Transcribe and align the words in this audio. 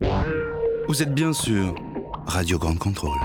Vous 0.00 1.02
êtes 1.02 1.14
bien 1.14 1.32
sûr 1.32 1.74
Radio 2.26 2.58
Grande 2.58 2.78
Contrôle. 2.78 3.18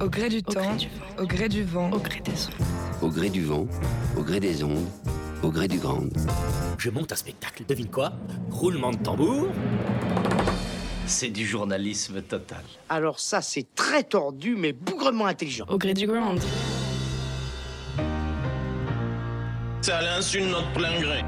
Au 0.00 0.08
gré 0.08 0.28
du 0.28 0.42
temps, 0.42 0.76
au 1.18 1.26
gré 1.26 1.48
du 1.48 1.62
vent, 1.62 1.90
au 1.90 1.98
gré 1.98 2.20
des 2.20 2.32
ondes. 2.32 3.02
Au 3.02 3.08
gré 3.08 3.28
du 3.30 3.42
vent, 3.42 3.66
au 4.16 4.22
gré 4.22 4.40
des 4.40 4.64
ondes, 4.64 4.86
au 5.42 5.50
gré 5.50 5.68
du 5.68 5.78
grand. 5.78 6.00
Je 6.78 6.90
monte 6.90 7.12
un 7.12 7.16
spectacle, 7.16 7.64
devine 7.68 7.88
quoi? 7.90 8.12
Roulement 8.50 8.90
de 8.90 8.96
tambour. 8.96 9.48
C'est 11.06 11.28
du 11.28 11.46
journalisme 11.46 12.22
total. 12.22 12.62
Alors 12.88 13.20
ça, 13.20 13.42
c'est 13.42 13.74
très 13.74 14.04
tordu, 14.04 14.56
mais 14.56 14.72
bougrement 14.72 15.26
intelligent. 15.26 15.66
Au 15.68 15.76
gré 15.76 15.92
du 15.92 16.06
grand. 16.06 16.36
Ça 19.82 20.00
l'insulte 20.00 20.50
notre 20.50 20.72
plein 20.72 20.98
gré. 20.98 21.22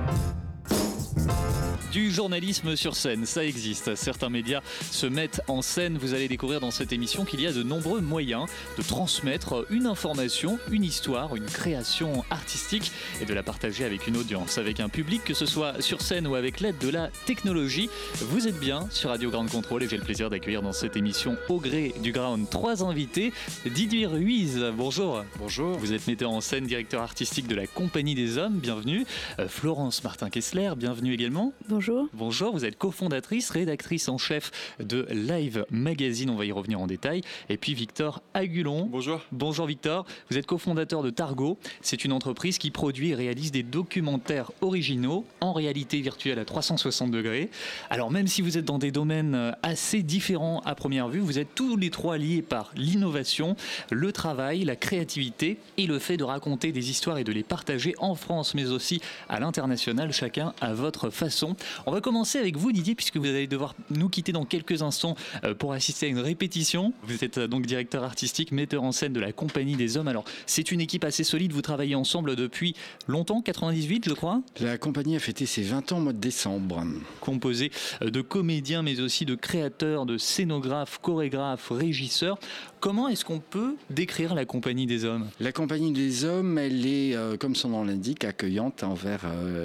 Du 1.97 2.11
journalisme 2.11 2.77
sur 2.77 2.95
scène, 2.95 3.25
ça 3.25 3.43
existe. 3.43 3.95
Certains 3.95 4.29
médias 4.29 4.61
se 4.91 5.07
mettent 5.07 5.41
en 5.49 5.63
scène. 5.63 5.97
Vous 5.97 6.13
allez 6.13 6.29
découvrir 6.29 6.61
dans 6.61 6.71
cette 6.71 6.93
émission 6.93 7.25
qu'il 7.25 7.41
y 7.41 7.47
a 7.47 7.53
de 7.53 7.63
nombreux 7.63 8.03
moyens 8.03 8.45
de 8.77 8.83
transmettre 8.83 9.65
une 9.71 9.87
information, 9.87 10.59
une 10.71 10.85
histoire, 10.85 11.35
une 11.37 11.47
création 11.47 12.23
artistique 12.29 12.93
et 13.23 13.25
de 13.25 13.33
la 13.33 13.43
partager 13.43 13.83
avec 13.83 14.07
une 14.09 14.19
audience, 14.19 14.59
avec 14.59 14.79
un 14.81 14.91
public, 14.91 15.25
que 15.25 15.33
ce 15.33 15.47
soit 15.47 15.81
sur 15.81 16.03
scène 16.03 16.27
ou 16.27 16.35
avec 16.35 16.61
l'aide 16.61 16.77
de 16.77 16.91
la 16.91 17.09
technologie. 17.25 17.89
Vous 18.17 18.47
êtes 18.47 18.61
bien 18.61 18.87
sur 18.91 19.09
Radio 19.09 19.31
Grande 19.31 19.49
Contrôle 19.49 19.83
et 19.83 19.89
j'ai 19.89 19.97
le 19.97 20.05
plaisir 20.05 20.29
d'accueillir 20.29 20.61
dans 20.61 20.73
cette 20.73 20.99
émission 20.99 21.39
au 21.49 21.61
gré 21.61 21.95
du 22.03 22.13
ground 22.13 22.47
trois 22.51 22.85
invités. 22.85 23.33
Didier 23.65 24.05
Ruiz, 24.05 24.63
bonjour. 24.77 25.25
Bonjour. 25.39 25.79
Vous 25.79 25.95
êtes 25.95 26.07
metteur 26.07 26.31
en 26.31 26.43
scène, 26.43 26.67
directeur 26.67 27.01
artistique 27.01 27.49
de 27.49 27.55
la 27.55 27.67
Compagnie 27.67 28.15
des 28.15 28.37
Hommes, 28.37 28.59
bienvenue. 28.59 29.07
Euh, 29.39 29.49
Florence 29.49 30.05
Martin-Kessler, 30.05 30.73
bienvenue 30.77 31.15
également. 31.15 31.55
Bonjour. 31.71 31.86
Bonjour, 32.15 32.53
vous 32.53 32.65
êtes 32.65 32.79
cofondatrice, 32.79 33.51
rédactrice 33.51 34.09
en 34.09 34.19
chef 34.19 34.51
de 34.81 35.07
Live 35.11 35.65
Magazine, 35.71 36.31
on 36.31 36.37
va 36.37 36.45
y 36.45 36.53
revenir 36.53 36.81
en 36.81 36.87
détail. 36.87 37.21
Et 37.49 37.57
puis 37.57 37.75
Victor 37.75 38.23
Agulon. 38.35 38.89
Bonjour. 38.91 39.21
Bonjour 39.31 39.67
Victor, 39.67 40.05
vous 40.31 40.39
êtes 40.39 40.47
cofondateur 40.47 41.03
de 41.03 41.11
Targo. 41.11 41.59
C'est 41.83 42.05
une 42.05 42.13
entreprise 42.13 42.59
qui 42.59 42.71
produit 42.71 43.11
et 43.11 43.15
réalise 43.15 43.53
des 43.53 43.63
documentaires 43.63 44.51
originaux 44.63 45.25
en 45.41 45.53
réalité 45.53 46.01
virtuelle 46.01 46.39
à 46.39 46.45
360 46.45 47.11
degrés. 47.11 47.51
Alors 47.91 48.11
même 48.11 48.27
si 48.27 48.43
vous 48.43 48.59
êtes 48.59 48.65
dans 48.65 48.79
des 48.79 48.91
domaines 48.91 49.55
assez 49.63 50.03
différents 50.03 50.61
à 50.65 50.75
première 50.75 51.09
vue, 51.09 51.21
vous 51.21 51.39
êtes 51.39 51.55
tous 51.55 51.77
les 51.77 51.91
trois 51.91 52.19
liés 52.19 52.43
par 52.43 52.73
l'innovation, 52.77 53.57
le 53.91 54.13
travail, 54.13 54.65
la 54.65 54.77
créativité 54.77 55.59
et 55.77 55.87
le 55.87 55.99
fait 55.99 56.17
de 56.17 56.25
raconter 56.25 56.73
des 56.73 56.91
histoires 56.91 57.19
et 57.19 57.25
de 57.25 57.33
les 57.33 57.45
partager 57.45 57.95
en 57.99 58.15
France 58.15 58.55
mais 58.55 58.67
aussi 58.71 59.01
à 59.29 59.39
l'international, 59.39 60.13
chacun 60.13 60.53
à 60.61 60.75
votre 60.75 61.11
façon. 61.11 61.55
On 61.85 61.93
va 61.93 62.01
commencer 62.01 62.39
avec 62.39 62.57
vous, 62.57 62.73
Didier, 62.73 62.95
puisque 62.95 63.17
vous 63.17 63.27
allez 63.27 63.47
devoir 63.47 63.75
nous 63.91 64.09
quitter 64.09 64.33
dans 64.33 64.45
quelques 64.45 64.83
instants 64.83 65.17
euh, 65.45 65.55
pour 65.55 65.73
assister 65.73 66.07
à 66.07 66.09
une 66.09 66.19
répétition. 66.19 66.93
Vous 67.03 67.25
êtes 67.25 67.39
euh, 67.39 67.47
donc 67.49 67.67
directeur 67.67 68.05
artistique, 68.05 68.53
metteur 68.53 68.83
en 68.83 68.93
scène 68.93 69.13
de 69.13 69.21
la 69.21 69.33
Compagnie 69.33 69.77
des 69.77 69.97
Hommes. 69.97 70.09
Alors, 70.09 70.25
c'est 70.47 70.71
une 70.71 70.81
équipe 70.81 71.05
assez 71.05 71.25
solide. 71.25 71.53
Vous 71.53 71.63
travaillez 71.63 71.95
ensemble 71.95 72.37
depuis 72.37 72.75
longtemps, 73.07 73.43
98, 73.43 74.09
je 74.09 74.15
crois 74.15 74.41
La 74.61 74.79
compagnie 74.79 75.17
a 75.17 75.19
fêté 75.19 75.47
ses 75.47 75.63
20 75.63 75.93
ans 75.93 75.99
au 75.99 76.01
mois 76.01 76.13
de 76.13 76.19
décembre. 76.19 76.83
Composée 77.21 77.71
euh, 78.03 78.11
de 78.11 78.21
comédiens, 78.21 78.83
mais 78.83 79.01
aussi 79.01 79.25
de 79.25 79.35
créateurs, 79.35 80.07
de 80.07 80.19
scénographes, 80.19 80.99
chorégraphes, 81.03 81.71
régisseurs. 81.71 82.39
Comment 82.81 83.09
est-ce 83.09 83.25
qu'on 83.25 83.41
peut 83.41 83.77
décrire 83.91 84.35
la 84.35 84.45
Compagnie 84.45 84.87
des 84.87 85.05
Hommes? 85.05 85.29
La 85.41 85.53
Compagnie 85.53 85.93
des 85.93 86.25
Hommes, 86.25 86.59
elle 86.59 86.87
est, 86.87 87.17
comme 87.39 87.57
son 87.57 87.71
nom 87.71 87.85
l'indique, 87.85 88.25
accueillante 88.25 88.85
envers 88.85 89.23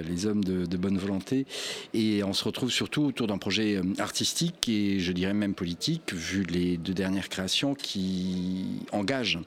les 0.07 0.25
hommes 0.25 0.43
de, 0.43 0.65
de 0.65 0.77
bonne 0.77 0.97
volonté. 0.97 1.45
Et 1.93 2.00
on 2.23 2.33
se 2.33 2.43
retrouve 2.43 2.71
surtout 2.71 3.03
autour 3.03 3.27
d'un 3.27 3.37
projet 3.37 3.81
artistique 3.99 4.67
et 4.69 4.99
je 4.99 5.11
dirais 5.11 5.33
même 5.33 5.53
politique, 5.53 6.13
vu 6.13 6.43
les 6.43 6.77
deux 6.77 6.93
dernières 6.93 7.29
créations 7.29 7.73
qui 7.73 8.65
engagent 8.91 9.39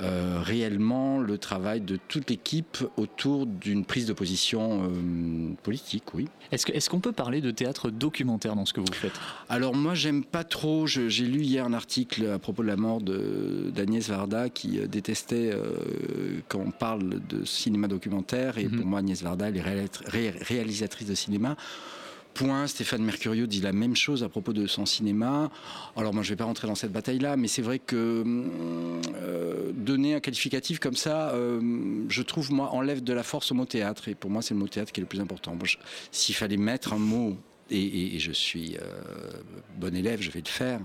euh, 0.00 0.38
réellement 0.42 1.18
le 1.18 1.38
travail 1.38 1.80
de 1.80 1.98
toute 2.08 2.30
l'équipe 2.30 2.78
autour 2.96 3.46
d'une 3.46 3.84
prise 3.84 4.06
de 4.06 4.12
position 4.12 4.84
euh, 4.84 5.54
politique, 5.62 6.14
oui. 6.14 6.28
Est-ce 6.52 6.66
qu'on 6.66 6.72
est 6.72 6.88
qu'on 6.88 7.00
peut 7.00 7.12
parler 7.12 7.40
de 7.40 7.50
théâtre 7.50 7.90
documentaire 7.90 8.54
dans 8.54 8.66
ce 8.66 8.72
que 8.72 8.80
vous 8.80 8.92
faites? 8.92 9.18
Alors 9.48 9.74
moi, 9.74 9.94
j'aime 9.94 10.22
pas 10.24 10.44
trop. 10.44 10.86
J'ai 10.86 11.24
lu 11.24 11.42
hier 11.42 11.64
un 11.64 11.72
article 11.72 12.26
à 12.26 12.38
propos 12.38 12.62
de 12.62 12.68
la 12.68 12.76
mort 12.76 13.00
d'Agnès 13.00 14.08
Varda 14.08 14.48
qui 14.48 14.78
euh, 14.78 14.86
détestait 14.86 15.50
euh, 15.52 16.40
quand 16.48 16.60
on 16.60 16.70
parle 16.70 17.20
de 17.28 17.44
cinéma 17.44 17.88
documentaire. 17.88 18.58
Et 18.58 18.64
mm 18.64 18.68
-hmm. 18.68 18.76
pour 18.76 18.86
moi, 18.86 18.98
Agnès 19.00 19.22
Varda, 19.22 19.48
elle 19.48 19.56
est 19.56 20.44
réalisatrice 20.52 21.08
de 21.08 21.14
cinéma. 21.14 21.56
Point, 22.34 22.66
Stéphane 22.66 23.02
Mercurio 23.02 23.46
dit 23.46 23.60
la 23.60 23.72
même 23.72 23.94
chose 23.96 24.24
à 24.24 24.28
propos 24.28 24.52
de 24.52 24.66
son 24.66 24.86
cinéma. 24.86 25.50
Alors 25.96 26.12
moi 26.12 26.22
je 26.22 26.28
ne 26.28 26.32
vais 26.32 26.38
pas 26.38 26.44
rentrer 26.44 26.66
dans 26.66 26.74
cette 26.74 26.92
bataille-là, 26.92 27.36
mais 27.36 27.48
c'est 27.48 27.62
vrai 27.62 27.78
que 27.78 28.24
euh, 29.22 29.72
donner 29.72 30.14
un 30.14 30.20
qualificatif 30.20 30.80
comme 30.80 30.96
ça, 30.96 31.30
euh, 31.30 31.60
je 32.08 32.22
trouve, 32.22 32.52
moi, 32.52 32.70
enlève 32.70 33.02
de 33.02 33.12
la 33.12 33.22
force 33.22 33.52
au 33.52 33.54
mot 33.54 33.64
théâtre. 33.64 34.08
Et 34.08 34.14
pour 34.14 34.30
moi, 34.30 34.42
c'est 34.42 34.54
le 34.54 34.60
mot 34.60 34.68
théâtre 34.68 34.92
qui 34.92 35.00
est 35.00 35.02
le 35.02 35.08
plus 35.08 35.20
important. 35.20 35.56
S'il 36.10 36.34
fallait 36.34 36.56
mettre 36.56 36.92
un 36.92 36.98
mot 36.98 37.36
et, 37.70 38.18
je 38.18 38.32
suis 38.32 38.76
euh, 38.76 39.30
bon 39.78 39.94
élève, 39.94 40.20
je 40.20 40.30
vais 40.30 40.42
le 40.44 40.50
faire, 40.50 40.80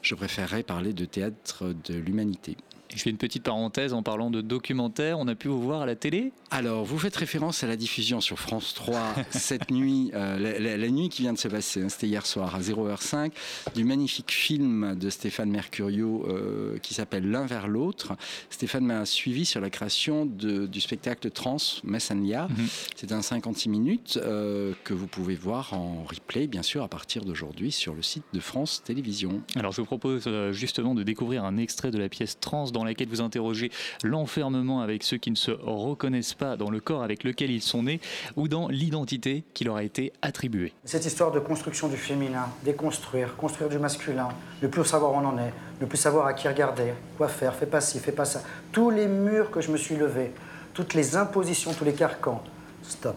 je 0.00 0.14
préférerais 0.14 0.62
parler 0.62 0.92
de 0.92 1.04
théâtre 1.04 1.74
de 1.84 1.94
l'humanité. 1.94 2.56
Je 2.94 3.00
fais 3.00 3.10
une 3.10 3.16
petite 3.16 3.42
parenthèse 3.42 3.94
en 3.94 4.02
parlant 4.02 4.30
de 4.30 4.40
documentaire. 4.40 5.18
On 5.18 5.26
a 5.28 5.34
pu 5.34 5.48
vous 5.48 5.62
voir 5.62 5.82
à 5.82 5.86
la 5.86 5.96
télé 5.96 6.32
Alors, 6.50 6.84
vous 6.84 6.98
faites 6.98 7.16
référence 7.16 7.64
à 7.64 7.66
la 7.66 7.76
diffusion 7.76 8.20
sur 8.20 8.38
France 8.38 8.74
3 8.74 9.14
cette 9.30 9.70
nuit, 9.70 10.10
euh, 10.14 10.38
la, 10.38 10.58
la, 10.58 10.76
la, 10.76 10.88
nuit 10.90 11.08
qui 11.08 11.22
vient 11.22 11.32
de 11.32 11.38
se 11.38 11.48
passer, 11.48 11.82
hein, 11.82 11.88
c'était 11.88 12.06
hier 12.06 12.26
soir 12.26 12.54
à 12.54 12.60
0h05, 12.60 13.32
du 13.74 13.84
magnifique 13.84 14.30
film 14.30 14.94
de 14.94 15.08
Stéphane 15.08 15.50
Mercurio 15.50 16.26
euh, 16.28 16.78
qui 16.78 16.92
s'appelle 16.94 17.30
L'un 17.30 17.46
vers 17.46 17.66
l'autre. 17.66 18.14
Stéphane 18.50 18.84
m'a 18.84 19.06
suivi 19.06 19.46
sur 19.46 19.60
la 19.60 19.70
création 19.70 20.26
de, 20.26 20.66
du 20.66 20.80
spectacle 20.80 21.30
Trans 21.30 21.56
Messenlia. 21.84 22.48
Mm 22.48 22.54
-hmm. 22.54 22.88
C'est 22.96 23.12
un 23.12 23.22
56 23.22 23.68
minutes 23.70 24.18
euh, 24.22 24.74
que 24.84 24.94
vous 24.94 25.06
pouvez 25.06 25.34
voir 25.34 25.72
en 25.72 26.04
replay, 26.04 26.46
bien 26.46 26.62
sûr, 26.62 26.82
à 26.82 26.88
partir 26.88 27.24
d'aujourd'hui 27.24 27.72
sur 27.72 27.94
le 27.94 28.02
site 28.02 28.24
de 28.32 28.40
France 28.40 28.82
Télévisions. 28.84 29.40
Alors, 29.56 29.72
je 29.72 29.80
vous 29.80 29.86
propose 29.86 30.28
justement 30.52 30.94
de 30.94 31.02
découvrir 31.02 31.44
un 31.44 31.56
extrait 31.56 31.90
de 31.90 31.98
la 31.98 32.08
pièce 32.08 32.38
Trans 32.38 32.70
dans 32.70 32.81
laquelle 32.84 33.08
vous 33.08 33.20
interrogez 33.20 33.70
l'enfermement 34.02 34.80
avec 34.80 35.02
ceux 35.02 35.16
qui 35.16 35.30
ne 35.30 35.36
se 35.36 35.50
reconnaissent 35.50 36.34
pas 36.34 36.56
dans 36.56 36.70
le 36.70 36.80
corps 36.80 37.02
avec 37.02 37.24
lequel 37.24 37.50
ils 37.50 37.62
sont 37.62 37.82
nés 37.84 38.00
ou 38.36 38.48
dans 38.48 38.68
l'identité 38.68 39.44
qui 39.54 39.64
leur 39.64 39.76
a 39.76 39.84
été 39.84 40.12
attribuée. 40.22 40.72
Cette 40.84 41.06
histoire 41.06 41.32
de 41.32 41.40
construction 41.40 41.88
du 41.88 41.96
féminin, 41.96 42.48
déconstruire, 42.64 43.36
construire 43.36 43.68
du 43.68 43.78
masculin, 43.78 44.28
ne 44.62 44.68
plus 44.68 44.84
savoir 44.84 45.12
où 45.12 45.16
on 45.16 45.26
en 45.26 45.38
est, 45.38 45.52
ne 45.80 45.86
plus 45.86 45.98
savoir 45.98 46.26
à 46.26 46.34
qui 46.34 46.48
regarder, 46.48 46.92
quoi 47.16 47.28
faire, 47.28 47.54
fais 47.54 47.66
pas 47.66 47.80
ci, 47.80 47.98
fais 47.98 48.12
pas 48.12 48.24
ça. 48.24 48.42
Tous 48.72 48.90
les 48.90 49.06
murs 49.06 49.50
que 49.50 49.60
je 49.60 49.70
me 49.70 49.76
suis 49.76 49.96
levé, 49.96 50.32
toutes 50.74 50.94
les 50.94 51.16
impositions, 51.16 51.72
tous 51.74 51.84
les 51.84 51.94
carcans, 51.94 52.42
stop. 52.82 53.16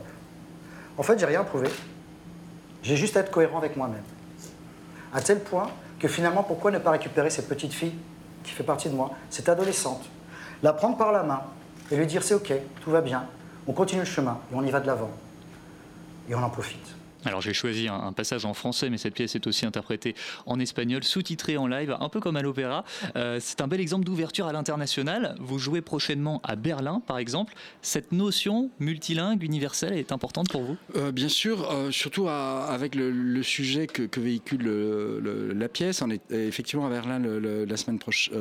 En 0.97 1.03
fait, 1.03 1.19
j'ai 1.19 1.25
rien 1.25 1.43
trouvé. 1.43 1.67
J'ai 2.83 2.95
juste 2.95 3.17
à 3.17 3.21
être 3.21 3.31
cohérent 3.31 3.57
avec 3.57 3.75
moi-même. 3.75 4.03
À 5.13 5.21
tel 5.21 5.39
point 5.39 5.69
que 5.99 6.07
finalement, 6.07 6.43
pourquoi 6.43 6.71
ne 6.71 6.77
pas 6.77 6.91
récupérer 6.91 7.29
cette 7.29 7.47
petite 7.47 7.73
fille? 7.73 7.93
Qui 8.45 8.51
fait 8.51 8.63
partie 8.63 8.89
de 8.89 8.95
moi, 8.95 9.11
cette 9.29 9.49
adolescente, 9.49 10.05
la 10.63 10.73
prendre 10.73 10.97
par 10.97 11.11
la 11.11 11.23
main 11.23 11.41
et 11.91 11.97
lui 11.97 12.07
dire 12.07 12.23
c'est 12.23 12.33
ok, 12.33 12.53
tout 12.81 12.91
va 12.91 13.01
bien, 13.01 13.25
on 13.67 13.73
continue 13.73 14.01
le 14.01 14.05
chemin 14.05 14.39
et 14.51 14.55
on 14.55 14.63
y 14.63 14.71
va 14.71 14.79
de 14.79 14.87
l'avant. 14.87 15.11
Et 16.29 16.35
on 16.35 16.41
en 16.41 16.49
profite. 16.49 16.95
Alors 17.25 17.41
j'ai 17.41 17.53
choisi 17.53 17.87
un, 17.87 18.13
passage 18.13 18.45
en 18.45 18.53
français, 18.53 18.89
mais 18.89 18.97
cette 18.97 19.13
pièce 19.13 19.35
est 19.35 19.47
aussi 19.47 19.65
interprétée 19.65 20.15
en 20.45 20.59
espagnol, 20.59 21.03
sous-titrée 21.03 21.57
en 21.57 21.67
live, 21.67 21.95
un 21.99 22.09
peu 22.09 22.19
comme 22.19 22.35
à 22.35 22.41
l'opéra. 22.41 22.85
Euh, 23.15 23.39
c'est 23.41 23.61
un 23.61 23.67
bel 23.67 23.81
exemple 23.81 24.05
d'ouverture 24.05 24.45
à 24.45 24.53
l'international. 24.53 25.35
Vous 25.39 25.57
jouez 25.57 25.81
prochainement 25.81 26.39
à 26.43 26.55
Berlin, 26.55 27.01
par 27.05 27.17
exemple. 27.17 27.53
Cette 27.81 28.11
notion 28.11 28.69
multilingue, 28.79 29.43
universelle, 29.43 29.93
est 29.93 30.11
importante 30.11 30.49
pour 30.49 30.63
vous? 30.63 30.77
Euh, 30.95 31.11
Bien 31.11 31.29
sûr, 31.29 31.71
euh, 31.71 31.91
surtout 31.91 32.27
à, 32.27 32.67
avec 32.67 32.95
le, 32.95 33.11
le, 33.11 33.43
sujet 33.43 33.87
que, 33.87 34.03
que 34.03 34.19
véhicule 34.19 34.63
le, 34.63 35.53
la 35.53 35.69
pièce. 35.69 36.01
On 36.01 36.09
est 36.09 36.31
effectivement 36.31 36.85
à 36.85 36.89
Berlin 36.89 37.19
la 37.19 37.77
semaine 37.77 37.99
prochaine, 37.99 38.35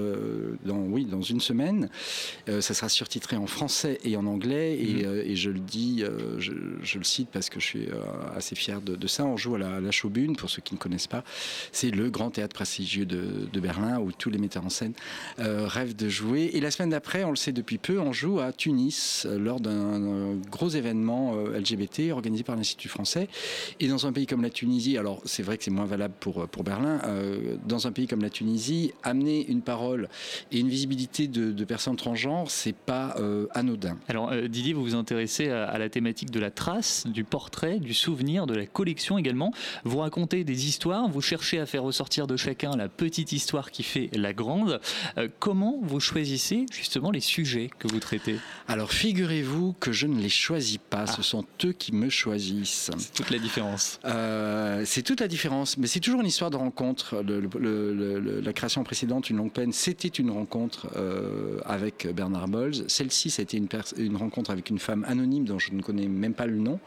dans, 0.64 0.76
oui, 0.76 1.04
dans 1.04 1.22
une 1.22 1.40
semaine. 1.40 1.88
ça 2.46 2.74
sera 2.74 2.88
surtitré 2.88 3.36
en 3.36 3.46
français 3.46 3.98
et 4.04 4.16
en 4.16 4.26
anglais. 4.26 4.78
Et, 4.78 5.04
mmh. 5.04 5.18
et 5.24 5.36
je 5.36 5.50
le 5.50 5.60
dis, 5.60 6.04
je, 6.38 6.52
je, 6.82 6.98
le 6.98 7.04
cite 7.04 7.28
parce 7.32 7.48
que 7.48 7.60
je 7.60 7.64
suis 7.64 7.88
assez 8.36 8.54
fier 8.54 8.73
de, 8.82 9.06
ça. 9.06 9.24
On 9.24 9.36
joue 9.36 9.54
à 9.56 9.58
la, 9.58 9.80
la 9.80 9.90
Schaubühne, 9.90 10.36
pour 10.36 10.50
ceux 10.50 10.62
qui 10.62 10.74
ne 10.74 10.78
connaissent 10.78 11.06
pas. 11.06 11.24
C'est 11.72 11.90
le 11.90 12.10
grand 12.10 12.30
théâtre 12.30 12.54
prestigieux 12.54 13.06
de, 13.06 13.60
Berlin 13.64 13.98
où 13.98 14.12
tous 14.12 14.28
les 14.28 14.36
metteurs 14.36 14.66
en 14.66 14.68
scène 14.68 14.92
euh, 15.38 15.66
rêvent 15.66 15.96
de 15.96 16.08
jouer. 16.10 16.50
Et 16.52 16.60
la 16.60 16.70
semaine 16.70 16.90
d'après, 16.90 17.24
on 17.24 17.30
le 17.30 17.36
sait 17.36 17.52
depuis 17.52 17.78
peu, 17.78 17.98
on 17.98 18.12
joue 18.12 18.40
à 18.40 18.52
Tunis 18.52 19.26
euh, 19.26 19.38
lors 19.38 19.58
d'un 19.58 20.34
gros 20.50 20.68
événement 20.68 21.34
euh, 21.34 21.58
LGBT 21.58 22.12
organisé 22.12 22.44
par 22.44 22.56
l'Institut 22.56 22.88
français. 22.88 23.28
Et 23.80 23.88
dans 23.88 24.06
un 24.06 24.12
pays 24.12 24.26
comme 24.26 24.42
la 24.42 24.50
Tunisie, 24.50 24.98
alors 24.98 25.20
c'est 25.24 25.42
vrai 25.42 25.58
que 25.58 25.64
c'est 25.64 25.70
moins 25.70 25.84
valable 25.84 26.14
pour, 26.20 26.46
pour 26.48 26.64
Berlin, 26.64 27.00
euh, 27.04 27.56
dans 27.66 27.86
un 27.86 27.92
pays 27.92 28.06
comme 28.06 28.22
la 28.22 28.30
Tunisie, 28.30 28.92
amener 29.02 29.46
une 29.46 29.62
parole 29.62 30.08
et 30.52 30.58
une 30.58 30.68
visibilité 30.68 31.28
de, 31.28 31.64
personnes 31.64 31.96
transgenres, 31.96 32.50
c'est 32.50 32.74
pas 32.74 33.16
euh, 33.18 33.46
anodin. 33.52 33.96
Alors 34.08 34.30
Didier, 34.48 34.74
vous 34.74 34.82
vous 34.82 34.94
intéressez 34.94 35.48
à, 35.48 35.64
à 35.64 35.78
la 35.78 35.88
thématique 35.88 36.30
de 36.30 36.38
la 36.38 36.50
trace, 36.50 37.06
du 37.06 37.24
portrait, 37.24 37.78
du 37.78 37.94
souvenir, 37.94 38.46
de 38.46 38.54
la 38.54 38.63
la 38.64 38.70
collection 38.70 39.18
également. 39.18 39.52
Vous 39.84 39.98
racontez 39.98 40.42
des 40.42 40.66
histoires, 40.66 41.06
vous 41.08 41.20
cherchez 41.20 41.60
à 41.60 41.66
faire 41.66 41.82
ressortir 41.82 42.26
de 42.26 42.36
chacun 42.36 42.76
la 42.76 42.88
petite 42.88 43.32
histoire 43.32 43.70
qui 43.70 43.82
fait 43.82 44.08
la 44.14 44.32
grande. 44.32 44.80
Euh, 45.18 45.28
comment 45.38 45.78
vous 45.82 46.00
choisissez 46.00 46.64
justement 46.72 47.10
les 47.10 47.20
sujets 47.20 47.68
que 47.78 47.86
vous 47.88 48.00
traitez? 48.00 48.36
Alors 48.68 48.90
figurez-vous 48.90 49.74
que 49.78 49.92
je 49.92 50.06
ne 50.06 50.18
les 50.18 50.30
choisis 50.30 50.78
pas, 50.78 51.06
ce 51.06 51.22
sont 51.22 51.44
eux 51.64 51.72
qui 51.72 51.92
me 51.92 52.08
choisissent. 52.08 52.90
C'est 52.96 53.12
toute 53.12 53.30
la 53.30 53.38
différence. 53.38 54.00
Euh, 54.06 54.82
c'est 54.86 55.02
toute 55.02 55.20
la 55.20 55.28
différence, 55.28 55.76
mais 55.76 55.86
c'est 55.86 56.00
toujours 56.00 56.20
une 56.22 56.26
histoire 56.26 56.50
de 56.50 56.56
rencontre. 56.56 57.22
Le- 57.22 57.40
le- 57.40 57.92
le- 57.92 58.18
le- 58.20 58.40
la 58.40 58.52
création 58.54 58.82
précédente, 58.82 59.28
Une 59.28 59.36
longue 59.36 59.52
peine, 59.52 59.72
c'était 59.72 60.08
une 60.08 60.30
rencontre 60.30 60.88
euh, 60.96 61.58
avec 61.64 62.06
Bernard 62.14 62.48
Bolz. 62.48 62.84
Celle-ci, 62.88 63.28
c'était 63.30 63.56
une, 63.58 63.68
une 63.98 64.16
rencontre 64.16 64.50
avec 64.50 64.70
une 64.70 64.78
femme 64.78 65.04
anonyme 65.06 65.44
dont 65.44 65.58
je 65.58 65.72
ne 65.72 65.82
connais 65.82 66.08
même 66.08 66.32
pas 66.34 66.46
le 66.46 66.56
nom, 66.58 66.78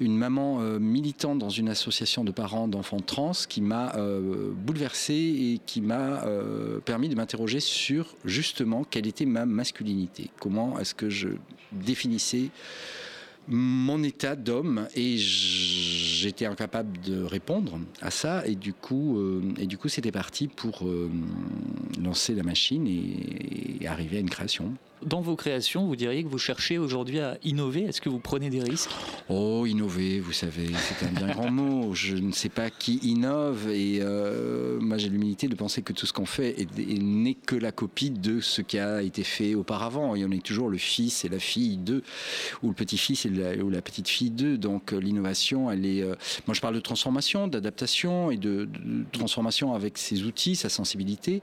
une 0.00 0.16
maman 0.16 0.60
euh, 0.60 0.78
militante 1.02 1.40
dans 1.40 1.50
une 1.50 1.68
association 1.68 2.22
de 2.22 2.30
parents 2.30 2.68
d'enfants 2.68 3.00
trans 3.00 3.32
qui 3.48 3.60
m'a 3.60 3.96
euh, 3.96 4.52
bouleversé 4.54 5.14
et 5.14 5.60
qui 5.66 5.80
m'a 5.80 6.24
euh, 6.24 6.78
permis 6.78 7.08
de 7.08 7.16
m'interroger 7.16 7.58
sur 7.58 8.14
justement 8.24 8.84
quelle 8.84 9.08
était 9.08 9.26
ma 9.26 9.44
masculinité, 9.44 10.30
comment 10.38 10.78
est-ce 10.78 10.94
que 10.94 11.10
je 11.10 11.30
définissais 11.72 12.50
mon 13.48 14.04
état 14.04 14.36
d'homme 14.36 14.86
et 14.94 15.18
j'étais 15.18 16.46
incapable 16.46 17.00
de 17.00 17.24
répondre 17.24 17.80
à 18.00 18.12
ça 18.12 18.46
et 18.46 18.54
du 18.54 18.72
coup 18.72 19.18
euh, 19.18 19.42
et 19.58 19.66
du 19.66 19.78
coup 19.78 19.88
c'était 19.88 20.12
parti 20.12 20.46
pour 20.46 20.88
lancer 22.00 22.36
la 22.36 22.44
machine 22.44 22.86
et 22.86 23.84
arriver 23.88 24.18
à 24.18 24.20
une 24.20 24.30
création. 24.30 24.72
Dans 25.04 25.20
vos 25.20 25.36
créations, 25.36 25.86
vous 25.86 25.96
diriez 25.96 26.22
que 26.22 26.28
vous 26.28 26.38
cherchez 26.38 26.78
aujourd'hui 26.78 27.18
à 27.18 27.36
innover. 27.44 27.82
Est-ce 27.82 28.00
que 28.00 28.08
vous 28.08 28.18
prenez 28.20 28.50
des 28.50 28.60
risques? 28.60 28.90
Oh, 29.28 29.64
innover, 29.66 30.20
vous 30.20 30.32
savez, 30.32 30.66
c'est 30.88 31.04
un 31.06 31.10
bien 31.10 31.28
grand 31.34 31.50
mot. 31.50 31.94
Je 31.94 32.14
ne 32.16 32.32
sais 32.32 32.48
pas 32.48 32.70
qui 32.70 32.96
innove 33.02 33.68
et 33.70 33.98
euh, 34.00 34.78
moi 34.80 34.98
j'ai 34.98 35.08
l'humilité 35.08 35.48
de 35.48 35.54
penser 35.54 35.82
que 35.82 35.92
tout 35.92 36.06
ce 36.06 36.12
qu'on 36.12 36.26
fait 36.26 36.60
est- 36.60 36.78
est- 36.78 37.02
n'est 37.02 37.34
que 37.34 37.56
la 37.56 37.72
copie 37.72 38.10
de 38.10 38.40
ce 38.40 38.62
qui 38.62 38.78
a 38.78 39.02
été 39.02 39.24
fait 39.24 39.54
auparavant. 39.54 40.14
Et 40.14 40.24
on 40.24 40.30
est 40.30 40.42
toujours 40.44 40.68
le 40.68 40.78
fils 40.78 41.24
et 41.24 41.28
la 41.28 41.38
fille 41.38 41.76
d'eux, 41.78 42.02
ou 42.62 42.68
le 42.68 42.74
petit-fils 42.74 43.24
ou 43.26 43.70
la 43.70 43.82
petite-fille 43.82 44.30
d'eux. 44.30 44.56
Donc 44.56 44.92
euh, 44.92 44.98
l'innovation, 44.98 45.70
elle 45.70 45.84
est... 45.86 46.02
euh, 46.02 46.14
moi 46.46 46.54
je 46.54 46.60
parle 46.60 46.74
de 46.74 46.80
transformation, 46.80 47.48
d'adaptation 47.48 48.30
et 48.30 48.36
de, 48.36 48.66
de 48.66 49.04
transformation 49.12 49.74
avec 49.74 49.98
ses 49.98 50.22
outils, 50.24 50.56
sa 50.56 50.68
sensibilité. 50.68 51.42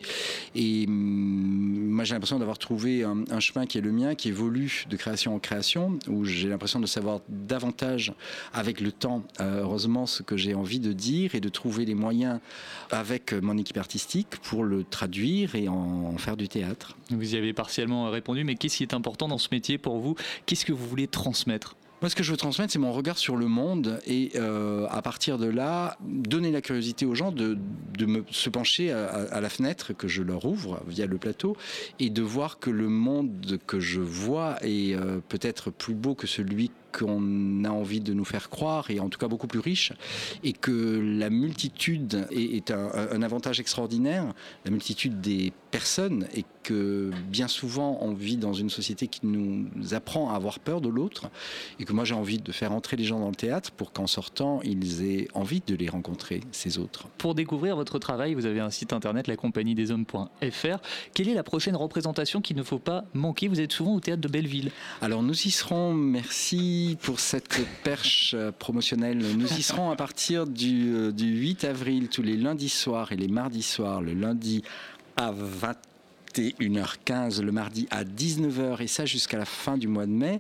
Et 0.56 0.86
hum, 0.88 1.90
moi 1.92 2.04
j'ai 2.04 2.14
l'impression 2.14 2.40
d'avoir 2.40 2.58
trouvé 2.58 3.04
un, 3.04 3.24
un 3.30 3.40
qui 3.66 3.78
est 3.78 3.82
le 3.82 3.92
mien, 3.92 4.16
qui 4.16 4.30
évolue 4.30 4.86
de 4.90 4.96
création 4.96 5.36
en 5.36 5.40
création, 5.40 6.00
où 6.08 6.26
j'ai 6.26 6.50
l'impression 6.50 6.80
de 6.80 6.86
savoir 6.86 7.22
davantage 7.30 8.14
avec 8.54 8.82
le 8.82 8.92
temps, 8.92 9.24
euh, 9.40 9.62
heureusement, 9.62 10.06
ce 10.06 10.24
que 10.24 10.38
j'ai 10.38 10.54
envie 10.54 10.80
de 10.80 10.94
dire 10.94 11.36
et 11.36 11.40
de 11.40 11.50
trouver 11.50 11.86
les 11.86 11.96
moyens 11.96 12.40
avec 12.92 13.34
mon 13.34 13.58
équipe 13.58 13.78
artistique 13.78 14.38
pour 14.44 14.64
le 14.64 14.84
traduire 14.84 15.56
et 15.56 15.68
en 15.68 16.18
faire 16.18 16.38
du 16.38 16.48
théâtre. 16.48 16.98
Vous 17.10 17.36
y 17.36 17.38
avez 17.38 17.54
partiellement 17.54 18.10
répondu, 18.10 18.44
mais 18.44 18.56
qu'est-ce 18.56 18.78
qui 18.78 18.84
est 18.84 18.94
important 18.94 19.28
dans 19.28 19.38
ce 19.38 19.50
métier 19.52 19.78
pour 19.78 20.00
vous? 20.00 20.16
Qu'est-ce 20.46 20.66
que 20.66 20.74
vous 20.74 20.88
voulez 20.88 21.08
transmettre? 21.08 21.76
Moi, 22.02 22.10
ce 22.10 22.16
que 22.16 22.24
je 22.24 22.32
veux 22.32 22.38
transmettre, 22.38 22.72
c'est 22.72 22.80
mon 22.80 22.94
regard 22.94 23.18
sur 23.18 23.36
le 23.36 23.48
monde 23.48 24.00
et 24.08 24.32
euh, 24.36 24.88
à 24.90 25.02
partir 25.02 25.38
de 25.38 25.48
là, 25.48 25.98
donner 26.02 26.50
la 26.50 26.62
curiosité 26.62 27.06
aux 27.06 27.14
gens 27.14 27.34
de, 27.34 27.58
me, 28.00 28.24
se 28.32 28.50
pencher 28.50 28.92
à 28.92 29.42
la 29.42 29.50
fenêtre 29.50 29.92
que 29.92 30.08
je 30.08 30.24
leur 30.24 30.46
ouvre 30.46 30.82
via 30.88 31.06
le 31.06 31.18
plateau 31.18 31.58
et 32.00 32.10
de 32.10 32.22
voir 32.22 32.60
que 32.60 32.70
le 32.70 32.88
monde 32.88 33.60
que 33.68 33.82
je 33.82 34.00
vois 34.00 34.56
est 34.62 34.96
euh, 34.96 35.20
peut-être 35.28 35.72
plus 35.72 35.94
beau 35.94 36.16
que 36.16 36.26
celui 36.26 36.72
qu'on 36.92 37.64
a 37.64 37.70
envie 37.70 38.02
de 38.02 38.14
nous 38.14 38.26
faire 38.26 38.50
croire 38.50 38.90
et 38.92 39.00
en 39.00 39.10
tout 39.10 39.20
cas 39.20 39.28
beaucoup 39.28 39.48
plus 39.48 39.60
riche 39.60 39.94
et 40.44 40.54
que 40.54 41.00
la 41.20 41.30
multitude 41.30 42.28
est, 42.32 42.56
est 42.56 42.72
un, 42.72 42.92
un 43.12 43.22
avantage 43.22 43.60
extraordinaire, 43.60 44.26
la 44.66 44.72
multitude 44.72 45.22
des 45.22 45.54
personnes 45.72 46.28
et 46.36 46.46
que 46.64 47.12
bien 47.28 47.48
souvent 47.48 48.00
on 48.02 48.14
vit 48.14 48.38
dans 48.38 48.54
une 48.54 48.70
société 48.70 49.08
qui 49.08 49.22
nous 49.26 49.68
apprend 49.94 50.32
à 50.32 50.36
avoir 50.36 50.60
peur 50.60 50.82
de 50.82 50.90
l'autre 50.90 51.30
et 51.80 51.86
que 51.86 51.94
moi 51.94 52.06
j'ai 52.06 52.16
envie 52.16 52.40
de 52.40 52.52
faire 52.52 52.72
entrer 52.72 52.98
les 52.98 53.04
gens 53.04 53.20
dans 53.20 53.30
le 53.30 53.36
théâtre 53.36 53.72
pour 53.72 53.92
qu'en 53.92 54.08
sortant 54.08 54.62
ils 54.64 55.04
aient 55.04 55.28
envie 55.34 55.62
de 55.66 55.76
les 55.76 55.90
rencontrer, 55.90 56.42
ces 56.52 56.78
autres. 56.78 57.08
Pour 57.18 57.36
découvrir 57.36 57.76
votre 57.76 58.00
travail, 58.00 58.34
vous 58.34 58.46
avez 58.46 58.60
un 58.60 58.70
site 58.70 58.94
internet, 58.94 59.28
la 59.28 59.36
compagnie 59.36 59.76
des 59.76 59.92
hommes.fr. 59.92 60.78
Quelle 61.14 61.30
est 61.30 61.34
la 61.34 61.44
prochaine 61.44 61.76
représentation 61.76 62.42
qu'il 62.42 62.58
ne 62.58 62.64
faut 62.64 62.80
pas 62.80 63.06
manquer? 63.14 63.48
Vous 63.48 63.60
êtes 63.62 63.72
souvent 63.72 63.96
au 63.96 64.00
théâtre 64.00 64.22
de 64.22 64.28
Belleville. 64.28 64.72
Alors 65.02 65.24
nous 65.24 65.34
y 65.34 65.52
serons, 65.52 65.94
merci 65.94 66.79
pour 67.02 67.20
cette 67.20 67.66
perche 67.84 68.36
promotionnelle. 68.58 69.18
Nous 69.18 69.54
y 69.54 69.62
serons 69.62 69.92
à 69.92 69.96
partir 69.96 70.48
du, 70.48 70.94
euh, 70.94 71.12
du 71.12 71.26
8 71.26 71.64
avril 71.66 72.10
tous 72.10 72.22
les 72.22 72.38
lundis 72.38 72.70
soirs 72.70 73.12
et 73.12 73.16
les 73.16 73.28
mardis 73.28 73.64
soirs. 73.64 74.02
Le 74.02 74.14
lundi 74.14 74.64
à 75.18 75.32
21h15, 76.40 77.42
le 77.42 77.52
mardi 77.52 77.88
à 77.92 78.04
19h 78.04 78.82
et 78.82 78.88
ça 78.88 79.06
jusqu'à 79.06 79.38
la 79.38 79.46
fin 79.46 79.78
du 79.78 79.88
mois 79.88 80.06
de 80.06 80.12
mai 80.12 80.40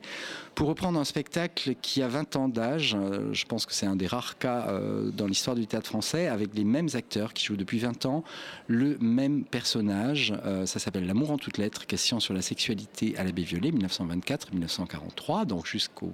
pour 0.56 0.68
reprendre 0.68 1.00
un 1.00 1.04
spectacle 1.04 1.76
qui 1.82 2.02
a 2.02 2.08
20 2.08 2.36
ans 2.36 2.50
d'âge. 2.50 2.96
Euh, 2.98 3.34
Je 3.34 3.46
pense 3.46 3.66
que 3.66 3.74
c'est 3.74 3.86
un 3.86 3.96
des 3.96 4.08
rares 4.08 4.38
cas 4.38 4.68
euh, 4.70 5.12
dans 5.12 5.28
l'histoire 5.28 5.56
du 5.56 5.68
théâtre 5.68 5.88
français 5.88 6.28
avec 6.28 6.56
les 6.56 6.64
mêmes 6.64 6.90
acteurs 6.94 7.34
qui 7.34 7.46
jouent 7.46 7.58
depuis 7.58 7.80
20 7.80 8.06
ans 8.06 8.24
le 8.68 8.98
même 9.00 9.44
personnage. 9.44 10.34
Euh, 10.46 10.66
ça 10.66 10.80
s'appelle 10.80 11.06
L'amour 11.06 11.32
en 11.32 11.38
toutes 11.38 11.58
lettres, 11.58 11.86
question 11.86 12.20
sur 12.20 12.34
la 12.34 12.42
sexualité 12.42 13.16
à 13.18 13.24
l'abbé 13.24 13.44
Violet, 13.44 13.72
1924-1943, 13.72 15.46
donc 15.46 15.66
jusqu'au 15.66 16.14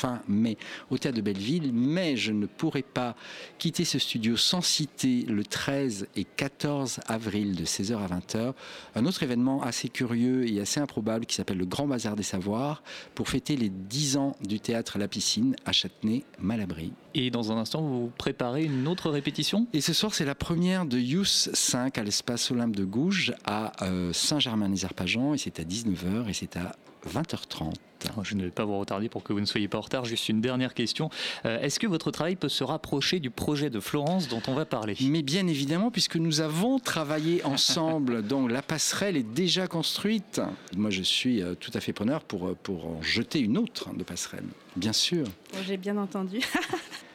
fin 0.00 0.22
mai 0.28 0.56
au 0.90 0.98
théâtre 0.98 1.16
de 1.16 1.22
Belleville. 1.22 1.72
Mais 1.72 2.16
je 2.16 2.32
ne 2.32 2.46
pourrai 2.46 2.82
pas 2.82 3.14
quitter 3.58 3.84
ce 3.84 3.98
studio 3.98 4.36
sans 4.36 4.62
citer 4.62 5.22
le 5.28 5.44
13 5.44 6.06
et 6.16 6.24
14 6.24 7.00
avril 7.06 7.54
de 7.54 7.64
16h 7.64 7.98
à 7.98 8.06
20h 8.06 8.54
un 8.94 9.06
autre 9.06 9.22
événement 9.22 9.62
assez 9.62 9.88
curieux 9.88 10.48
et 10.50 10.60
assez 10.60 10.80
improbable 10.80 11.26
qui 11.26 11.34
s'appelle 11.34 11.58
le 11.58 11.66
Grand 11.66 11.86
Bazar 11.86 12.16
des 12.16 12.22
Savoirs 12.22 12.82
pour 13.14 13.28
fêter 13.28 13.56
les 13.56 13.68
10 13.68 14.16
ans 14.16 14.36
du 14.46 14.60
théâtre 14.60 14.96
à 14.96 14.98
la 14.98 15.08
piscine 15.08 15.56
à 15.64 15.72
Châtenay-Malabry. 15.72 16.92
Et 17.14 17.30
dans 17.30 17.52
un 17.52 17.56
instant, 17.56 17.82
vous 17.82 18.10
préparez 18.16 18.64
une 18.64 18.86
autre 18.88 19.10
répétition? 19.10 19.66
Et 19.72 19.80
ce 19.80 19.92
soir, 19.92 20.14
c'est 20.14 20.24
la 20.24 20.34
première 20.34 20.86
de 20.86 20.98
Youth 20.98 21.50
5 21.52 21.98
à 21.98 22.04
l'espace 22.04 22.50
Olympe 22.50 22.76
de 22.76 22.84
Gouges 22.84 23.32
à 23.44 23.72
euh, 23.84 24.12
Saint-Germain-les-Arpagents 24.12 25.34
et 25.34 25.38
c'est 25.38 25.60
à 25.60 25.64
19h 25.64 26.28
et 26.28 26.32
c'est 26.32 26.56
à 26.56 26.76
20h30. 27.08 27.74
Je 28.22 28.34
ne 28.34 28.44
vais 28.44 28.50
pas 28.50 28.64
vous 28.64 28.78
retarder 28.78 29.08
pour 29.08 29.22
que 29.22 29.32
vous 29.32 29.40
ne 29.40 29.46
soyez 29.46 29.68
pas 29.68 29.78
en 29.78 29.82
retard. 29.82 30.04
Juste 30.04 30.28
une 30.28 30.40
dernière 30.40 30.74
question. 30.74 31.10
Euh, 31.44 31.60
Est-ce 31.60 31.78
que 31.78 31.86
votre 31.86 32.10
travail 32.10 32.36
peut 32.36 32.48
se 32.48 32.64
rapprocher 32.64 33.20
du 33.20 33.30
projet 33.30 33.70
de 33.70 33.80
Florence 33.80 34.28
dont 34.28 34.42
on 34.48 34.54
va 34.54 34.64
parler? 34.64 34.96
Mais 35.02 35.22
bien 35.22 35.46
évidemment, 35.46 35.90
puisque 35.90 36.16
nous 36.16 36.40
avons 36.40 36.78
travaillé 36.78 37.44
ensemble, 37.44 38.22
donc 38.26 38.50
la 38.50 38.62
passerelle 38.62 39.16
est 39.16 39.22
déjà 39.34 39.66
construite. 39.66 40.40
Moi, 40.76 40.90
je 40.90 41.02
suis 41.02 41.42
euh, 41.42 41.54
tout 41.54 41.70
à 41.74 41.80
fait 41.80 41.92
preneur 41.92 42.22
pour, 42.22 42.48
euh, 42.48 42.56
pour 42.62 42.86
en 42.86 43.02
jeter 43.02 43.40
une 43.40 43.58
autre 43.58 43.94
de 43.94 44.02
passerelle, 44.02 44.44
bien 44.76 44.92
sûr. 44.92 45.24
Bon, 45.52 45.58
J'ai 45.66 45.76
bien 45.76 45.96
entendu. 45.96 46.40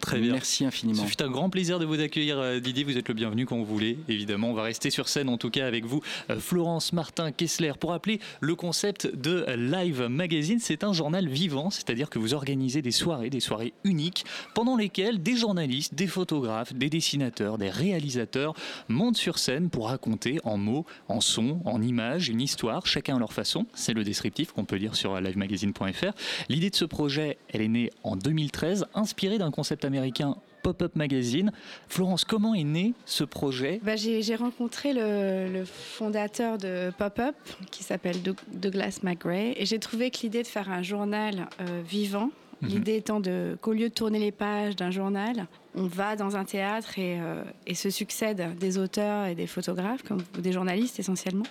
Très 0.02 0.20
bien. 0.20 0.34
Merci 0.34 0.58
Ce 0.60 0.66
infiniment. 0.66 1.04
fut 1.06 1.20
un 1.24 1.32
grand 1.32 1.50
plaisir 1.50 1.80
de 1.80 1.86
vous 1.86 2.00
accueillir, 2.00 2.38
euh, 2.38 2.60
Didier. 2.60 2.84
Vous 2.84 2.96
êtes 2.96 3.08
le 3.08 3.16
bienvenu 3.16 3.48
quand 3.48 3.58
vous 3.58 3.66
voulez. 3.66 3.98
Évidemment, 4.08 4.52
on 4.52 4.54
va 4.54 4.62
rester 4.62 4.92
sur 4.92 5.10
scène, 5.10 5.30
en 5.30 5.38
tout 5.40 5.50
cas 5.50 5.66
avec 5.66 5.84
vous, 5.84 6.00
euh, 6.30 6.40
Florence 6.40 6.94
Martin 6.94 7.32
Kessler. 7.32 7.72
Pour 7.80 7.90
rappeler 7.90 8.20
le 8.40 8.54
concept 8.54 9.08
de 9.16 9.46
Live 9.58 10.04
Magazine, 10.04 10.60
c'est 10.60 10.84
un 10.84 10.94
journal 10.94 11.28
vivant, 11.28 11.72
c'est-à-dire 11.72 12.12
que 12.12 12.20
vous 12.20 12.36
organisez 12.36 12.84
des 12.84 12.92
soirées, 12.92 13.32
des 13.32 13.40
soirées 13.40 13.74
uniques, 13.84 14.26
pendant 14.54 14.76
lesquelles 14.78 15.24
des 15.24 15.36
journalistes, 15.36 15.96
des 15.96 16.06
photographes, 16.08 16.72
des 16.76 16.92
dessinateurs, 16.92 17.58
des 17.58 17.72
réalisateurs 17.72 18.54
montent 18.90 19.18
sur 19.18 19.40
scène 19.40 19.72
pour 19.72 19.88
raconter 19.88 20.40
en 20.44 20.58
mots, 20.58 20.86
en 21.08 21.20
sons, 21.20 21.62
en 21.66 21.82
images, 21.82 22.30
une 22.30 22.42
histoire, 22.42 22.86
chacun 22.86 23.16
à 23.16 23.20
leur 23.20 23.34
façon. 23.34 23.66
C'est 23.74 23.94
le 23.94 24.04
descriptif 24.04 24.52
qu'on 24.52 24.66
peut 24.66 24.76
lire 24.76 24.96
sur 24.96 25.20
livemagazine.fr. 25.20 26.12
L'idée 26.50 26.70
de 26.70 26.76
ce 26.76 26.86
projet, 26.86 27.40
elle 27.50 27.62
est 27.62 27.68
née 27.68 27.90
en 28.04 28.16
2013, 28.16 28.86
inspirée 28.96 29.38
d'un 29.38 29.52
concept 29.52 29.86
américain 29.86 30.36
Pop-up 30.64 30.96
Magazine. 30.96 31.52
Florence, 31.88 32.26
comment 32.26 32.56
est 32.56 32.64
né 32.64 32.94
ce 33.06 33.24
projet? 33.24 33.80
Bah, 33.84 33.96
J'ai 33.96 34.36
rencontré 34.36 34.94
le, 34.94 35.48
le 35.54 35.64
fondateur 35.66 36.58
de 36.58 36.92
Pop-Up, 36.98 37.36
qui 37.72 37.84
s'appelle 37.84 38.22
Doug- 38.24 38.40
Douglas 38.52 39.00
McGray, 39.04 39.54
et 39.58 39.66
j'ai 39.66 39.80
trouvé 39.80 40.10
que 40.12 40.18
l'idée 40.24 40.42
de 40.42 40.48
faire 40.48 40.70
un 40.72 40.82
journal 40.82 41.48
euh, 41.62 41.82
vivant, 41.88 42.30
Mhm. 42.62 42.70
l'idée 42.70 42.96
étant 42.96 43.22
qu'au 43.60 43.74
lieu 43.74 43.90
de 43.90 43.94
tourner 43.94 44.18
les 44.18 44.32
pages 44.32 44.78
d'un 44.78 44.90
journal, 44.90 45.46
on 45.76 45.88
va 45.88 46.16
dans 46.16 46.38
un 46.38 46.46
théâtre 46.46 46.98
et, 46.98 47.20
euh, 47.20 47.44
et 47.68 47.76
se 47.76 47.90
succèdent 47.90 48.58
des 48.58 48.78
auteurs 48.78 49.26
et 49.26 49.36
des 49.36 49.46
photographes, 49.46 50.04
comme, 50.04 50.24
ou 50.38 50.42
des 50.42 50.54
journalistes 50.54 50.98
essentiellement. 50.98 51.44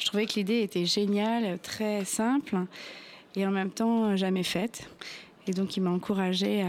Je 0.00 0.06
trouvais 0.06 0.26
que 0.26 0.34
l'idée 0.34 0.62
était 0.62 0.84
géniale, 0.84 1.60
très 1.62 2.04
simple, 2.04 2.56
et 3.36 3.46
en 3.46 3.52
même 3.52 3.70
temps 3.70 4.06
euh, 4.10 4.16
jamais 4.16 4.42
faite. 4.42 4.90
Et 5.48 5.52
donc 5.52 5.76
il 5.76 5.82
m'a 5.82 5.90
encouragée 5.90 6.62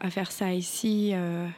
à, 0.00 0.10
faire 0.10 0.30
ça 0.32 0.52
ici. 0.52 1.12
euh, 1.14 1.48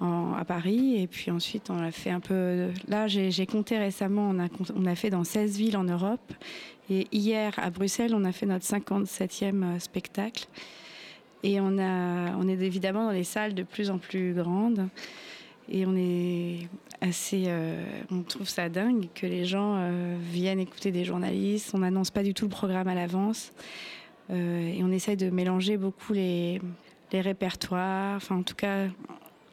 à 0.00 0.44
Paris. 0.44 1.02
Et 1.02 1.06
puis 1.06 1.30
ensuite, 1.30 1.70
on 1.70 1.78
a 1.78 1.90
fait 1.90 2.10
un 2.10 2.20
peu. 2.20 2.68
Là, 2.86 3.08
j'ai 3.08 3.46
compté 3.46 3.78
récemment, 3.78 4.30
on 4.30 4.86
a, 4.86 4.94
fait 4.94 5.10
dans 5.10 5.24
16 5.24 5.56
villes 5.58 5.76
en 5.76 5.84
Europe. 5.84 6.32
Et 6.90 7.06
hier, 7.12 7.52
à 7.58 7.70
Bruxelles, 7.70 8.14
on 8.14 8.24
a 8.24 8.32
fait 8.32 8.46
notre 8.46 8.64
57e 8.64 9.78
spectacle. 9.78 10.46
Et 11.42 11.60
on, 11.60 11.78
est 11.78 12.60
évidemment 12.60 13.06
dans 13.06 13.12
des 13.12 13.24
salles 13.24 13.54
de 13.54 13.62
plus 13.62 13.90
en 13.90 13.98
plus 13.98 14.34
grandes. 14.34 14.88
Et 15.70 15.84
on 15.86 15.94
est 15.96 16.68
assez. 17.00 17.44
Euh, 17.46 17.84
on 18.10 18.22
trouve 18.22 18.48
ça 18.48 18.68
dingue 18.68 19.08
que 19.14 19.26
les 19.26 19.44
gens 19.44 19.76
euh, 19.76 20.16
viennent 20.20 20.60
écouter 20.60 20.90
des 20.90 21.04
journalistes. 21.04 21.72
On 21.74 21.78
n'annonce 21.78 22.10
pas 22.10 22.22
du 22.22 22.34
tout 22.34 22.46
le 22.46 22.50
programme 22.50 22.88
à 22.88 22.94
l'avance. 22.94 23.52
Euh, 24.30 24.68
et 24.68 24.82
on 24.82 24.90
essaye 24.90 25.16
de 25.16 25.30
mélanger 25.30 25.76
beaucoup 25.76 26.12
les, 26.12 26.60
répertoires. 27.12 28.20
En 28.30 28.42
tout 28.42 28.54
cas, 28.54 28.86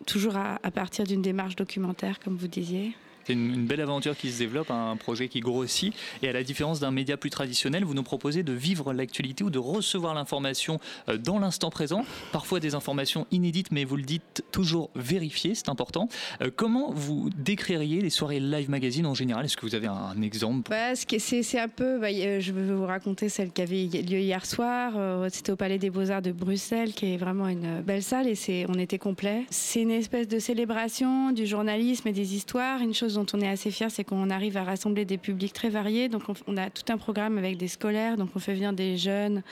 toujours 0.06 0.36
à 0.36 0.72
partir 0.72 1.06
d'une 1.06 1.22
démarche 1.22 1.56
documentaire, 1.56 2.20
comme 2.20 2.36
vous 2.36 2.50
disiez. 2.50 2.94
C'est 3.26 3.34
une, 3.34 3.66
belle 3.66 3.82
aventure 3.82 4.16
qui 4.16 4.32
se 4.32 4.38
développe, 4.38 4.70
un 4.70 4.96
projet 4.98 5.28
qui 5.28 5.40
grossit. 5.40 5.94
Et 6.22 6.30
à 6.30 6.34
la 6.34 6.44
différence 6.44 6.80
d'un 6.80 6.92
média 6.92 7.18
plus 7.18 7.32
traditionnel, 7.32 7.84
vous 7.84 7.96
nous 7.96 8.04
proposez 8.04 8.44
de 8.44 8.54
vivre 8.54 8.94
l'actualité 8.94 9.44
ou 9.44 9.50
de 9.50 9.58
recevoir 9.58 10.14
l'information 10.14 10.80
euh, 11.10 11.18
dans 11.18 11.40
l'instant 11.40 11.72
présent. 11.72 12.06
Parfois 12.32 12.60
des 12.60 12.76
informations 12.76 13.26
inédites, 13.32 13.72
mais 13.72 13.84
vous 13.84 13.96
le 13.96 14.04
dites 14.04 14.44
toujours 14.52 14.92
vérifiées, 14.96 15.56
c'est 15.56 15.70
important. 15.70 16.08
Euh, 16.42 16.52
comment 16.56 16.92
vous 16.92 17.30
décririez 17.36 18.00
les 18.00 18.12
soirées 18.12 18.40
live 18.40 18.70
magazine 18.70 19.08
en 19.08 19.16
général? 19.16 19.46
Est-ce 19.46 19.58
que 19.58 19.66
vous 19.66 19.76
avez 19.76 19.88
un, 19.88 20.22
exemple? 20.22 20.70
Bah, 20.70 20.94
C'est 20.96 21.60
un 21.60 21.68
peu, 21.68 22.00
bah, 22.00 22.12
je 22.12 22.52
vais 22.52 22.74
vous 22.74 22.86
raconter 22.86 23.30
celle 23.30 23.52
qui 23.52 23.62
avait 23.62 23.86
lieu 23.86 24.20
hier 24.20 24.46
soir. 24.46 24.94
Euh, 24.96 25.28
c'était 25.32 25.52
au 25.52 25.56
Palais 25.56 25.80
des 25.80 25.90
Beaux-Arts 25.90 26.22
de 26.22 26.32
Bruxelles, 26.32 26.94
qui 26.94 27.14
est 27.14 27.18
vraiment 27.18 27.48
une 27.48 27.82
belle 27.82 28.04
salle 28.04 28.28
et 28.28 28.66
on 28.70 28.76
était 28.76 29.00
complet. 29.00 29.46
C'est 29.50 29.82
une 29.82 29.92
espèce 29.92 30.28
de 30.28 30.38
célébration 30.38 31.32
du 31.32 31.48
journalisme 31.48 32.08
et 32.08 32.14
des 32.14 32.36
histoires, 32.36 32.82
une 32.82 32.94
chose 32.94 33.15
dont 33.16 33.26
on 33.34 33.42
est 33.42 33.48
assez 33.48 33.72
fier, 33.72 33.90
c'est 33.92 34.04
qu'on 34.04 34.30
arrive 34.30 34.58
à 34.58 34.64
rassembler 34.64 35.06
des 35.06 35.18
publics 35.18 35.54
très 35.54 35.70
variés. 35.70 36.10
Donc 36.10 36.24
on, 36.48 36.58
a 36.58 36.70
tout 36.70 36.92
un 36.92 36.98
programme 36.98 37.38
avec 37.38 37.58
des 37.58 37.68
scolaires, 37.68 38.18
donc 38.18 38.30
on 38.36 38.40
fait 38.40 38.54
venir 38.54 38.74
des 38.74 38.98
jeunes 38.98 39.44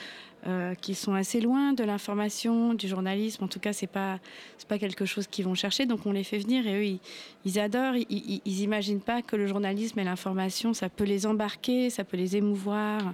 euh, 0.46 0.74
qui 0.74 0.94
sont 0.94 1.14
assez 1.14 1.40
loin 1.40 1.72
de 1.72 1.84
l'information, 1.84 2.74
du 2.74 2.88
journalisme. 2.88 3.44
En 3.44 3.48
tout 3.48 3.60
cas, 3.60 3.72
c'est 3.72 3.86
pas 3.86 4.18
pas 4.64 4.78
quelque 4.78 5.04
chose 5.04 5.26
qu'ils 5.26 5.44
vont 5.44 5.54
chercher. 5.54 5.86
Donc 5.86 6.06
on 6.06 6.12
les 6.12 6.24
fait 6.24 6.38
venir 6.38 6.66
et 6.66 6.74
eux 6.74 6.98
ils, 7.44 7.58
adorent. 7.58 7.96
Ils, 7.96 8.40
ils, 8.44 8.60
imaginent 8.62 9.00
pas 9.00 9.22
que 9.22 9.36
le 9.36 9.46
journalisme 9.46 9.98
et 9.98 10.04
l'information 10.04 10.72
ça 10.74 10.88
peut 10.88 11.04
les 11.04 11.26
embarquer, 11.26 11.90
ça 11.90 12.04
peut 12.04 12.16
les 12.16 12.36
émouvoir. 12.36 13.12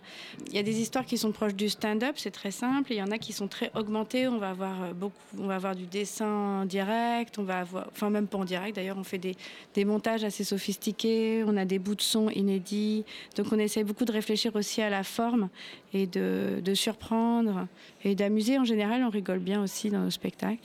Il 0.49 0.55
y 0.55 0.59
a 0.59 0.63
des 0.63 0.81
histoires 0.81 1.05
qui 1.05 1.19
sont 1.19 1.33
proches 1.33 1.55
du 1.55 1.69
stand-up, 1.69 2.15
c'est 2.17 2.31
très 2.31 2.51
simple. 2.51 2.93
Il 2.93 2.99
y 2.99 3.03
en 3.03 3.11
a 3.11 3.19
qui 3.19 3.33
sont 3.33 3.49
très 3.49 3.71
augmentées. 3.75 4.29
On 4.29 4.39
va 4.39 4.51
avoir 4.51 4.83
euh, 4.83 4.93
beaucoup, 4.93 5.15
on 5.39 5.47
va 5.47 5.57
avoir 5.57 5.75
du 5.75 5.87
dessin 5.87 6.63
en 6.63 6.65
direct. 6.65 7.39
On 7.39 7.43
va 7.43 7.61
avoir, 7.61 7.89
enfin 7.91 8.11
même 8.11 8.27
pas 8.27 8.39
en 8.39 8.45
direct. 8.45 8.77
D'ailleurs, 8.77 8.99
on 8.99 9.05
fait 9.05 9.19
des, 9.19 9.37
des 9.75 9.85
montages 9.85 10.25
assez 10.25 10.45
sophistiqués. 10.45 11.43
On 11.47 11.57
a 11.57 11.65
des 11.65 11.79
bouts 11.79 11.95
de 11.95 12.03
son 12.03 12.31
inédits. 12.31 13.05
Donc 13.37 13.47
on 13.53 13.59
essaie 13.59 13.85
beaucoup 13.85 14.05
de 14.05 14.13
réfléchir 14.13 14.55
aussi 14.55 14.83
à 14.83 14.91
la 14.91 15.03
forme 15.03 15.49
et 15.93 16.07
de, 16.07 16.61
de 16.65 16.75
surprendre 16.75 17.67
et 18.05 18.15
d'amuser. 18.15 18.59
En 18.59 18.65
général, 18.65 19.03
on 19.05 19.11
rigole 19.11 19.39
bien 19.41 19.63
aussi 19.63 19.91
dans 19.91 20.01
nos 20.01 20.11
spectacles. 20.11 20.63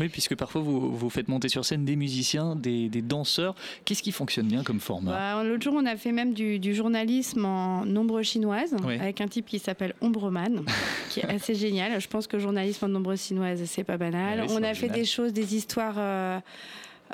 Oui, 0.00 0.08
puisque 0.08 0.34
parfois 0.34 0.60
vous, 0.60 0.96
vous 0.96 1.10
faites 1.10 1.28
monter 1.28 1.48
sur 1.48 1.64
scène 1.64 1.84
des 1.84 1.96
musiciens, 1.96 2.56
des, 2.56 2.88
danseurs. 2.88 3.54
Qu'est-ce 3.84 4.02
qui 4.02 4.12
fonctionne 4.12 4.46
bien 4.46 4.62
comme 4.62 4.80
format? 4.80 5.12
Bah, 5.12 5.44
L'autre 5.44 5.62
jour, 5.62 5.74
on 5.76 5.86
a 5.86 5.96
fait 5.96 6.12
même 6.12 6.32
du, 6.34 6.74
journalisme 6.74 7.44
en 7.44 7.84
nombre 7.84 8.22
chinoise 8.22 8.74
avec 8.84 9.20
un 9.20 9.28
type 9.28 9.46
qui 9.46 9.58
s'appelle 9.58 9.94
Ombreman, 10.00 10.64
qui 11.10 11.20
est 11.20 11.26
assez 11.26 11.54
génial. 11.54 12.00
Je 12.00 12.08
pense 12.08 12.26
que 12.26 12.36
le 12.36 12.42
journalisme 12.42 12.84
en 12.84 12.88
nombre 12.88 13.16
chinoise, 13.16 13.62
c'est 13.64 13.84
pas 13.84 13.96
banal. 13.96 14.46
on 14.50 14.62
a 14.62 14.74
fait 14.74 14.88
des 14.88 15.04
choses, 15.04 15.32
des 15.32 15.56
histoires 15.56 15.96
euh, 15.98 16.40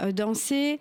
euh, 0.01 0.13
dansées. 0.13 0.79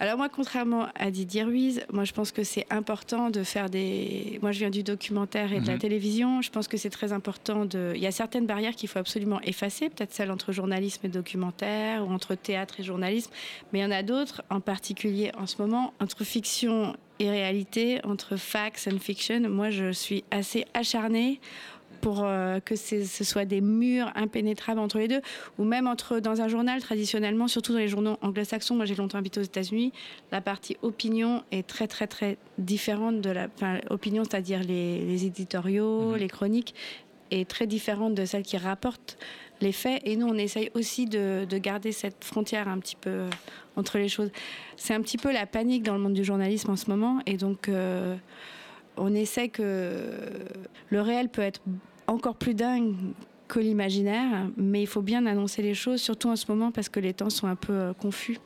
Alors 0.00 0.16
moi, 0.16 0.28
contrairement 0.28 0.88
à 0.94 1.10
Didier 1.10 1.42
Ruiz, 1.42 1.82
moi 1.92 2.04
je 2.04 2.12
pense 2.12 2.30
que 2.30 2.44
c'est 2.44 2.66
important 2.70 3.30
de 3.30 3.42
faire 3.42 3.68
des... 3.68 4.38
Moi 4.42 4.52
je 4.52 4.60
viens 4.60 4.70
du 4.70 4.84
documentaire 4.84 5.52
et 5.52 5.60
de 5.60 5.66
la 5.66 5.72
mhm. 5.72 5.78
télévision, 5.80 6.40
je 6.40 6.50
pense 6.50 6.68
que 6.68 6.76
c'est 6.76 6.90
très 6.90 7.12
important 7.12 7.64
de... 7.64 7.92
Il 7.96 8.00
y 8.00 8.06
a 8.06 8.12
certaines 8.12 8.46
barrières 8.46 8.76
qu'il 8.76 8.88
faut 8.88 9.00
absolument 9.00 9.40
effacer, 9.42 9.88
peut-être 9.88 10.12
celle 10.12 10.30
entre 10.30 10.52
journalisme 10.52 11.06
et 11.06 11.08
documentaire, 11.08 12.06
ou 12.06 12.12
entre 12.12 12.36
théâtre 12.36 12.78
et 12.78 12.84
journalisme, 12.84 13.32
mais 13.72 13.80
il 13.80 13.82
y 13.82 13.84
en 13.84 13.90
a 13.90 14.04
d'autres, 14.04 14.42
en 14.50 14.60
particulier 14.60 15.32
en 15.36 15.46
ce 15.46 15.60
moment, 15.60 15.92
entre 16.00 16.22
fiction 16.22 16.94
et 17.18 17.30
réalité, 17.30 18.00
entre 18.04 18.36
facts 18.36 18.88
and 18.92 18.98
fiction. 19.00 19.48
Moi 19.48 19.70
je 19.70 19.90
suis 19.90 20.22
assez 20.30 20.64
acharnée 20.74 21.40
pour 22.00 22.24
euh, 22.24 22.60
que 22.60 22.76
ce 22.76 23.24
soit 23.24 23.44
des 23.44 23.60
murs 23.60 24.10
impénétrables 24.14 24.80
entre 24.80 24.98
les 24.98 25.08
deux, 25.08 25.20
ou 25.58 25.64
même 25.64 25.86
entre 25.86 26.20
dans 26.20 26.40
un 26.40 26.48
journal 26.48 26.80
traditionnellement, 26.80 27.48
surtout 27.48 27.72
dans 27.72 27.78
les 27.78 27.88
journaux 27.88 28.16
anglo-saxons. 28.22 28.74
Moi, 28.74 28.84
j'ai 28.84 28.94
longtemps 28.94 29.18
habité 29.18 29.40
aux 29.40 29.44
États-Unis. 29.44 29.92
La 30.32 30.40
partie 30.40 30.76
opinion 30.82 31.42
est 31.50 31.66
très 31.66 31.86
très 31.86 32.06
très 32.06 32.36
différente 32.58 33.20
de 33.20 33.30
la 33.30 33.48
enfin, 33.54 33.78
opinion, 33.90 34.24
c'est-à-dire 34.24 34.62
les, 34.62 35.26
éditoriaux, 35.26 36.12
mhm. 36.12 36.16
les 36.16 36.28
chroniques, 36.28 36.74
est 37.30 37.48
très 37.48 37.66
différente 37.66 38.14
de 38.14 38.24
celle 38.24 38.42
qui 38.42 38.56
rapporte 38.56 39.18
les 39.60 39.72
faits. 39.72 40.00
Et 40.04 40.16
nous, 40.16 40.26
on 40.26 40.34
essaye 40.34 40.70
aussi 40.74 41.06
de, 41.06 41.46
garder 41.58 41.92
cette 41.92 42.24
frontière 42.24 42.68
un 42.68 42.78
petit 42.78 42.96
peu 42.96 43.10
euh, 43.10 43.30
entre 43.76 43.98
les 43.98 44.08
choses. 44.08 44.30
C'est 44.76 44.94
un 44.94 45.02
petit 45.02 45.18
peu 45.18 45.32
la 45.32 45.46
panique 45.46 45.82
dans 45.82 45.94
le 45.94 46.00
monde 46.00 46.14
du 46.14 46.24
journalisme 46.24 46.70
en 46.70 46.76
ce 46.76 46.90
moment, 46.90 47.20
et 47.26 47.36
donc. 47.36 47.68
Euh, 47.68 48.16
on 48.98 49.14
essaie 49.14 49.48
que 49.48 50.02
le 50.90 51.00
réel 51.00 51.28
peut 51.28 51.42
être 51.42 51.60
encore 52.06 52.36
plus 52.36 52.54
dingue 52.54 52.94
que 53.48 53.58
l'imaginaire, 53.58 54.48
mais 54.56 54.82
il 54.82 54.86
faut 54.86 55.02
bien 55.02 55.24
annoncer 55.26 55.62
les 55.62 55.74
choses, 55.74 56.00
surtout 56.00 56.28
en 56.28 56.36
ce 56.36 56.44
moment 56.48 56.70
parce 56.70 56.88
que 56.88 57.00
les 57.00 57.14
temps 57.14 57.30
sont 57.30 57.46
un 57.46 57.56
peu 57.56 57.72
euh, 57.72 57.92
confus 57.94 58.38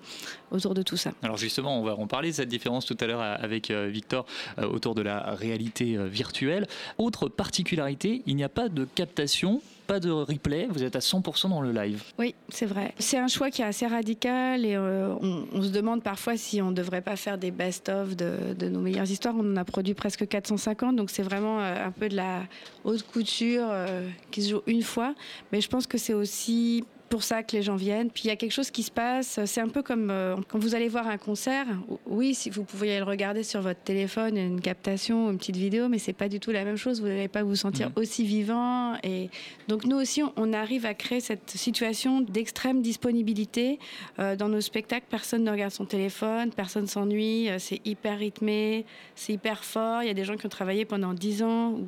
autour 0.52 0.74
de 0.74 0.82
tout 0.82 0.96
ça. 0.96 1.12
Alors 1.22 1.36
justement, 1.36 1.78
on 1.78 1.82
va 1.82 1.96
en 1.96 2.06
parler 2.06 2.30
de 2.30 2.34
cette 2.34 2.48
différence 2.48 2.86
tout 2.86 2.96
à 3.00 3.06
l'heure 3.06 3.20
euh, 3.20 3.34
avec 3.40 3.70
euh, 3.70 3.88
Victor 3.88 4.26
autour 4.62 4.94
de 4.94 5.02
la 5.02 5.34
réalité 5.34 5.96
virtuelle. 6.06 6.66
Autre 6.98 7.28
particularité, 7.28 8.22
il 8.26 8.36
n'y 8.36 8.44
a 8.44 8.48
pas 8.48 8.68
de 8.68 8.84
captation 8.84 9.60
pas 9.86 10.00
de 10.00 10.10
replay, 10.10 10.66
vous 10.70 10.82
êtes 10.82 10.96
à 10.96 11.00
100% 11.00 11.50
dans 11.50 11.60
le 11.60 11.72
live. 11.72 12.02
Oui, 12.18 12.34
c'est 12.48 12.66
vrai. 12.66 12.94
C'est 12.98 13.18
un 13.18 13.28
choix 13.28 13.50
qui 13.50 13.62
est 13.62 13.64
assez 13.64 13.86
radical 13.86 14.64
et 14.64 14.74
euh, 14.74 15.14
on, 15.20 15.62
se 15.62 15.68
demande 15.68 16.02
parfois 16.02 16.36
si 16.36 16.62
on 16.62 16.70
ne 16.70 16.74
devrait 16.74 17.02
pas 17.02 17.16
faire 17.16 17.38
des 17.38 17.50
best-of 17.50 18.16
de, 18.16 18.68
nos 18.68 18.80
meilleures 18.80 19.10
histoires. 19.10 19.34
On 19.36 19.52
en 19.52 19.56
a 19.56 19.64
produit 19.64 19.94
presque 19.94 20.26
450, 20.26 20.96
donc 20.96 21.10
c'est 21.10 21.22
vraiment 21.22 21.60
euh, 21.60 21.86
un 21.86 21.90
peu 21.90 22.08
de 22.08 22.16
la 22.16 22.42
haute 22.84 23.02
couture 23.02 23.66
euh, 23.70 24.08
qui 24.30 24.42
se 24.42 24.50
joue 24.50 24.62
une 24.66 24.82
fois. 24.82 25.14
Mais 25.52 25.60
je 25.60 25.68
pense 25.68 25.86
que 25.86 25.98
c'est 25.98 26.14
aussi 26.14 26.84
pour 27.12 27.24
ça 27.24 27.42
que 27.42 27.54
les 27.54 27.62
gens 27.62 27.76
viennent. 27.76 28.08
Puis 28.10 28.22
il 28.24 28.28
y 28.28 28.30
a 28.30 28.36
quelque 28.36 28.52
chose 28.52 28.70
qui 28.70 28.82
se 28.82 28.90
passe. 28.90 29.38
C'est 29.44 29.60
un 29.60 29.68
peu 29.68 29.82
comme 29.82 30.08
euh, 30.10 30.34
quand 30.48 30.58
vous 30.58 30.74
allez 30.74 30.88
voir 30.88 31.06
un 31.06 31.18
concert. 31.18 31.66
Oui, 32.06 32.34
si 32.34 32.48
vous 32.48 32.64
pouvez 32.64 32.96
le 32.96 33.04
regarder 33.04 33.42
sur 33.42 33.60
votre 33.60 33.80
téléphone, 33.80 34.38
une 34.38 34.62
captation, 34.62 35.30
une 35.30 35.36
petite 35.36 35.58
vidéo, 35.58 35.88
mais 35.90 35.98
c'est 35.98 36.14
pas 36.14 36.30
du 36.30 36.40
tout 36.40 36.52
la 36.52 36.64
même 36.64 36.78
chose. 36.78 37.02
Vous 37.02 37.08
n'allez 37.08 37.28
pas 37.28 37.42
vous 37.42 37.54
sentir 37.54 37.90
mmh. 37.90 37.92
aussi 37.96 38.24
vivant. 38.24 38.96
Et 39.02 39.28
donc 39.68 39.84
nous 39.84 39.96
aussi, 39.96 40.22
on 40.36 40.54
arrive 40.54 40.86
à 40.86 40.94
créer 40.94 41.20
cette 41.20 41.50
situation 41.50 42.22
d'extrême 42.22 42.80
disponibilité 42.80 43.78
euh, 44.18 44.34
dans 44.34 44.48
nos 44.48 44.62
spectacles. 44.62 45.04
Personne 45.10 45.44
ne 45.44 45.50
regarde 45.50 45.72
son 45.72 45.84
téléphone, 45.84 46.50
personne 46.50 46.86
s'ennuie. 46.86 47.50
Euh, 47.50 47.58
c'est 47.58 47.82
hyper 47.84 48.20
rythmé, 48.20 48.86
c'est 49.16 49.34
hyper 49.34 49.64
fort. 49.64 50.02
Il 50.02 50.06
y 50.06 50.10
a 50.10 50.14
des 50.14 50.24
gens 50.24 50.38
qui 50.38 50.46
ont 50.46 50.48
travaillé 50.48 50.86
pendant 50.86 51.12
dix 51.12 51.42
ans 51.42 51.78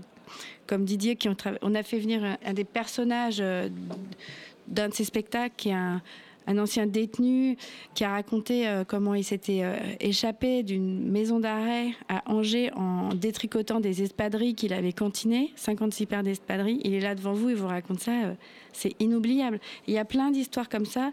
comme 0.67 0.85
Didier, 0.85 1.17
qui 1.17 1.29
ont 1.31 1.37
on 1.63 1.75
a 1.75 1.83
fait 1.83 1.99
venir 1.99 2.25
un, 2.25 2.37
un 2.45 2.53
des 2.53 2.65
personnages 2.65 3.43
d'un 4.69 4.89
de 4.89 4.95
ses 4.95 5.05
spectacles 5.05 5.55
qui 5.57 5.71
est 5.71 5.73
un, 5.73 6.01
ancien 6.47 6.87
détenu 6.87 7.57
qui 7.95 8.05
a 8.05 8.11
raconté 8.11 8.69
euh, 8.69 8.85
comment 8.85 9.15
il 9.15 9.25
s'était 9.25 9.63
euh, 9.63 9.77
échappé 9.99 10.63
d'une 10.63 11.11
maison 11.11 11.41
d'arrêt 11.41 11.93
à 12.11 12.23
Angers 12.31 12.71
en 12.77 13.15
détricotant 13.15 13.81
des 13.81 14.03
espadrilles 14.03 14.55
qu'il 14.55 14.75
avait 14.75 14.93
cantinées, 14.93 15.53
56 15.57 16.05
paires 16.05 16.23
d'espadrilles. 16.23 16.83
Il 16.85 16.93
est 16.93 17.01
là 17.01 17.15
devant 17.15 17.33
vous 17.33 17.49
et 17.49 17.55
vous 17.55 17.67
raconte 17.67 18.01
ça. 18.01 18.25
Euh, 18.25 18.35
c'est 18.75 18.95
inoubliable. 19.01 19.59
Il 19.87 19.95
y 19.95 19.99
a 19.99 20.05
plein 20.05 20.31
d'histoires 20.31 20.69
comme 20.69 20.85
ça, 20.85 21.13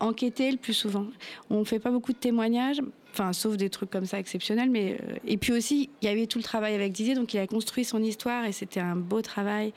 enquêtées 0.00 0.50
le 0.50 0.56
plus 0.56 0.74
souvent. 0.74 1.06
On 1.48 1.60
ne 1.60 1.64
fait 1.64 1.78
pas 1.78 1.90
beaucoup 1.90 2.12
de 2.12 2.18
témoignages, 2.18 2.80
enfin 3.12 3.32
sauf 3.32 3.56
des 3.56 3.70
trucs 3.70 3.90
comme 3.90 4.06
ça 4.06 4.18
exceptionnels 4.18 4.70
mais 4.70 4.98
et 5.26 5.36
puis 5.36 5.52
aussi 5.52 5.90
il 6.00 6.08
y 6.08 6.10
avait 6.10 6.26
tout 6.26 6.38
le 6.38 6.44
travail 6.44 6.74
avec 6.74 6.92
Didier 6.92 7.14
donc 7.14 7.34
il 7.34 7.38
a 7.38 7.46
construit 7.46 7.84
son 7.84 8.02
histoire 8.02 8.44
et 8.46 8.52
c'était 8.52 8.80
un 8.80 8.96
beau 8.96 9.20
travail 9.20 9.72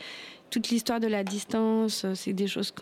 toute 0.49 0.69
l'histoire 0.69 0.99
de 0.99 1.07
la 1.07 1.23
distance, 1.23 2.05
euh, 2.05 2.15
c'est 2.15 2.33
des 2.33 2.47
choses 2.47 2.73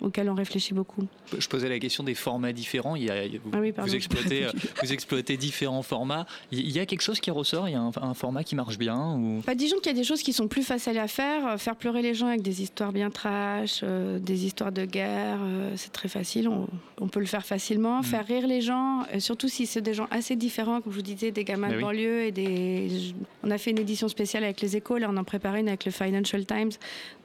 auxquelles 0.00 0.28
on 0.28 0.34
réfléchit 0.34 0.74
beaucoup. 0.74 1.06
Je 1.36 1.48
posais 1.48 1.68
la 1.68 1.78
question 1.78 2.04
des 2.04 2.14
formats 2.14 2.52
différents. 2.52 2.96
Il 2.96 3.04
y 3.04 3.10
a, 3.10 3.26
vous, 3.42 3.50
ah 3.52 3.86
exploitez, 3.86 4.44
euh, 4.46 4.50
vous, 4.82 4.92
exploitez, 4.92 5.36
différents 5.36 5.82
formats. 5.82 6.26
Il 6.52 6.70
y 6.70 6.78
a 6.80 6.86
quelque 6.86 7.00
chose 7.00 7.20
qui 7.20 7.30
ressort? 7.30 7.68
Il 7.68 7.72
y 7.72 7.74
a 7.76 7.80
un, 7.80 8.14
format 8.14 8.42
qui 8.42 8.56
marche 8.56 8.78
bien 8.78 9.14
ou... 9.14 9.42
Bah, 9.46 9.54
disons 9.54 9.76
qu'il 9.78 9.86
y 9.92 9.94
a 9.94 9.98
des 9.98 10.04
choses 10.04 10.22
qui 10.22 10.32
sont 10.32 10.48
plus 10.48 10.62
faciles 10.62 10.98
à 10.98 11.08
faire. 11.08 11.46
Euh, 11.46 11.56
faire 11.56 11.76
pleurer 11.76 12.02
les 12.02 12.14
gens 12.14 12.26
avec 12.26 12.42
des 12.42 12.62
histoires 12.62 12.92
bien 12.92 13.10
trash, 13.10 13.82
des 13.84 14.44
histoires 14.44 14.72
de 14.72 14.84
guerre, 14.84 15.38
c'est 15.76 15.92
très 15.92 16.08
facile. 16.08 16.48
On, 17.00 17.08
peut 17.08 17.20
le 17.20 17.26
faire 17.26 17.44
facilement. 17.44 18.00
Mm. 18.00 18.04
Faire 18.04 18.26
rire 18.26 18.46
les 18.46 18.60
gens, 18.60 19.04
surtout 19.18 19.48
si 19.48 19.66
c'est 19.66 19.80
des 19.80 19.94
gens 19.94 20.08
assez 20.10 20.36
différents, 20.36 20.80
comme 20.80 20.92
je 20.92 20.98
vous 20.98 21.02
disais, 21.02 21.30
des 21.30 21.44
gamins 21.44 21.68
bah 21.68 21.76
de 21.76 21.80
banlieue 21.80 22.24
et 22.24 22.32
des. 22.32 23.14
On 23.42 23.50
a 23.50 23.58
fait 23.58 23.70
une 23.70 23.78
édition 23.78 24.08
spéciale 24.08 24.44
avec 24.44 24.60
les 24.60 24.76
écoles, 24.76 25.06
on 25.08 25.16
en 25.16 25.24
préparait 25.24 25.60
une 25.60 25.68
avec 25.68 25.84
le 25.84 25.92
Financial 25.92 26.44
Times. 26.44 26.72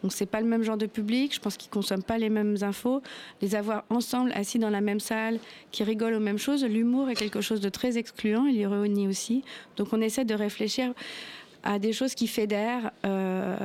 Donc 0.02 0.12
c'est 0.12 0.26
pas 0.26 0.42
le 0.42 0.48
même 0.48 0.64
genre 0.64 0.78
de 0.78 0.86
public. 0.86 1.34
Je 1.34 1.40
pense 1.40 1.56
qu'ils 1.58 1.70
consomment 1.72 2.04
pas 2.04 2.18
les 2.18 2.30
mêmes 2.30 2.58
infos. 2.62 3.02
Les 3.42 3.56
avoir 3.56 3.86
ensemble, 3.90 4.32
assis 4.34 4.60
dans 4.60 4.70
la 4.70 4.82
même 4.82 5.00
salle, 5.00 5.40
qui 5.72 5.84
rigolent 5.84 6.16
aux 6.16 6.20
mêmes 6.20 6.38
choses. 6.38 6.64
L'humour 6.66 7.10
est 7.10 7.16
quelque 7.16 7.42
chose 7.42 7.62
de 7.62 7.70
très 7.70 7.98
excluant. 7.98 8.46
Il 8.46 8.56
y 8.56 8.66
réunit 8.66 9.08
aussi. 9.08 9.44
Donc 9.78 9.94
on 9.94 10.02
essaie 10.02 10.26
de 10.26 10.34
réfléchir 10.36 10.94
à 11.64 11.80
des 11.80 11.94
choses 11.94 12.16
qui 12.16 12.28
fédèrent. 12.28 12.92
Euh, 13.06 13.56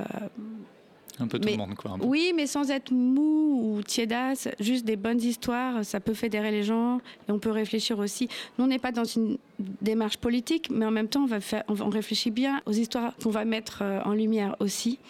Un 1.21 1.27
peu 1.27 1.41
tout 1.41 1.47
Mais- 1.47 1.53
le 1.53 1.59
monde, 1.59 1.75
quoi. 1.75 1.97
Oui, 2.03 2.33
mais 2.37 2.47
sans 2.47 2.71
être 2.71 2.93
mou 2.93 3.75
ou 3.77 3.83
tiédasse, 3.83 4.47
juste 4.61 4.85
des 4.85 4.95
bonnes 4.95 5.21
histoires, 5.21 5.85
ça 5.85 5.99
peut 5.99 6.15
fédérer 6.15 6.53
les 6.53 6.63
gens 6.63 6.99
et 7.29 7.33
on 7.33 7.41
peut 7.41 7.51
réfléchir 7.51 7.99
aussi. 7.99 8.29
Nous, 8.57 8.65
on 8.65 8.69
n'est 8.69 8.79
pas 8.79 8.93
dans 8.93 9.03
une 9.03 9.37
démarche 9.83 10.19
politique, 10.19 10.71
mais 10.71 10.87
en 10.87 10.93
même 10.93 11.09
temps, 11.09 11.23
on, 11.25 11.27
va 11.27 11.41
faire, 11.41 11.65
on, 11.67 11.73
va- 11.75 11.87
on 11.87 11.91
réfléchit 11.91 12.31
bien 12.31 12.61
aux 12.67 12.73
histoires 12.73 13.15
qu'on 13.21 13.31
va 13.31 13.45
mettre 13.45 13.81
euh, 13.83 14.01
en 14.05 14.13
lumière 14.13 14.55
aussi. 14.61 15.01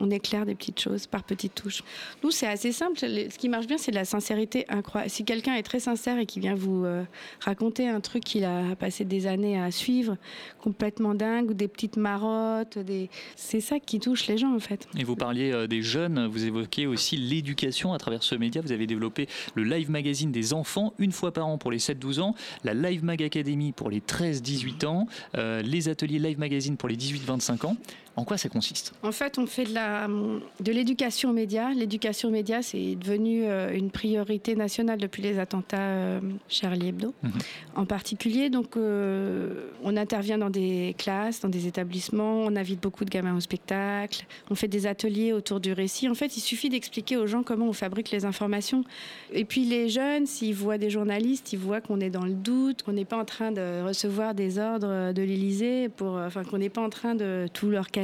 On 0.00 0.10
éclaire 0.10 0.44
des 0.44 0.54
petites 0.54 0.80
choses 0.80 1.06
par 1.06 1.22
petites 1.22 1.54
touches. 1.54 1.82
Nous, 2.22 2.30
c'est 2.30 2.46
assez 2.46 2.72
simple. 2.72 2.98
Ce 2.98 3.38
qui 3.38 3.48
marche 3.48 3.66
bien, 3.66 3.78
c'est 3.78 3.90
de 3.90 3.96
la 3.96 4.04
sincérité 4.04 4.64
incroyable. 4.68 5.10
Si 5.10 5.24
quelqu'un 5.24 5.54
est 5.54 5.62
très 5.62 5.80
sincère 5.80 6.18
et 6.18 6.26
qui 6.26 6.40
vient 6.40 6.54
vous 6.54 6.84
euh, 6.84 7.04
raconter 7.40 7.88
un 7.88 8.00
truc 8.00 8.24
qu'il 8.24 8.44
a 8.44 8.74
passé 8.76 9.04
des 9.04 9.26
années 9.26 9.60
à 9.60 9.70
suivre, 9.70 10.16
complètement 10.60 11.14
dingue, 11.14 11.50
ou 11.50 11.54
des 11.54 11.68
petites 11.68 11.96
marottes, 11.96 12.78
des... 12.78 13.08
c'est 13.36 13.60
ça 13.60 13.78
qui 13.78 14.00
touche 14.00 14.26
les 14.26 14.38
gens, 14.38 14.54
en 14.54 14.60
fait. 14.60 14.88
Et 14.98 15.04
vous 15.04 15.16
parliez 15.16 15.52
euh, 15.52 15.66
des 15.66 15.82
jeunes, 15.82 16.26
vous 16.26 16.44
évoquez 16.44 16.86
aussi 16.86 17.16
l'éducation 17.16 17.92
à 17.92 17.98
travers 17.98 18.22
ce 18.22 18.34
média. 18.34 18.60
Vous 18.60 18.72
avez 18.72 18.86
développé 18.86 19.28
le 19.54 19.64
Live 19.64 19.90
Magazine 19.90 20.32
des 20.32 20.52
enfants 20.52 20.92
une 20.98 21.12
fois 21.12 21.32
par 21.32 21.46
an 21.46 21.58
pour 21.58 21.70
les 21.70 21.78
7-12 21.78 22.20
ans, 22.20 22.34
la 22.64 22.74
Live 22.74 23.04
Mag 23.04 23.22
Academy 23.22 23.72
pour 23.72 23.90
les 23.90 24.00
13-18 24.00 24.86
ans, 24.86 25.06
euh, 25.36 25.62
les 25.62 25.88
ateliers 25.88 26.18
Live 26.18 26.38
Magazine 26.38 26.76
pour 26.76 26.88
les 26.88 26.96
18-25 26.96 27.66
ans. 27.66 27.76
En 28.16 28.22
quoi 28.24 28.38
ça 28.38 28.48
consiste? 28.48 28.92
En 29.02 29.10
fait, 29.10 29.38
on 29.38 29.46
fait 29.46 29.64
de 29.64 29.74
la- 29.74 30.06
de 30.60 30.70
l'éducation 30.72 31.30
aux 31.30 31.32
médias. 31.32 31.70
L'éducation 31.74 32.28
aux 32.28 32.32
médias, 32.32 32.62
c'est 32.62 32.94
devenu 32.94 33.42
euh, 33.44 33.74
une 33.74 33.90
priorité 33.90 34.54
nationale 34.54 34.98
depuis 35.00 35.20
les 35.20 35.40
attentats 35.40 35.78
euh, 35.80 36.20
Charlie 36.48 36.88
Hebdo, 36.90 37.12
Mhm. 37.24 37.32
en 37.74 37.84
particulier. 37.86 38.50
Donc, 38.50 38.76
euh, 38.76 39.68
on 39.82 39.96
intervient 39.96 40.38
dans 40.38 40.48
des 40.50 40.94
classes, 40.96 41.40
dans 41.40 41.48
des 41.48 41.66
établissements, 41.66 42.36
on 42.42 42.54
invite 42.54 42.80
beaucoup 42.80 43.04
de 43.04 43.10
gamins 43.10 43.36
au 43.36 43.40
spectacle, 43.40 44.26
on 44.48 44.54
fait 44.54 44.68
des 44.68 44.86
ateliers 44.86 45.32
autour 45.32 45.58
du 45.58 45.72
récit. 45.72 46.08
En 46.08 46.14
fait, 46.14 46.36
il 46.36 46.40
suffit 46.40 46.68
d'expliquer 46.68 47.16
aux 47.16 47.26
gens 47.26 47.42
comment 47.42 47.66
on 47.66 47.72
fabrique 47.72 48.12
les 48.12 48.24
informations. 48.24 48.84
Et 49.32 49.44
puis, 49.44 49.64
les 49.64 49.88
jeunes, 49.88 50.26
s'ils 50.26 50.54
voient 50.54 50.78
des 50.78 50.90
journalistes, 50.90 51.52
ils 51.52 51.58
voient 51.58 51.80
qu'on 51.80 51.98
est 51.98 52.10
dans 52.10 52.24
le 52.24 52.34
doute, 52.34 52.84
qu'on 52.84 52.92
n'est 52.92 53.04
pas 53.04 53.18
en 53.18 53.24
train 53.24 53.50
de 53.50 53.82
recevoir 53.84 54.34
des 54.34 54.60
ordres 54.60 55.12
de 55.12 55.22
l'Élysée, 55.22 55.88
pour, 55.88 56.12
enfin, 56.14 56.44
qu'on 56.44 56.58
n'est 56.58 56.68
pas 56.68 56.82
en 56.82 56.90
train 56.90 57.16
de 57.16 57.48
tout 57.52 57.70
leur 57.70 57.88
cacher. 57.90 58.03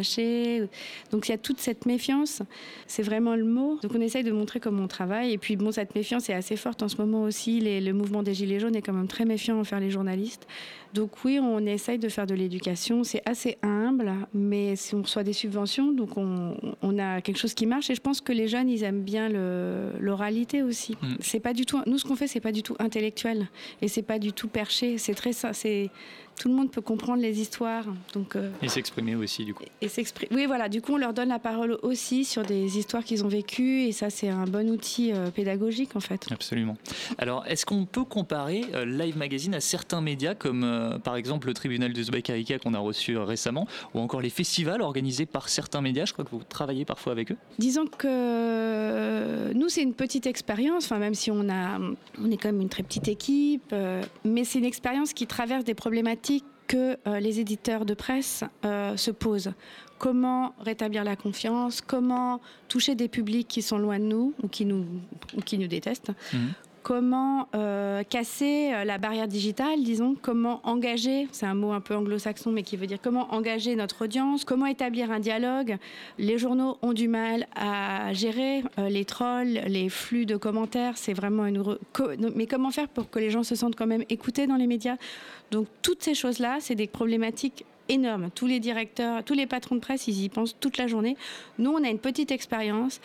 Donc 1.11 1.29
il 1.29 1.31
y 1.31 1.35
a 1.35 1.39
toute 1.39 1.59
cette 1.59 1.87
méfiance, 1.87 2.43
c'est 2.87 3.03
vraiment 3.03 3.35
le 3.35 3.45
mot. 3.45 3.79
Donc 3.83 3.93
on 3.95 4.01
essaye 4.01 4.25
de 4.25 4.33
montrer 4.33 4.61
comment 4.61 4.85
on 4.85 4.89
travaille. 4.89 5.33
Et 5.33 5.39
puis 5.39 5.57
bon, 5.57 5.73
cette 5.73 5.95
méfiance 5.95 6.29
est 6.29 6.35
assez 6.35 6.57
forte 6.57 6.83
en 6.83 6.89
ce 6.89 6.97
moment 6.97 7.23
aussi. 7.23 7.61
Le 7.61 7.93
mouvement 7.93 8.23
des 8.23 8.35
Gilets 8.35 8.61
jaunes 8.61 8.77
est 8.77 8.83
quand 8.83 8.93
même 8.93 9.09
très 9.09 9.25
méfiant 9.25 9.59
envers 9.59 9.81
les 9.81 9.91
journalistes. 9.91 10.47
Donc 10.95 11.25
oui, 11.25 11.39
on 11.41 11.65
essaye 11.67 11.99
de 11.99 12.09
faire 12.09 12.27
de 12.27 12.35
l'éducation. 12.35 13.05
C'est 13.05 13.23
assez 13.27 13.59
humble, 13.63 14.13
mais 14.35 14.77
si 14.77 14.95
on 14.95 15.03
reçoit 15.03 15.23
des 15.23 15.33
subventions, 15.33 15.93
donc 15.93 16.17
on, 16.17 16.57
on 16.83 16.99
a 16.99 17.21
quelque 17.21 17.39
chose 17.39 17.55
qui 17.55 17.67
marche. 17.67 17.91
Et 17.91 17.95
je 17.95 18.01
pense 18.01 18.21
que 18.21 18.33
les 18.33 18.49
jeunes, 18.49 18.69
ils 18.69 18.83
aiment 18.83 19.03
bien 19.03 19.29
l'oralité 19.99 20.63
aussi. 20.63 20.97
Mm. 21.01 21.15
C'est 21.21 21.41
pas 21.41 21.53
du 21.53 21.67
tout. 21.67 21.81
Nous, 21.87 21.99
ce 21.99 22.05
qu'on 22.05 22.17
fait, 22.17 22.27
c'est 22.27 22.41
pas 22.41 22.53
du 22.53 22.63
tout 22.63 22.77
intellectuel 22.79 23.49
et 23.83 23.89
c'est 23.89 24.03
pas 24.03 24.19
du 24.19 24.33
tout 24.33 24.49
perché. 24.49 24.99
C'est 24.99 25.15
très. 25.15 25.33
C'est 25.33 25.91
tout 26.41 26.49
le 26.49 26.55
monde 26.55 26.71
peut 26.71 26.81
comprendre 26.81 27.21
les 27.21 27.39
histoires. 27.39 27.85
Donc 28.15 28.35
euh, 28.35 28.51
Et 28.63 28.69
s'exprimer 28.69 29.15
aussi, 29.15 29.45
du 29.45 29.53
coup. 29.53 29.65
et 29.83 29.89
s'exprimer. 29.89 30.35
Oui, 30.35 30.47
voilà. 30.47 30.71
Du 30.71 30.81
coup, 30.81 30.95
on 30.95 30.97
leur 30.97 31.13
donne 31.13 31.29
la 31.29 31.39
parole 31.39 31.79
aussi 31.83 32.25
sur 32.25 32.43
des 32.43 32.79
histoires 32.79 33.05
qu'ils 33.05 33.25
ont 33.27 33.29
vécues, 33.29 33.83
et 33.83 33.93
ça, 33.93 34.09
c'est 34.09 34.29
un 34.31 34.47
bon 34.47 34.71
outil 34.71 35.13
euh, 35.13 35.31
pédagogique 35.31 35.97
en 35.97 36.01
fait. 36.01 36.27
Absolument. 36.31 36.79
Alors, 37.19 37.45
est-ce 37.47 37.67
qu'on 37.67 37.85
peut 37.85 38.05
comparer 38.05 38.65
euh, 38.73 38.87
Live 38.87 39.19
Magazine 39.19 39.55
à 39.55 39.61
certains 39.61 40.01
médias 40.01 40.35
comme 40.35 40.65
euh, 40.81 40.99
par 40.99 41.17
exemple 41.17 41.47
le 41.47 41.55
tribunal 41.55 41.93
de 41.93 42.03
Zbaïkarika 42.03 42.59
qu'on 42.59 42.75
a 42.75 42.79
reçu 42.79 43.17
euh, 43.17 43.25
récemment 43.25 43.67
ou 43.95 44.01
encore 44.01 44.21
les 44.21 44.31
festivals 44.31 44.83
organisés 44.83 45.27
par 45.27 45.49
certains 45.49 45.81
médias 45.81 46.05
Je 46.07 46.13
crois 46.13 46.25
que 46.25 46.31
vous 46.31 46.43
travaillez 46.49 46.85
parfois 46.85 47.13
avec 47.13 47.33
eux. 47.33 47.37
Disons 47.59 47.87
que 47.87 48.09
euh, 48.09 49.53
nous, 49.55 49.69
c'est 49.69 49.83
une 49.83 49.95
petite 49.95 50.27
expérience, 50.27 50.85
enfin, 50.87 50.99
même 50.99 51.15
si 51.15 51.31
on, 51.31 51.49
a, 51.49 51.79
on 52.19 52.31
est 52.31 52.37
quand 52.37 52.49
même 52.49 52.61
une 52.61 52.69
très 52.69 52.83
petite 52.83 53.09
équipe, 53.09 53.71
euh, 53.73 54.03
mais 54.25 54.45
c'est 54.45 54.59
une 54.59 54.65
expérience 54.65 55.13
qui 55.13 55.27
traverse 55.27 55.65
des 55.65 55.75
problématiques 55.75 56.45
que 56.67 56.97
euh, 57.09 57.19
les 57.19 57.41
éditeurs 57.41 57.85
de 57.85 57.95
presse 57.95 58.45
euh, 58.65 58.97
se 58.97 59.11
posent. 59.11 59.53
Comment 59.99 60.55
rétablir 60.61 61.03
la 61.03 61.17
confiance? 61.17 61.81
Comment 61.81 62.41
toucher 62.69 62.95
des 62.95 63.09
publics 63.09 63.49
qui 63.49 63.61
sont 63.61 63.77
loin 63.77 63.99
de 63.99 64.05
nous 64.05 64.35
ou 64.43 64.47
qui 64.49 64.65
nous, 64.65 64.87
ou 65.37 65.41
qui 65.41 65.59
nous 65.59 65.67
détestent? 65.67 66.13
Mhm. 66.33 66.53
Comment 66.83 67.49
euh, 67.55 68.03
casser 68.05 68.73
euh, 68.73 68.85
la 68.85 68.97
barrière 68.97 69.29
digitale, 69.29 69.83
disons 69.83 70.17
Comment 70.21 70.61
engager, 70.65 71.29
c'est 71.31 71.45
un 71.45 71.55
mot 71.55 71.73
un 71.73 71.81
peu 71.81 71.95
anglo-saxon, 71.95 72.53
mais 72.53 72.63
qui 72.63 72.77
veut 72.77 72.87
dire 72.87 72.99
comment 73.03 73.35
engager 73.35 73.77
notre 73.77 74.05
audience 74.05 74.45
Comment 74.45 74.67
établir 74.67 75.11
un 75.11 75.21
dialogue 75.21 75.77
Les 76.19 76.39
journaux 76.39 76.79
ont 76.81 76.95
du 76.95 77.07
mal 77.07 77.47
à 77.55 78.15
gérer 78.15 78.63
euh, 78.79 78.89
les 78.89 79.05
trolls, 79.05 79.61
les 79.67 79.91
flux 79.91 80.25
de 80.25 80.37
commentaires. 80.37 80.97
C'est 80.97 81.13
vraiment 81.13 81.45
une. 81.45 81.63
Mais 82.35 82.47
comment 82.47 82.71
faire 82.71 82.89
pour 82.89 83.11
que 83.11 83.19
les 83.19 83.31
gens 83.31 83.43
se 83.43 83.55
sentent 83.55 83.77
quand 83.77 83.87
même 83.87 84.05
écoutés 84.09 84.47
dans 84.47 84.57
les 84.57 84.67
médias? 84.67 84.97
Donc 85.51 85.67
toutes 85.83 86.03
ces 86.03 86.15
choses-là, 86.15 86.59
c'est 86.61 86.75
des 86.75 86.87
problématiques 86.87 87.65
énormes. 87.91 88.31
Tous 88.35 88.47
les 88.47 88.61
directeurs, 88.61 89.23
tous 89.25 89.35
les 89.35 89.47
patrons 89.47 89.75
de 89.75 89.81
presse, 89.81 90.07
ils 90.09 90.23
y 90.23 90.29
pensent 90.29 90.57
toute 90.59 90.79
la 90.79 90.87
journée. 90.87 91.17
Nous, 91.59 91.71
on 91.71 91.85
a 91.85 91.89
une 91.89 91.99
petite 91.99 92.31
expérience 92.31 93.01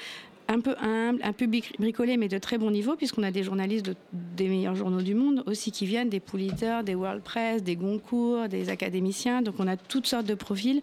un 0.47 0.59
peu 0.59 0.75
humble, 0.81 1.19
un 1.23 1.33
peu 1.33 1.47
bricolé, 1.79 2.17
mais 2.17 2.27
de 2.27 2.37
très 2.37 2.57
bon 2.57 2.69
niveau, 2.71 2.95
puisqu'on 2.95 3.23
a 3.23 3.31
des 3.31 3.43
journalistes 3.43 3.85
de- 3.85 3.95
des 4.13 4.47
meilleurs 4.47 4.75
journaux 4.75 5.01
du 5.01 5.15
monde 5.15 5.43
aussi 5.47 5.71
qui 5.71 5.85
viennent, 5.85 6.09
des 6.09 6.19
Pulitzer, 6.19 6.83
des 6.85 6.95
World 6.95 7.21
Press, 7.23 7.63
des 7.63 7.75
Goncourt, 7.75 8.47
des 8.47 8.69
académiciens. 8.69 9.41
Donc 9.41 9.55
on 9.59 9.67
a 9.67 9.75
toutes 9.77 10.07
sortes 10.07 10.25
de 10.27 10.35
profils. 10.35 10.81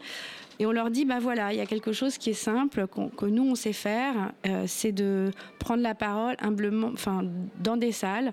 Et 0.62 0.66
on 0.66 0.70
leur 0.70 0.92
dit, 0.92 1.04
bah 1.04 1.18
voilà, 1.18 1.52
il 1.52 1.56
y 1.56 1.60
a 1.60 1.66
quelque 1.66 1.92
chose 1.92 2.18
qui 2.18 2.30
est 2.30 2.34
simple, 2.34 2.86
que 2.86 3.26
nous 3.26 3.42
on 3.42 3.56
sait 3.56 3.72
faire, 3.72 4.32
euh, 4.46 4.62
c'est 4.68 4.92
de 4.92 5.32
prendre 5.58 5.82
la 5.82 5.96
parole 5.96 6.36
humblement, 6.38 6.90
enfin, 6.92 7.24
dans 7.58 7.76
des 7.76 7.90
salles 7.90 8.32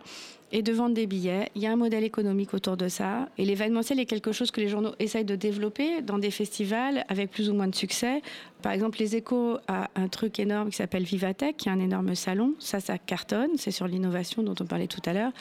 et 0.52 0.62
de 0.62 0.72
vendre 0.72 0.94
des 0.94 1.08
billets. 1.08 1.50
Il 1.56 1.64
y 1.64 1.66
a 1.66 1.72
un 1.72 1.76
modèle 1.76 2.04
économique 2.04 2.54
autour 2.54 2.78
de 2.78 2.88
ça. 2.88 3.30
Et 3.40 3.46
l'événementiel 3.46 4.00
est 4.00 4.06
quelque 4.06 4.32
chose 4.32 4.52
que 4.52 4.62
les 4.62 4.68
journaux 4.68 4.94
essayent 5.00 5.26
de 5.26 5.36
développer 5.36 6.04
dans 6.04 6.20
des 6.20 6.30
festivals 6.30 7.04
avec 7.10 7.32
plus 7.32 7.50
ou 7.50 7.56
moins 7.56 7.68
de 7.68 7.74
succès. 7.74 8.22
Par 8.62 8.74
exemple, 8.74 9.00
Les 9.00 9.16
Échos 9.16 9.58
a 9.68 9.90
un 9.96 10.08
truc 10.08 10.40
énorme 10.40 10.70
qui 10.70 10.76
s'appelle 10.76 11.04
Vivatech, 11.04 11.58
qui 11.58 11.70
est 11.70 11.72
un 11.72 11.80
énorme 11.80 12.14
salon. 12.14 12.54
Ça, 12.60 12.80
ça 12.80 13.00
cartonne. 13.00 13.52
C'est 13.56 13.72
sur 13.72 13.88
l'innovation 13.88 14.44
dont 14.44 14.56
on 14.60 14.66
parlait 14.66 14.88
tout 14.88 15.02
à 15.08 15.14
l'heure. 15.14 15.32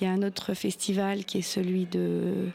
Il 0.00 0.04
y 0.04 0.06
a 0.06 0.10
un 0.12 0.22
autre 0.22 0.54
festival 0.54 1.26
qui 1.26 1.38
est 1.38 1.42
celui 1.42 1.84
de 1.84 2.48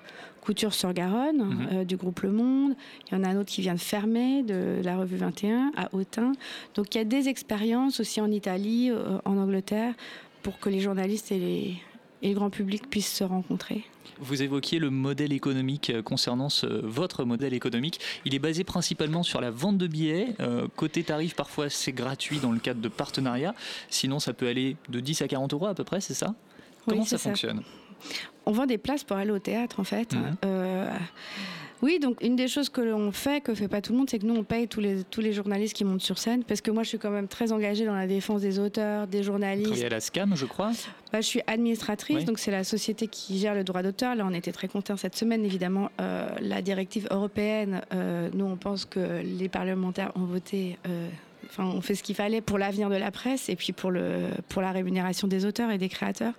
Couture 0.45 0.73
sur 0.75 0.93
Garonne, 0.93 1.38
Mhm. 1.43 1.67
euh, 1.71 1.84
du 1.86 1.97
groupe 1.97 2.21
Le 2.21 2.31
Monde. 2.31 2.75
Il 3.12 3.15
y 3.15 3.17
en 3.19 3.23
a 3.23 3.29
un 3.29 3.38
autre 3.38 3.49
qui 3.49 3.62
vient 3.62 3.73
de 3.73 3.79
fermer, 3.79 4.43
de 4.43 4.79
la 4.84 4.95
revue 4.97 5.17
21, 5.17 5.71
à 5.75 5.89
Autun. 5.93 6.34
Donc 6.75 6.93
il 6.93 6.99
y 6.99 7.01
a 7.01 7.05
des 7.05 7.27
expériences 7.29 7.99
aussi 7.99 8.21
en 8.21 8.31
Italie, 8.31 8.89
euh, 8.91 9.17
en 9.25 9.38
Angleterre, 9.38 9.93
pour 10.43 10.60
que 10.60 10.69
les 10.69 10.79
journalistes 10.81 11.31
et, 11.31 11.39
les, 11.39 11.75
et 12.21 12.29
le 12.29 12.36
grand 12.36 12.51
public 12.51 12.89
puissent 12.89 13.12
se 13.13 13.23
rencontrer. 13.23 13.84
Vous 14.19 14.43
évoquiez 14.43 14.77
le 14.79 14.91
modèle 14.91 15.34
économique 15.34 15.89
euh, 15.89 16.01
concernant 16.03 16.47
ce- 16.49 16.67
votre 16.67 17.25
modèle 17.25 17.53
économique. 17.55 17.99
Il 18.23 18.34
est 18.36 18.39
basé 18.39 18.63
principalement 18.63 19.23
sur 19.23 19.41
la 19.41 19.49
vente 19.51 19.77
de 19.79 19.88
billets. 19.88 20.36
Euh, 20.39 20.67
côté 20.75 21.03
tarif, 21.03 21.36
parfois 21.36 21.69
c'est 21.69 21.91
gratuit 21.91 22.38
dans 22.39 22.51
le 22.51 22.60
cadre 22.60 22.79
de 22.81 22.88
partenariats. 22.88 23.55
Sinon, 23.89 24.19
ça 24.19 24.31
peut 24.34 24.47
aller 24.47 24.77
de 24.89 24.99
10 24.99 25.21
à 25.23 25.27
40 25.27 25.51
euros 25.53 25.65
à 25.65 25.73
peu 25.73 25.84
près, 25.84 25.99
c'est 26.01 26.13
ça? 26.13 26.27
Oui, 26.88 26.93
Comment 26.93 27.03
ça 27.05 27.17
fonctionne? 27.17 27.63
On 28.46 28.52
vend 28.52 28.65
des 28.65 28.78
places 28.78 29.04
pour 29.04 29.18
aller 29.18 29.32
au 29.32 29.39
théâtre, 29.39 29.80
en 29.80 29.84
fait. 29.84 30.15
Euh, 30.46 30.88
oui, 31.82 32.00
donc 32.00 32.18
une 32.24 32.36
des 32.36 32.48
choses 32.48 32.70
que 32.70 32.80
l'on 32.82 33.12
fait, 33.12 33.41
que 33.41 33.54
fait 33.54 33.68
pas 33.68 33.82
tout 33.82 33.91
le 33.91 33.98
monde, 34.00 34.10
c'est 34.10 34.18
que 34.20 34.26
nous, 34.26 34.36
on 34.36 34.44
paye 34.44 34.68
tous 34.68 34.80
les, 34.80 35.04
tous 35.04 35.20
les 35.22 35.34
journalistes 35.34 35.76
qui 35.76 35.84
montent 35.84 36.02
sur 36.02 36.18
scène, 36.18 36.44
parce 36.44 36.62
que 36.62 36.72
moi, 36.72 36.84
je 36.84 36.89
suis 36.89 36.98
quand 37.00 37.10
même 37.12 37.28
très 37.28 37.52
engagée 37.52 37.86
dans 37.86 37.96
la 37.96 38.08
défense 38.08 38.41
des 38.41 38.60
auteurs, 38.60 39.08
des 39.08 39.20
Vous 39.20 39.24
journalistes. 39.26 39.65
travaillez 39.65 39.86
à 39.88 39.89
la 39.89 40.00
SCAM, 40.00 40.36
je 40.36 40.46
crois. 40.46 40.72
Bah, 41.12 41.22
je 41.22 41.26
suis 41.28 41.41
administratrice, 41.48 42.18
Oui. 42.20 42.24
donc 42.26 42.39
c'est 42.39 42.52
la 42.52 42.63
société 42.63 43.08
qui 43.08 43.38
gère 43.39 43.56
le 43.56 43.63
droit 43.63 43.84
d'auteur. 43.84 44.15
Là, 44.15 44.26
on 44.28 44.34
était 44.34 44.52
très 44.54 44.68
contents 44.68 44.96
cette 44.98 45.15
semaine, 45.15 45.44
évidemment. 45.44 45.89
euh, 46.00 46.30
la 46.39 46.62
directive 46.62 47.08
européenne, 47.12 47.82
euh, 47.94 48.30
nous, 48.34 48.46
on 48.46 48.56
pense 48.58 48.86
que 48.86 49.22
les 49.24 49.50
parlementaires 49.50 50.12
ont 50.15 50.26
voté. 50.26 50.78
Enfin, 51.49 51.65
on 51.65 51.81
fait 51.81 51.95
ce 51.95 52.03
qu'il 52.03 52.15
fallait 52.15 52.41
pour 52.41 52.58
l'avenir 52.58 52.89
de 52.89 52.95
la 52.95 53.12
presse 53.12 53.49
et 53.49 53.55
puis 53.55 53.73
pour, 53.73 53.91
le, 53.91 54.29
pour 54.49 54.62
la 54.62 54.71
rémunération 54.71 55.27
des 55.27 55.45
auteurs 55.45 55.71
et 55.71 55.77
des 55.77 55.89
créateurs. 55.89 56.34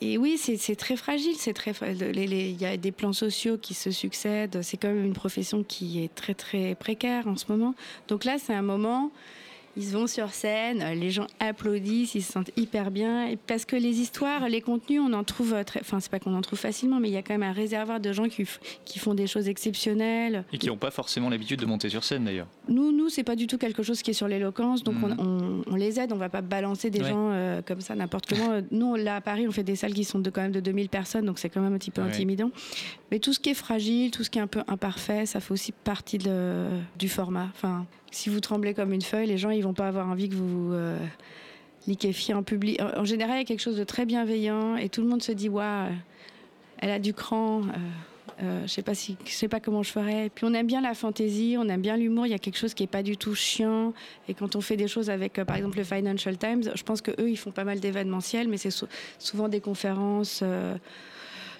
Et 0.00 0.16
oui, 0.16 0.38
c'est 0.38 0.76
très 0.76 0.96
fragile. 0.96 1.34
C'est 1.36 1.52
très. 1.52 1.72
Il 1.90 2.60
y 2.60 2.64
a 2.64 2.76
des 2.76 2.92
plans 2.92 3.12
sociaux 3.12 3.58
qui 3.58 3.74
se 3.74 3.90
succèdent. 3.90 4.62
C'est 4.62 4.76
quand 4.76 4.88
même 4.88 5.04
une 5.04 5.12
profession 5.12 5.62
qui 5.64 6.02
est 6.02 6.14
très 6.14 6.34
très 6.34 6.74
précaire 6.74 7.26
en 7.26 7.36
ce 7.36 7.46
moment. 7.48 7.74
Donc 8.06 8.24
là, 8.24 8.36
c'est 8.38 8.54
un 8.54 8.62
moment. 8.62 9.10
Ils 9.78 9.86
vont 9.90 10.06
sur 10.08 10.30
scène, 10.30 10.84
les 10.98 11.10
gens 11.10 11.26
applaudissent, 11.38 12.14
ils 12.16 12.22
se 12.22 12.32
sentent 12.32 12.50
hyper 12.56 12.90
bien. 12.90 13.32
Parce 13.46 13.64
que 13.64 13.76
les 13.76 14.00
histoires, 14.00 14.48
les 14.48 14.60
contenus, 14.60 15.00
on 15.00 15.12
en 15.12 15.22
trouve 15.22 15.54
très. 15.64 15.80
Enfin, 15.80 16.00
c'est 16.00 16.10
pas 16.10 16.18
qu'on 16.18 16.34
en 16.34 16.40
trouve 16.42 16.58
facilement, 16.58 16.98
mais 16.98 17.08
il 17.08 17.12
y 17.14 17.16
a 17.16 17.22
quand 17.22 17.32
même 17.34 17.44
un 17.48 17.52
réservoir 17.52 18.00
de 18.00 18.12
gens 18.12 18.28
qui, 18.28 18.44
qui 18.84 18.98
font 18.98 19.14
des 19.14 19.26
choses 19.28 19.48
exceptionnelles. 19.48 20.44
Et 20.52 20.58
qui 20.58 20.66
n'ont 20.66 20.76
pas 20.76 20.90
forcément 20.90 21.30
l'habitude 21.30 21.60
de 21.60 21.66
monter 21.66 21.88
sur 21.88 22.02
scène 22.04 22.24
d'ailleurs. 22.24 22.48
Nous, 22.68 22.90
nous, 22.92 23.08
c'est 23.08 23.22
pas 23.22 23.36
du 23.36 23.46
tout 23.46 23.56
quelque 23.58 23.82
chose 23.82 24.02
qui 24.02 24.10
est 24.10 24.14
sur 24.14 24.28
l'éloquence, 24.28 24.82
donc 24.82 24.96
Mhm. 24.96 25.16
on, 25.18 25.24
on- 25.24 25.64
on 25.70 25.74
les 25.76 26.00
aide, 26.00 26.12
on 26.12 26.16
va 26.16 26.28
pas 26.28 26.40
balancer 26.42 26.90
des 26.90 27.00
Ouais. 27.00 27.08
gens 27.10 27.30
euh, 27.30 27.62
comme 27.62 27.80
ça 27.80 27.94
n'importe 27.94 28.26
comment. 28.28 28.60
Nous, 28.72 28.96
là 28.96 29.16
à 29.16 29.20
Paris, 29.20 29.46
on 29.46 29.52
fait 29.52 29.62
des 29.62 29.76
salles 29.76 29.94
qui 29.94 30.04
sont 30.04 30.18
de 30.18 30.30
quand 30.30 30.40
même 30.42 30.52
de 30.52 30.60
2000 30.60 30.88
personnes, 30.88 31.24
donc 31.24 31.38
c'est 31.38 31.48
quand 31.50 31.60
même 31.60 31.74
un 31.74 31.78
petit 31.78 31.90
peu 31.92 32.02
Ouais. 32.02 32.08
intimidant. 32.08 32.50
Mais 33.10 33.20
tout 33.20 33.32
ce 33.32 33.38
qui 33.38 33.50
est 33.50 33.54
fragile, 33.54 34.10
tout 34.10 34.24
ce 34.24 34.30
qui 34.30 34.38
est 34.38 34.42
un 34.42 34.46
peu 34.48 34.62
imparfait, 34.66 35.24
ça 35.26 35.40
fait 35.40 35.52
aussi 35.52 35.72
partie 35.72 36.18
de- 36.18 36.66
du 36.98 37.08
format. 37.08 37.48
Enfin, 37.54 37.86
si 38.10 38.30
vous 38.30 38.40
tremblez 38.40 38.74
comme 38.74 38.92
une 38.92 39.02
feuille, 39.02 39.26
les 39.26 39.38
gens 39.38 39.50
ils 39.50 39.62
vont 39.62 39.74
pas 39.74 39.88
avoir 39.88 40.08
envie 40.08 40.28
que 40.28 40.34
vous 40.34 40.72
euh, 40.72 40.98
liquéfiez 41.86 42.34
en 42.34 42.42
public. 42.42 42.80
En, 42.96 43.04
général, 43.04 43.36
il 43.36 43.38
y 43.38 43.42
a 43.42 43.44
quelque 43.44 43.60
chose 43.60 43.76
de 43.76 43.84
très 43.84 44.06
bienveillant 44.06 44.76
et 44.76 44.88
tout 44.88 45.02
le 45.02 45.08
monde 45.08 45.22
se 45.22 45.32
dit 45.32 45.48
waouh, 45.48 45.92
elle 46.78 46.90
a 46.90 46.98
du 46.98 47.14
cran. 47.14 47.62
euh, 47.62 47.64
euh, 48.40 48.62
je 48.62 48.68
sais 48.68 48.82
pas 48.82 48.94
si, 48.94 49.16
je 49.24 49.32
sais 49.32 49.48
pas 49.48 49.58
comment 49.58 49.82
je 49.82 49.90
ferais. 49.90 50.30
Puis 50.32 50.44
on 50.44 50.54
aime 50.54 50.66
bien 50.66 50.80
la 50.80 50.94
fantaisie, 50.94 51.56
on 51.58 51.68
aime 51.68 51.80
bien 51.80 51.96
l'humour. 51.96 52.26
Il 52.26 52.30
y 52.30 52.34
a 52.34 52.38
quelque 52.38 52.58
chose 52.58 52.72
qui 52.72 52.84
est 52.84 52.88
pas 52.88 53.02
du 53.02 53.16
tout 53.16 53.34
chiant. 53.34 53.92
Et 54.28 54.34
quand 54.34 54.54
on 54.54 54.60
fait 54.60 54.76
des 54.76 54.86
choses 54.86 55.10
avec, 55.10 55.42
par 55.44 55.56
exemple, 55.56 55.76
le 55.76 55.82
Financial 55.82 56.38
Times, 56.38 56.70
je 56.72 56.82
pense 56.84 57.00
que 57.00 57.10
eux, 57.20 57.28
ils 57.28 57.36
font 57.36 57.50
pas 57.50 57.64
mal 57.64 57.80
d'événementiels, 57.80 58.46
mais 58.46 58.56
c'est 58.56 58.70
sou- 58.70 58.86
souvent 59.18 59.48
des 59.48 59.60
conférences. 59.60 60.44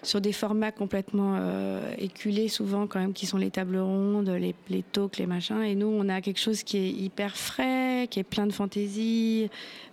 Sur 0.02 0.20
des 0.20 0.32
formats 0.32 0.72
complètement 0.72 1.36
euh, 1.38 1.92
éculés 1.98 2.48
souvent 2.48 2.86
quand 2.86 3.00
même 3.00 3.12
qui 3.12 3.26
sont 3.26 3.36
les 3.38 3.50
tables 3.50 3.78
rondes, 3.78 4.28
les, 4.28 4.54
les 4.70 4.82
talks, 4.82 5.18
les 5.18 5.26
machins. 5.26 5.62
Et 5.62 5.74
nous 5.74 5.86
on 5.88 6.08
a 6.08 6.20
quelque 6.20 6.40
chose 6.40 6.62
qui 6.62 6.76
est 6.78 6.90
hyper 6.90 7.36
frais, 7.36 8.06
qui 8.10 8.20
est 8.20 8.24
plein 8.24 8.46
de 8.46 8.52
fantaisie. 8.52 9.48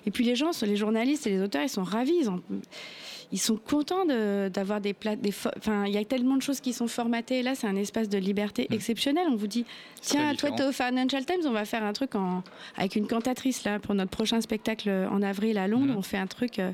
Et 0.06 0.12
puis 0.12 0.24
les 0.24 0.36
gens, 0.36 0.52
les 0.62 0.76
journalistes 0.76 1.26
et 1.28 1.32
les 1.32 1.42
auteurs 1.42 1.64
ils 1.64 1.70
sont 1.70 1.84
ravis, 1.84 2.14
ils, 2.22 2.30
ont- 2.30 2.42
ils 3.32 3.40
sont 3.40 3.58
contents 3.58 4.06
de- 4.06 4.50
d'avoir 4.50 4.80
des 4.80 4.94
fo- 4.94 5.52
enfin 5.58 5.86
il 5.88 5.94
y 5.94 5.98
a 5.98 6.06
tellement 6.06 6.36
de 6.38 6.44
choses 6.44 6.60
qui 6.60 6.74
sont 6.74 6.88
formatées. 6.88 7.40
Et 7.40 7.44
là 7.44 7.56
c'est 7.56 7.68
un 7.68 7.76
espace 7.76 8.08
de 8.08 8.18
liberté 8.20 8.68
exceptionnel, 8.72 9.26
on 9.32 9.36
vous 9.36 9.48
dit 9.48 9.66
tiens 10.02 10.36
toi 10.36 10.52
t'es 10.52 10.64
au 10.64 10.72
Financial 10.72 11.26
Times, 11.26 11.42
on 11.46 11.52
va 11.52 11.66
faire 11.66 11.84
un 11.84 11.94
truc 11.94 12.14
en, 12.16 12.44
avec 12.78 12.96
une 12.96 13.08
cantatrice 13.08 13.64
là 13.64 13.80
pour 13.80 13.96
notre 13.96 14.12
prochain 14.12 14.40
spectacle 14.42 14.90
en 15.12 15.22
avril 15.24 15.58
à 15.58 15.68
Londres, 15.68 15.94
on 15.98 16.02
fait 16.04 16.18
un 16.18 16.28
truc, 16.28 16.60
euh, 16.60 16.72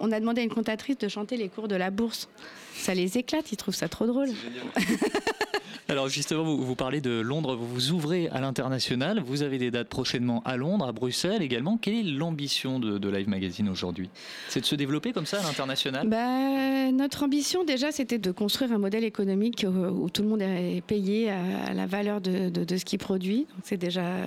on, 0.00 0.12
a 0.12 0.20
demandé 0.20 0.40
à 0.40 0.44
une 0.44 0.50
cantatrice 0.50 0.98
de 0.98 1.08
chanter 1.08 1.36
les 1.36 1.48
cours 1.48 1.68
de 1.68 1.76
la 1.76 1.90
bourse. 1.90 2.28
Ça 2.74 2.94
les 2.94 3.18
éclate, 3.18 3.52
ils 3.52 3.56
trouvent 3.56 3.74
ça 3.74 3.88
trop 3.88 4.06
drôle. 4.06 4.28
Alors 5.88 6.08
justement, 6.08 6.44
vous, 6.44 6.56
vous 6.64 6.76
parlez 6.76 7.00
de 7.00 7.18
Londres, 7.20 7.56
vous 7.56 7.66
vous 7.66 7.90
ouvrez 7.90 8.28
à 8.28 8.40
l'international, 8.40 9.20
vous 9.26 9.42
avez 9.42 9.58
des 9.58 9.72
dates 9.72 9.88
prochainement 9.88 10.40
à 10.44 10.56
Londres, 10.56 10.86
à 10.86 10.92
Bruxelles 10.92 11.42
également. 11.42 11.78
Quelle 11.78 11.94
est 11.94 12.02
l'ambition 12.04 12.78
de, 12.78 12.98
de 12.98 13.08
Live 13.08 13.28
Magazine 13.28 13.68
aujourd'hui? 13.68 14.08
C'est 14.48 14.60
de 14.60 14.66
se 14.66 14.76
développer 14.76 15.12
comme 15.12 15.26
ça 15.26 15.40
à 15.40 15.42
l'international? 15.42 16.06
Bah, 16.08 16.92
notre 16.92 17.24
ambition 17.24 17.64
déjà, 17.64 17.90
c'était 17.90 18.18
de 18.18 18.30
construire 18.30 18.70
un 18.70 18.78
modèle 18.78 19.02
économique 19.02 19.66
où, 19.68 19.70
où 20.04 20.10
tout 20.10 20.22
le 20.22 20.28
monde 20.28 20.42
est 20.42 20.80
payé 20.86 21.30
à, 21.30 21.74
la 21.74 21.86
valeur 21.86 22.20
de, 22.20 22.50
de- 22.50 22.62
de 22.64 22.76
ce 22.76 22.84
qu'il 22.84 23.00
produit. 23.00 23.46
C'est 23.64 23.76
déjà, 23.76 24.04
euh, 24.06 24.26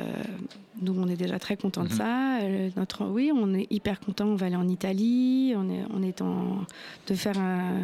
nous 0.81 0.93
on 0.99 1.07
est 1.07 1.15
déjà 1.15 1.39
très 1.39 1.55
contents 1.55 1.83
de 1.83 1.89
Mhm. 1.89 1.95
ça. 1.97 2.39
Euh, 2.41 2.69
Notre, 2.75 3.05
oui, 3.05 3.31
on 3.33 3.53
est 3.53 3.67
hyper 3.71 4.01
contents. 4.01 4.25
On 4.27 4.35
va 4.35 4.47
aller 4.47 4.55
en 4.57 4.67
Italie. 4.67 5.42
On 5.55 5.69
est, 6.03 6.21
de 7.07 7.15
faire 7.15 7.37
un, 7.37 7.81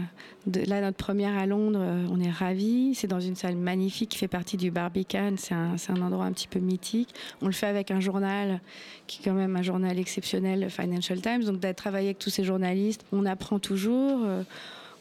là 0.67 0.81
notre 0.81 0.97
première 0.97 1.37
à 1.37 1.45
Londres. 1.45 1.79
euh, 1.81 2.07
On 2.11 2.19
est 2.19 2.29
ravis. 2.31 2.95
C'est 2.95 3.07
dans 3.07 3.19
une 3.19 3.35
salle 3.35 3.55
magnifique 3.55 4.09
qui 4.09 4.17
fait 4.17 4.27
partie 4.27 4.57
du 4.57 4.71
Barbican. 4.71 5.33
C'est 5.37 5.53
un, 5.53 5.75
un 5.89 6.01
endroit 6.01 6.25
un 6.25 6.31
petit 6.31 6.47
peu 6.47 6.59
mythique. 6.59 7.09
On 7.41 7.47
le 7.47 7.51
fait 7.51 7.67
avec 7.67 7.91
un 7.91 7.99
journal 7.99 8.61
qui 9.07 9.21
est 9.21 9.25
quand 9.25 9.33
même 9.33 9.55
un 9.55 9.61
journal 9.61 9.99
exceptionnel, 9.99 10.61
le 10.61 10.69
Financial 10.69 11.19
Times. 11.19 11.43
Donc 11.43 11.59
d'être 11.59 11.77
travaillé 11.77 12.07
avec 12.09 12.19
tous 12.19 12.29
ces 12.29 12.43
journalistes, 12.43 13.03
on 13.11 13.25
apprend 13.25 13.59
toujours. 13.59 14.21
euh, 14.25 14.43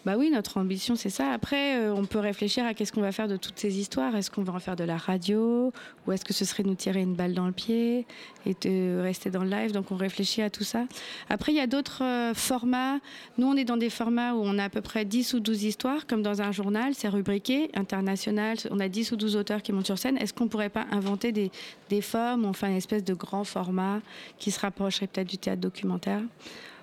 bah 0.05 0.15
oui, 0.17 0.31
notre 0.31 0.59
ambition, 0.59 0.95
c'est 0.95 1.11
ça. 1.11 1.33
Après, 1.33 1.77
euh, 1.77 1.93
on 1.93 2.07
peut 2.07 2.21
réfléchir 2.21 2.65
à 2.65 2.73
qu'est-ce 2.73 2.93
qu'on 2.93 3.01
va 3.01 3.11
faire 3.13 3.27
de 3.27 3.37
toutes 3.37 3.59
ces 3.59 3.79
histoires. 3.79 4.15
Est-ce 4.15 4.31
qu'on 4.31 4.45
va 4.45 4.53
en 4.53 4.61
faire 4.61 4.77
de 4.77 4.85
la 4.85 4.97
radio 4.97 5.73
Ou 6.07 6.13
est-ce 6.13 6.25
que 6.25 6.33
ce 6.33 6.45
serait 6.45 6.63
nous 6.63 6.77
tirer 6.77 7.03
une 7.03 7.15
balle 7.15 7.35
dans 7.35 7.47
le 7.47 7.53
pied 7.53 8.07
et 8.47 8.55
de 8.61 9.01
rester 9.01 9.31
dans 9.31 9.43
le 9.43 9.51
live? 9.51 9.73
Donc, 9.73 9.91
on 9.91 9.97
réfléchit 9.97 10.41
à 10.41 10.51
tout 10.51 10.63
ça. 10.63 10.85
Après, 11.29 11.53
il 11.53 11.57
y 11.57 11.61
a 11.61 11.67
d'autres 11.67 12.05
euh, 12.05 12.33
formats. 12.33 13.01
Nous, 13.39 13.47
on 13.47 13.55
est 13.55 13.65
dans 13.65 13.77
des 13.77 13.91
formats 13.91 14.35
où 14.35 14.41
on 14.43 14.59
a 14.59 14.65
à 14.65 14.69
peu 14.69 14.81
près 14.81 15.05
10 15.05 15.35
ou 15.35 15.41
12 15.41 15.65
histoires, 15.65 16.07
comme 16.07 16.23
dans 16.23 16.43
un 16.43 16.53
journal. 16.53 16.95
C'est 16.95 17.09
rubriqué, 17.09 17.71
international. 17.75 18.57
On 18.71 18.79
a 18.79 18.89
10 18.89 19.13
ou 19.13 19.17
12 19.17 19.37
auteurs 19.37 19.63
qui 19.63 19.73
montent 19.73 19.87
sur 19.87 19.99
scène. 19.99 20.17
Est-ce 20.17 20.33
qu'on 20.33 20.49
pourrait 20.49 20.71
pas 20.71 20.87
inventer 20.93 21.33
des, 21.33 21.51
des 21.91 22.01
formes 22.03 22.45
On 22.45 22.53
fait 22.53 22.69
une 22.69 22.77
espèce 22.77 23.05
de 23.05 23.15
grand 23.15 23.45
format 23.45 24.01
qui 24.39 24.53
se 24.53 24.61
rapprocherait 24.61 25.09
peut-être 25.09 25.29
du 25.29 25.39
théâtre 25.39 25.61
documentaire? 25.61 26.23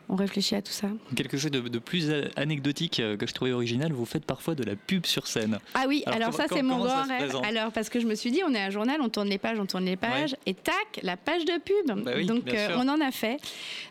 On 0.10 0.16
réfléchit 0.16 0.56
à 0.56 0.62
tout 0.62 0.72
ça. 0.72 0.88
Quelque 1.16 1.38
chose 1.38 1.52
de, 1.52 1.62
de 1.62 1.80
plus 1.80 2.12
anecdotique 2.36 3.00
euh, 3.00 3.18
que 3.18 3.26
je 3.28 3.34
trouvais 3.34 3.52
original, 3.52 3.92
vous 3.92 4.06
faites 4.06 4.26
parfois 4.26 4.54
de 4.56 4.64
la 4.64 4.76
pub 4.76 5.06
sur 5.06 5.26
scène. 5.28 5.58
Ah 5.74 5.86
oui, 5.88 6.04
Alors, 6.06 6.34
ça 6.34 6.46
c'est 6.48 6.62
mon 6.62 6.78
grand 6.78 7.04
rêve. 7.08 7.36
Alors 7.44 7.72
parce 7.72 7.90
que 7.90 8.00
je 8.00 8.06
me 8.06 8.16
suis 8.16 8.32
dit, 8.32 8.42
on 8.48 8.54
est 8.54 8.62
un 8.62 8.70
journal, 8.70 8.98
on 9.02 9.10
tourne 9.10 9.30
les 9.30 9.38
pages, 9.38 9.60
on 9.60 9.66
tourne 9.66 9.86
les 9.86 9.96
pages, 9.96 10.36
et 10.46 10.54
tac, 10.54 10.76
la 11.02 11.18
page 11.18 11.46
de 11.46 11.54
pub. 11.60 12.04
Bah 12.04 12.12
oui, 12.16 12.26
Donc 12.26 12.54
euh, 12.54 12.76
on 12.78 12.88
en 12.88 13.02
a 13.02 13.12
fait. 13.12 13.38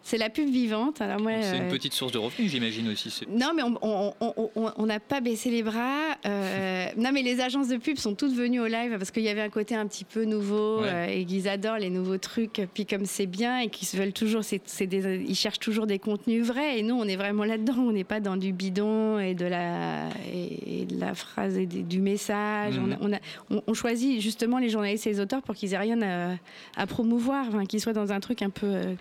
C'est 0.03 0.19
la 0.19 0.31
pub 0.31 0.49
vivante. 0.49 1.01
Alors 1.01 1.21
moi, 1.21 1.33
C'est 1.43 1.57
une 1.57 1.65
euh, 1.65 1.71
petite 1.71 1.95
source 1.95 2.13
de 2.13 2.19
revenus, 2.19 2.51
j'imagine 2.51 2.89
aussi. 2.91 3.13
non, 3.29 3.53
mais 3.55 3.63
on- 3.65 4.87
n'a 4.87 5.01
pas 5.01 5.21
baissé 5.21 5.51
les 5.51 5.63
bras. 5.63 6.17
Euh, 6.27 6.87
non, 6.97 7.11
mais 7.13 7.23
les 7.23 7.41
agences 7.41 7.69
de 7.69 7.77
pub 7.77 7.97
sont 7.97 8.15
toutes 8.15 8.35
venues 8.35 8.61
au 8.61 8.67
live 8.67 8.97
parce 8.99 9.11
qu'il 9.11 9.23
y 9.23 9.29
avait 9.29 9.41
un 9.41 9.49
côté 9.51 9.75
un 9.75 9.87
petit 9.87 10.05
peu 10.05 10.25
nouveau 10.25 10.83
Ouais. 10.83 11.19
et 11.21 11.25
qu'ils 11.25 11.49
adorent 11.49 11.79
les 11.79 11.91
nouveaux 11.91 12.19
trucs. 12.19 12.61
Puis 12.75 12.87
comme 12.87 13.05
c'est 13.07 13.27
bien 13.27 13.59
et 13.61 13.69
qu'ils 13.69 13.99
veulent 13.99 14.13
toujours, 14.13 14.43
des- 14.81 15.25
ils 15.27 15.35
cherchent 15.35 15.59
toujours 15.59 15.87
des 15.87 15.99
contenus 16.05 16.45
vrais. 16.47 16.79
Et 16.79 16.83
nous, 16.83 16.95
on 16.95 17.05
est 17.05 17.17
vraiment 17.17 17.45
là-dedans. 17.45 17.75
On 17.79 17.93
n'est 17.93 18.05
pas 18.05 18.21
dans 18.21 18.37
du 18.37 18.53
bidon 18.53 19.19
et 19.19 19.35
de 19.35 19.47
la, 19.47 20.09
et, 20.33 20.83
et 20.83 20.85
de 20.85 21.01
la 21.01 21.15
phrase 21.15 21.59
et 21.59 21.67
du 21.67 21.99
message. 22.01 22.79
Mhm. 22.79 22.97
On, 23.01 23.09
a- 23.09 23.09
on, 23.09 23.13
a- 23.15 23.21
on- 23.51 23.63
on 23.67 23.75
choisit 23.75 24.21
justement 24.21 24.59
les 24.59 24.69
journalistes 24.69 25.07
et 25.07 25.11
les 25.11 25.21
auteurs 25.21 25.43
pour 25.43 25.55
qu'ils 25.55 25.75
aient 25.75 25.79
rien 25.79 26.01
à, 26.03 26.37
à 26.77 26.87
promouvoir, 26.87 27.47
enfin, 27.49 27.65
qu'ils 27.67 27.81
soient 27.81 27.93
dans 27.93 28.13
un 28.13 28.21
truc 28.21 28.43
un 28.43 28.51
peu. 28.51 28.67
euh, 28.67 28.95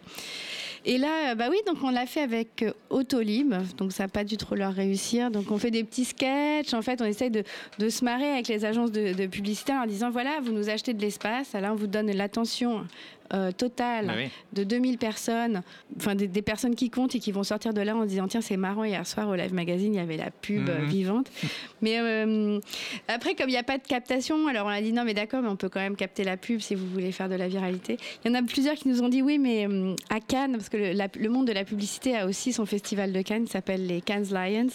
et 0.86 0.98
là, 0.98 1.34
bah 1.36 1.46
oui, 1.50 1.56
donc 1.66 1.78
on 1.82 1.90
l'a 1.92 2.06
fait 2.06 2.20
avec 2.20 2.62
euh, 2.62 2.74
Autolib, 2.90 3.54
donc 3.78 3.94
ça 3.94 4.04
n'a 4.04 4.10
pas 4.10 4.26
dû 4.26 4.36
trop 4.36 4.56
leur 4.56 4.74
réussir. 4.74 5.32
Donc 5.32 5.50
on 5.50 5.58
fait 5.58 5.72
des 5.72 5.86
petits 5.86 6.04
sketchs, 6.04 6.74
en 6.74 6.82
fait, 6.82 7.02
on 7.02 7.06
essaye 7.06 7.32
de, 7.32 7.44
de 7.80 7.88
se 7.88 8.04
marrer 8.04 8.30
avec 8.34 8.50
les 8.50 8.66
agences 8.66 8.92
de, 8.92 9.14
de 9.14 9.26
publicité 9.28 9.72
en 9.72 9.86
disant 9.86 10.10
voilà, 10.10 10.42
vous 10.44 10.52
nous 10.52 10.70
achetez 10.70 10.94
de 10.94 11.02
l'espace, 11.02 11.54
là 11.54 11.72
on 11.72 11.76
vous 11.76 11.88
donne 11.88 12.12
l'attention 12.12 12.86
euh, 13.34 13.52
totale 13.52 14.08
Bah 14.08 14.14
oui. 14.18 14.30
de 14.54 14.64
2000 14.64 14.98
personnes, 14.98 15.64
enfin 15.98 16.16
des, 16.16 16.28
des 16.28 16.42
personnes 16.42 16.76
qui 16.76 16.90
comptent 16.90 17.16
et 17.16 17.20
qui 17.20 17.32
vont 17.32 17.44
sortir 17.44 17.74
de 17.74 17.82
là 17.82 17.96
en 17.96 18.06
disant 18.06 18.28
tiens, 18.28 18.42
c'est 18.42 18.58
marrant, 18.58 18.84
hier 18.84 19.06
soir 19.08 19.28
au 19.30 19.36
Live 19.36 19.54
Magazine, 19.54 19.94
il 19.94 19.98
y 19.98 20.00
avait 20.00 20.18
la 20.18 20.32
pub 20.32 20.70
Mhm. 20.70 20.86
vivante. 20.86 21.32
Mais 21.82 22.00
euh, 22.00 22.60
après, 23.08 23.36
comme 23.36 23.50
il 23.50 23.54
n'y 23.54 23.58
a 23.58 23.64
pas 23.64 23.78
de 23.78 23.86
captation, 23.88 24.48
alors 24.48 24.68
on 24.68 24.70
a 24.70 24.82
dit 24.82 24.94
non, 24.94 25.04
mais 25.04 25.14
d'accord, 25.14 25.42
mais 25.42 25.50
on 25.50 25.56
peut 25.58 25.68
quand 25.70 25.82
même 25.82 25.96
capter 25.98 26.24
la 26.24 26.38
pub 26.38 26.60
si 26.62 26.76
vous 26.76 26.88
voulez 26.88 27.12
faire 27.12 27.28
de 27.28 27.36
la 27.36 27.48
viralité. 27.50 27.98
Il 28.24 28.30
y 28.30 28.32
en 28.32 28.36
a 28.36 28.44
plusieurs 28.44 28.76
qui 28.76 28.88
nous 28.88 29.02
ont 29.02 29.10
dit 29.10 29.22
oui, 29.22 29.38
mais 29.40 29.68
euh, 29.68 29.96
à 30.10 30.20
Cannes, 30.22 30.54
parce 30.54 30.70
que 30.70 30.78
le, 30.78 30.92
la- 30.94 31.08
le 31.20 31.30
monde 31.30 31.48
de 31.48 31.52
la 31.52 31.66
publicité 31.66 32.16
a 32.16 32.26
aussi 32.26 32.54
son 32.54 32.66
festival 32.66 33.12
de 33.12 33.22
Cannes 33.22 33.48
s'appelle 33.48 33.86
les 33.86 34.00
Cannes 34.02 34.26
Lions. 34.32 34.68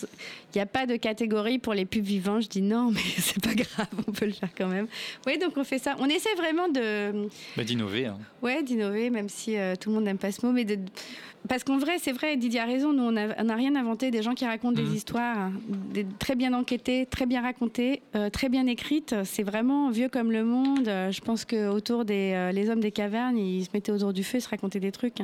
Il 0.55 0.57
n'y 0.57 0.61
a 0.61 0.66
pas 0.66 0.87
de 0.87 0.97
catégorie 0.97 1.59
pour 1.59 1.75
les 1.75 1.85
pubs 1.85 2.03
vivants. 2.05 2.40
Je 2.40 2.49
dis 2.49 2.62
non, 2.62 2.90
mais 2.94 3.01
c'est 3.18 3.42
pas 3.42 3.55
grave, 3.55 3.88
on 4.07 4.12
peut 4.12 4.27
le 4.27 4.33
faire 4.33 4.51
quand 4.57 4.68
même. 4.68 4.87
Oui, 5.27 5.38
donc 5.38 5.53
on 5.57 5.64
fait 5.64 5.79
ça. 5.79 5.97
On 6.01 6.07
essaie 6.07 6.35
vraiment 6.37 6.68
de, 6.68 7.29
Bah, 7.57 7.64
D'innover. 7.64 8.07
hein. 8.07 8.18
ouais, 8.42 8.47
d'innover, 8.62 9.11
même 9.11 9.28
si 9.28 9.56
euh, 9.56 9.74
tout 9.76 9.88
le 9.90 9.94
monde 9.96 10.04
n'aime 10.04 10.18
pas 10.18 10.32
ce 10.32 10.44
mot, 10.44 10.52
mais 10.52 10.64
de, 10.64 10.78
parce 11.48 11.64
qu'en 11.64 11.78
vrai, 11.78 11.96
c'est 11.98 12.12
vrai, 12.12 12.37
Didier 12.37 12.61
a 12.61 12.64
raison. 12.64 12.92
Nous, 12.92 13.02
on 13.02 13.12
n'a 13.12 13.54
rien 13.54 13.74
inventé. 13.76 14.11
Des 14.11 14.22
gens 14.22 14.34
qui 14.34 14.44
racontent 14.44 14.80
Mhm. 14.82 14.88
des 14.88 14.96
histoires, 14.96 15.38
hein, 15.38 15.52
des- 15.92 16.06
très 16.18 16.34
bien 16.34 16.52
enquêtées, 16.52 17.06
très 17.06 17.26
bien 17.26 17.40
racontées, 17.42 18.02
euh, 18.16 18.28
très 18.30 18.48
bien 18.48 18.66
écrites. 18.66 19.14
C'est 19.24 19.44
vraiment 19.44 19.90
vieux 19.90 20.08
comme 20.08 20.32
le 20.32 20.44
monde. 20.44 20.88
Euh, 20.88 21.11
je 21.12 21.20
pense 21.20 21.44
que 21.44 21.68
autour 21.68 22.04
des 22.04 22.50
les 22.52 22.68
hommes 22.70 22.80
des 22.80 22.90
cavernes, 22.92 23.38
ils 23.38 23.64
se 23.64 23.70
mettaient 23.72 23.92
autour 23.92 24.12
du 24.12 24.24
feu, 24.24 24.38
ils 24.38 24.42
se 24.42 24.48
racontaient 24.48 24.80
des 24.80 24.92
trucs. 24.92 25.18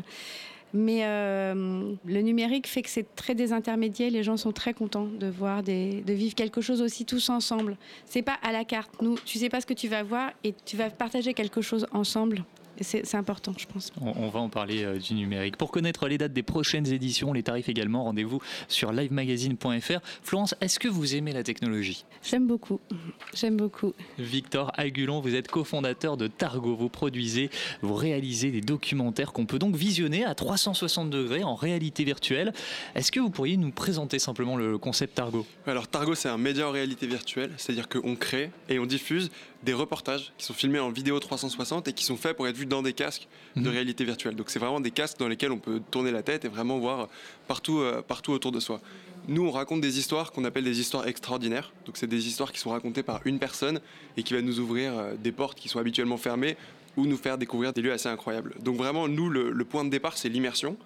Mais 0.77 1.03
euh, 1.05 1.93
le 2.05 2.21
numérique 2.21 2.67
fait 2.67 2.83
que 2.83 2.91
c'est 2.91 3.15
très 3.15 3.37
désintermédié. 3.37 4.11
Les 4.11 4.25
gens 4.25 4.37
sont 4.37 4.51
très 4.51 4.75
contents 4.75 5.07
de 5.07 5.29
voir 5.29 5.63
des, 5.63 6.03
de 6.05 6.13
vivre 6.13 6.35
quelque 6.35 6.61
chose 6.61 6.83
aussi 6.83 7.05
tous 7.05 7.29
ensemble. 7.31 7.77
C'est 8.07 8.23
pas 8.23 8.39
à 8.43 8.51
la 8.51 8.65
carte. 8.65 8.91
Nous, 9.01 9.17
tu 9.25 9.39
sais 9.39 9.49
pas 9.49 9.61
ce 9.61 9.67
que 9.67 9.75
tu 9.75 9.87
vas 9.87 10.03
voir 10.03 10.33
et 10.43 10.53
tu 10.65 10.77
vas 10.77 10.91
partager 10.91 11.33
quelque 11.33 11.61
chose 11.61 11.87
ensemble. 11.93 12.45
C'est 12.81 13.05
c'est 13.07 13.17
important, 13.17 13.55
je 13.57 13.67
pense. 13.67 13.93
On, 14.01 14.13
on 14.17 14.29
va 14.29 14.41
en 14.41 14.49
parler 14.49 14.85
euh, 14.85 14.99
du 14.99 15.15
numérique. 15.15 15.57
Pour 15.57 15.71
connaître 15.71 16.09
les 16.09 16.19
dates 16.19 16.33
des 16.33 16.43
prochaines 16.43 16.87
éditions, 16.93 17.33
les 17.33 17.43
tarifs 17.43 17.69
également, 17.69 18.05
rendez-vous 18.05 18.41
sur 18.69 18.93
livemagazine.fr. 18.93 20.01
Florence, 20.23 20.55
est-ce 20.61 20.79
que 20.79 20.89
vous 20.89 21.15
aimez 21.15 21.33
la 21.33 21.43
technologie? 21.43 22.05
J'aime 22.23 22.47
beaucoup. 22.47 22.81
J'aime 23.35 23.57
beaucoup. 23.57 23.93
Victor 24.19 24.73
Agulon, 24.77 25.21
vous 25.21 25.35
êtes 25.35 25.49
cofondateur 25.49 26.17
de 26.17 26.27
Targo. 26.27 26.75
Vous 26.75 26.89
produisez, 26.89 27.51
vous 27.83 27.95
réalisez 27.95 28.51
des 28.51 28.61
documentaires 28.61 29.33
qu'on 29.33 29.47
peut 29.47 29.59
donc 29.59 29.77
visionner 29.77 30.25
à 30.25 30.35
360 30.35 31.11
degrés 31.11 31.45
en 31.45 31.55
réalité 31.55 32.05
virtuelle. 32.05 32.53
Est-ce 32.95 33.13
que 33.13 33.21
vous 33.21 33.31
pourriez 33.31 33.57
nous 33.57 33.71
présenter 33.71 34.19
simplement 34.19 34.57
le 34.57 34.79
concept 34.79 35.15
Targo? 35.15 35.47
Alors 35.67 35.89
Targo, 35.89 36.15
c'est 36.15 36.29
un 36.29 36.39
média 36.39 36.69
en 36.69 36.73
réalité 36.73 37.07
virtuelle, 37.07 37.53
c'est-à-dire 37.57 37.89
qu'on 37.89 38.17
crée 38.17 38.51
et 38.69 38.79
on 38.79 38.87
diffuse 38.87 39.31
des 39.65 39.73
reportages 39.73 40.33
qui 40.39 40.45
sont 40.45 40.55
filmés 40.55 40.79
en 40.79 40.91
vidéo 40.91 41.19
360 41.19 41.89
et 41.89 41.93
qui 41.93 42.05
sont 42.05 42.17
faits 42.17 42.37
pour 42.37 42.47
être 42.47 42.57
vus 42.57 42.67
dans 42.67 42.83
des 42.83 42.93
casques 42.93 43.27
de 43.57 43.63
Mhm. 43.63 43.69
réalité 43.69 44.05
virtuelle. 44.05 44.37
Donc 44.37 44.51
c'est 44.51 44.59
vraiment 44.59 44.81
des 44.81 44.91
casques 44.91 45.19
dans 45.19 45.29
lesquels 45.29 45.53
on 45.53 45.59
peut 45.59 45.81
tourner 45.91 46.11
la 46.13 46.23
tête 46.23 46.45
et 46.45 46.49
vraiment 46.49 46.79
voir 46.79 47.09
partout, 47.49 47.79
euh, 47.81 48.03
partout 48.03 48.33
autour 48.33 48.53
de 48.53 48.61
soi. 48.61 48.81
Nous, 49.27 49.43
on 49.47 49.51
raconte 49.51 49.81
des 49.81 49.99
histoires 49.99 50.33
qu'on 50.33 50.45
appelle 50.45 50.65
des 50.65 50.81
histoires 50.81 51.07
extraordinaires. 51.09 51.73
Donc 51.87 51.97
c'est 51.97 52.07
des 52.07 52.27
histoires 52.29 52.53
qui 52.53 52.59
sont 52.59 52.71
racontées 52.71 53.03
par 53.03 53.21
une 53.25 53.39
personne 53.39 53.81
et 54.17 54.23
qui 54.23 54.35
va 54.35 54.43
nous 54.43 54.61
ouvrir 54.61 54.93
euh, 54.99 55.15
des 55.15 55.33
portes 55.33 55.59
qui 55.59 55.69
sont 55.69 55.79
habituellement 55.79 56.19
fermées 56.19 56.57
ou 56.97 57.07
nous 57.07 57.17
faire 57.17 57.39
découvrir 57.39 57.73
des 57.73 57.81
lieux 57.83 57.93
assez 57.93 58.09
incroyables. 58.09 58.55
Donc 58.61 58.77
vraiment, 58.77 59.09
nous, 59.09 59.31
le, 59.31 59.51
le 59.51 59.65
point 59.65 59.85
de 59.85 59.89
départ, 59.91 60.17
c'est 60.19 60.29
l'immersion. 60.29 60.77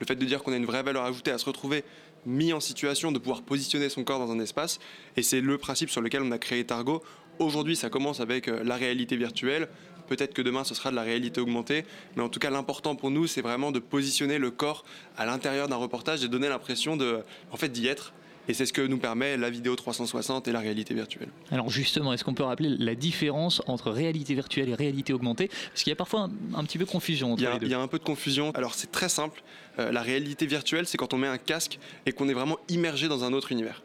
Le 0.00 0.06
fait 0.06 0.14
de 0.14 0.24
dire 0.24 0.42
qu'on 0.44 0.52
a 0.52 0.56
une 0.56 0.64
vraie 0.64 0.84
valeur 0.84 1.04
ajoutée 1.04 1.32
à 1.32 1.38
se 1.38 1.44
retrouver 1.44 1.82
mis 2.24 2.52
en 2.52 2.60
situation 2.60 3.10
de 3.12 3.18
pouvoir 3.18 3.42
positionner 3.42 3.88
son 3.88 4.04
corps 4.04 4.18
dans 4.18 4.30
un 4.30 4.38
espace. 4.38 4.78
Et 5.16 5.22
c'est 5.22 5.40
le 5.40 5.58
principe 5.58 5.90
sur 5.90 6.00
lequel 6.00 6.22
on 6.22 6.30
a 6.30 6.38
créé 6.38 6.64
Targo. 6.64 7.02
Aujourd'hui, 7.38 7.76
ça 7.76 7.90
commence 7.90 8.20
avec 8.20 8.48
euh, 8.48 8.62
la 8.64 8.76
réalité 8.76 9.16
virtuelle, 9.16 9.68
peut-être 10.08 10.34
que 10.34 10.42
demain 10.42 10.64
ce 10.64 10.74
sera 10.74 10.90
de 10.90 10.96
la 10.96 11.02
réalité 11.02 11.40
augmentée, 11.40 11.84
mais 12.16 12.22
en 12.22 12.28
tout 12.28 12.40
cas 12.40 12.50
l'important 12.50 12.96
pour 12.96 13.10
nous 13.10 13.26
c'est 13.26 13.42
vraiment 13.42 13.70
de 13.70 13.78
positionner 13.78 14.38
le 14.38 14.50
corps 14.50 14.84
à 15.16 15.26
l'intérieur 15.26 15.68
d'un 15.68 15.76
reportage 15.76 16.24
et 16.24 16.28
donner 16.28 16.48
l'impression 16.48 16.96
de, 16.96 17.20
en 17.52 17.56
fait, 17.56 17.68
d'y 17.68 17.86
être. 17.86 18.12
Et 18.48 18.54
c'est 18.54 18.64
ce 18.64 18.72
que 18.72 18.80
nous 18.80 18.96
permet 18.96 19.36
la 19.36 19.50
vidéo 19.50 19.76
360 19.76 20.48
et 20.48 20.52
la 20.52 20.60
réalité 20.60 20.94
virtuelle. 20.94 21.28
Alors 21.50 21.68
justement, 21.68 22.14
est-ce 22.14 22.24
qu'on 22.24 22.32
peut 22.32 22.44
rappeler 22.44 22.70
la 22.78 22.94
différence 22.94 23.60
entre 23.66 23.90
réalité 23.90 24.34
virtuelle 24.34 24.70
et 24.70 24.74
réalité 24.74 25.12
augmentée? 25.12 25.48
Parce 25.48 25.82
qu'il 25.82 25.90
y 25.90 25.92
a 25.92 25.96
parfois 25.96 26.30
un, 26.54 26.64
petit 26.64 26.78
peu 26.78 26.86
de 26.86 26.90
confusion 26.90 27.34
entre 27.34 27.42
il 27.42 27.44
y, 27.44 27.46
a, 27.46 27.52
les 27.52 27.58
deux. 27.58 27.66
il 27.66 27.72
y 27.72 27.74
a 27.74 27.80
un 27.80 27.88
peu 27.88 27.98
de 27.98 28.04
confusion. 28.04 28.50
Alors 28.52 28.72
c'est 28.72 28.90
très 28.90 29.10
simple. 29.10 29.42
Euh, 29.78 29.92
la 29.92 30.00
réalité 30.00 30.46
virtuelle, 30.46 30.86
c'est 30.86 30.96
quand 30.96 31.12
on 31.12 31.18
met 31.18 31.28
un 31.28 31.36
casque 31.36 31.78
et 32.06 32.12
qu'on 32.12 32.26
est 32.30 32.32
vraiment 32.32 32.56
immergé 32.70 33.06
dans 33.06 33.22
un 33.22 33.34
autre 33.34 33.52
univers. 33.52 33.82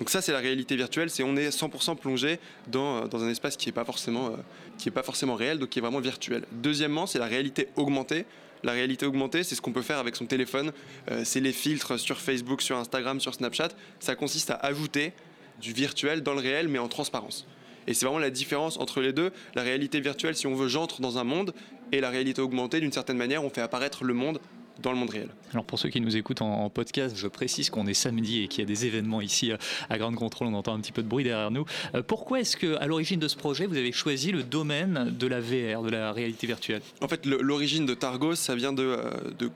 Donc 0.00 0.08
ça, 0.08 0.22
c'est 0.22 0.32
la 0.32 0.38
réalité 0.38 0.76
virtuelle, 0.76 1.10
c'est 1.10 1.22
on 1.22 1.36
est 1.36 1.50
100% 1.50 1.94
plongé 1.96 2.40
dans, 2.68 3.06
dans, 3.06 3.22
un 3.22 3.28
espace 3.28 3.58
qui 3.58 3.68
n'est 3.68 3.72
pas, 3.72 3.84
forcément, 3.84 4.30
euh, 4.30 4.90
pas 4.90 5.02
forcément 5.02 5.34
réel, 5.34 5.58
donc 5.58 5.68
qui 5.68 5.78
est 5.78 5.82
vraiment 5.82 6.00
virtuel. 6.00 6.44
Deuxièmement, 6.52 7.06
c'est 7.06 7.18
la 7.18 7.26
réalité 7.26 7.68
augmentée. 7.76 8.24
La 8.62 8.72
réalité 8.72 9.04
augmentée, 9.04 9.42
c'est 9.42 9.54
ce 9.54 9.60
qu'on 9.60 9.72
peut 9.72 9.82
faire 9.82 9.98
avec 9.98 10.16
son 10.16 10.24
téléphone. 10.24 10.72
Euh, 11.10 11.20
c'est 11.24 11.40
les 11.40 11.52
filtres 11.52 12.00
sur 12.00 12.18
Facebook, 12.18 12.62
sur 12.62 12.78
Instagram, 12.78 13.20
sur 13.20 13.34
Snapchat. 13.34 13.68
Ça 14.00 14.14
consiste 14.14 14.50
à 14.50 14.54
ajouter 14.54 15.12
du 15.60 15.74
virtuel 15.74 16.22
dans 16.22 16.32
le 16.32 16.40
réel, 16.40 16.68
mais 16.68 16.78
en 16.78 16.88
transparence. 16.88 17.46
Et 17.86 17.92
c'est 17.92 18.06
vraiment 18.06 18.20
la 18.20 18.30
différence 18.30 18.78
entre 18.78 19.02
les 19.02 19.12
deux. 19.12 19.32
La 19.54 19.62
réalité 19.62 20.00
virtuelle, 20.00 20.34
si 20.34 20.46
on 20.46 20.54
veut, 20.54 20.68
j'entre 20.68 21.02
dans 21.02 21.18
un 21.18 21.24
monde, 21.24 21.52
et 21.92 22.00
la 22.00 22.08
réalité 22.08 22.40
augmentée, 22.40 22.80
d'une 22.80 22.92
certaine 22.92 23.18
manière, 23.18 23.44
on 23.44 23.50
fait 23.50 23.60
apparaître 23.60 24.04
le 24.04 24.14
monde 24.14 24.40
dans 24.82 24.92
le 24.92 24.98
monde 24.98 25.10
réel. 25.10 25.28
Alors 25.52 25.64
pour 25.64 25.78
ceux 25.78 25.88
qui 25.88 26.00
nous 26.00 26.16
écoutent 26.16 26.42
en, 26.42 26.64
en 26.64 26.70
podcast, 26.70 27.16
je 27.16 27.26
précise 27.26 27.70
qu'on 27.70 27.86
est 27.86 27.94
samedi 27.94 28.42
et 28.42 28.48
qu'il 28.48 28.60
y 28.60 28.62
a 28.62 28.66
des 28.66 28.86
événements 28.86 29.20
ici 29.20 29.52
à 29.88 29.98
Grande 29.98 30.16
Contrôle, 30.16 30.48
on 30.48 30.54
entend 30.54 30.74
un 30.74 30.80
petit 30.80 30.92
peu 30.92 31.02
de 31.02 31.08
bruit 31.08 31.24
derrière 31.24 31.50
nous. 31.50 31.64
Euh, 31.94 32.02
pourquoi 32.02 32.40
est-ce 32.40 32.56
que 32.56 32.76
à 32.76 32.86
l'origine 32.86 33.20
de 33.20 33.28
ce 33.28 33.36
projet, 33.36 33.66
vous 33.66 33.76
avez 33.76 33.92
choisi 33.92 34.32
le 34.32 34.42
domaine 34.42 35.14
de 35.18 35.26
la 35.26 35.40
VR, 35.40 35.82
de 35.82 35.90
la 35.90 36.12
réalité 36.12 36.46
virtuelle? 36.46 36.82
En 37.00 37.08
fait, 37.08 37.26
l'origine 37.26 37.86
de 37.86 37.94
Targos, 37.94 38.36
ça 38.36 38.54
vient 38.54 38.72
de, 38.72 38.82
euh, 38.82 39.10
de 39.38 39.50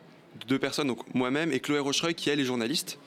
deux 0.49 0.59
personnes, 0.59 0.89
donc 0.89 1.01
moi-même 1.15 1.53
et 1.53 1.61
Chloé 1.61 1.79
Rochereuil, 1.79 2.15
qui 2.15 2.31
elle 2.31 2.41
est 2.41 2.45
journaliste, 2.45 2.99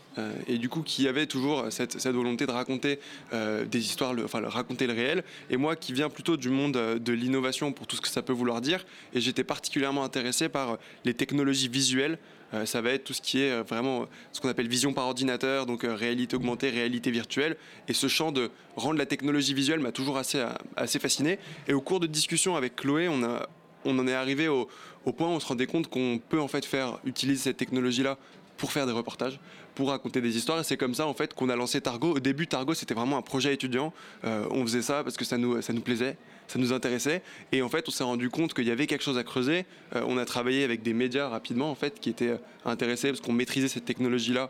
et 0.48 0.58
du 0.58 0.70
coup 0.70 0.82
qui 0.82 1.08
avait 1.08 1.28
toujours 1.28 1.66
cette, 1.70 1.96
volonté 2.08 2.46
de 2.46 2.52
raconter 2.52 3.00
euh, 3.34 3.66
des 3.66 3.80
histoires, 3.80 4.14
le, 4.14 4.26
enfin 4.26 4.42
raconter 4.46 4.88
le 4.88 4.94
réel, 4.94 5.24
et 5.50 5.58
moi 5.58 5.76
qui 5.76 5.94
viens 5.94 6.10
plutôt 6.10 6.38
du 6.38 6.50
monde 6.50 6.78
euh, 6.78 7.00
de 7.00 7.14
l'innovation 7.14 7.72
pour 7.72 7.88
tout 7.88 7.96
ce 7.96 8.02
que 8.02 8.08
ça 8.08 8.22
peut 8.22 8.34
vouloir 8.34 8.62
dire, 8.62 8.86
et 9.14 9.22
j'étais 9.22 9.44
particulièrement 9.44 10.04
intéressé 10.04 10.50
par 10.50 10.78
les 11.06 11.14
technologies 11.14 11.68
visuelles. 11.68 12.18
Euh, 12.54 12.66
ça 12.66 12.80
va 12.80 12.92
être 12.92 13.04
tout 13.04 13.14
ce 13.14 13.22
qui 13.22 13.42
est 13.42 13.62
vraiment 13.64 14.06
ce 14.32 14.40
qu'on 14.40 14.48
appelle 14.48 14.70
vision 14.70 14.94
par 14.94 15.06
ordinateur, 15.06 15.66
donc 15.66 15.82
réalité 15.84 16.36
augmentée, 16.36 16.70
réalité 16.70 17.12
virtuelle, 17.12 17.58
et 17.88 17.94
ce 17.94 18.08
champ 18.08 18.32
de 18.32 18.50
rendre 18.76 18.98
la 18.98 19.06
technologie 19.06 19.54
visuelle 19.54 19.82
m'a 19.82 19.92
toujours 19.92 20.18
assez, 20.18 20.44
assez 20.78 21.00
fasciné. 21.00 21.40
Et 21.68 21.74
au 21.74 21.82
cours 21.82 22.00
de 22.00 22.08
discussions 22.08 22.56
avec 22.56 22.78
Chloé, 22.78 23.10
on 23.10 24.00
en 24.00 24.08
est 24.08 24.14
arrivé 24.14 24.48
au, 24.48 24.70
au, 25.06 25.12
point 25.12 25.28
où 25.28 25.32
on 25.32 25.40
se 25.42 25.48
rendait 25.48 25.68
compte 25.68 25.90
qu'on 25.90 26.22
peut 26.30 26.40
en 26.40 26.48
fait 26.48 26.64
faire 26.64 27.00
utiliser 27.04 27.42
cette 27.44 27.58
technologie-là 27.58 28.18
pour 28.58 28.72
faire 28.72 28.86
des 28.86 28.92
reportages, 28.92 29.40
pour 29.78 29.90
raconter 29.90 30.22
des 30.22 30.36
histoires. 30.36 30.60
Et 30.60 30.64
c'est 30.64 30.76
comme 30.76 30.96
ça 30.96 31.06
en 31.06 31.14
fait 31.14 31.36
qu'on 31.36 31.50
a 31.50 31.56
lancé 31.56 31.80
Targo. 31.80 32.16
Au 32.16 32.20
début, 32.20 32.48
Targo 32.48 32.74
c'était 32.74 32.96
vraiment 32.96 33.18
un 33.18 33.22
projet 33.22 33.54
étudiant. 33.54 33.94
Euh, 34.26 34.46
on 34.50 34.64
faisait 34.64 34.82
ça 34.82 35.04
parce 35.04 35.16
que 35.16 35.24
ça 35.24 35.38
nous, 35.38 35.62
ça 35.62 35.72
nous 35.72 35.82
plaisait, 35.82 36.18
ça 36.48 36.58
nous 36.58 36.74
intéressait. 36.74 37.22
Et 37.52 37.62
en 37.62 37.70
fait, 37.70 37.88
on 37.88 37.92
s'est 37.92 38.04
rendu 38.04 38.32
compte 38.32 38.56
qu'il 38.56 38.66
y 38.66 38.72
avait 38.72 38.88
quelque 38.88 39.04
chose 39.04 39.20
à 39.20 39.24
creuser. 39.24 39.66
Euh, 39.96 40.04
on 40.08 40.18
a 40.18 40.26
travaillé 40.26 40.64
avec 40.64 40.82
des 40.82 40.94
médias 40.94 41.30
rapidement 41.30 41.70
en 41.70 41.76
fait 41.76 42.00
qui 42.00 42.10
étaient 42.10 42.40
intéressés 42.66 43.10
parce 43.10 43.22
qu'on 43.22 43.34
maîtrisait 43.34 43.68
cette 43.68 43.86
technologie-là 43.86 44.50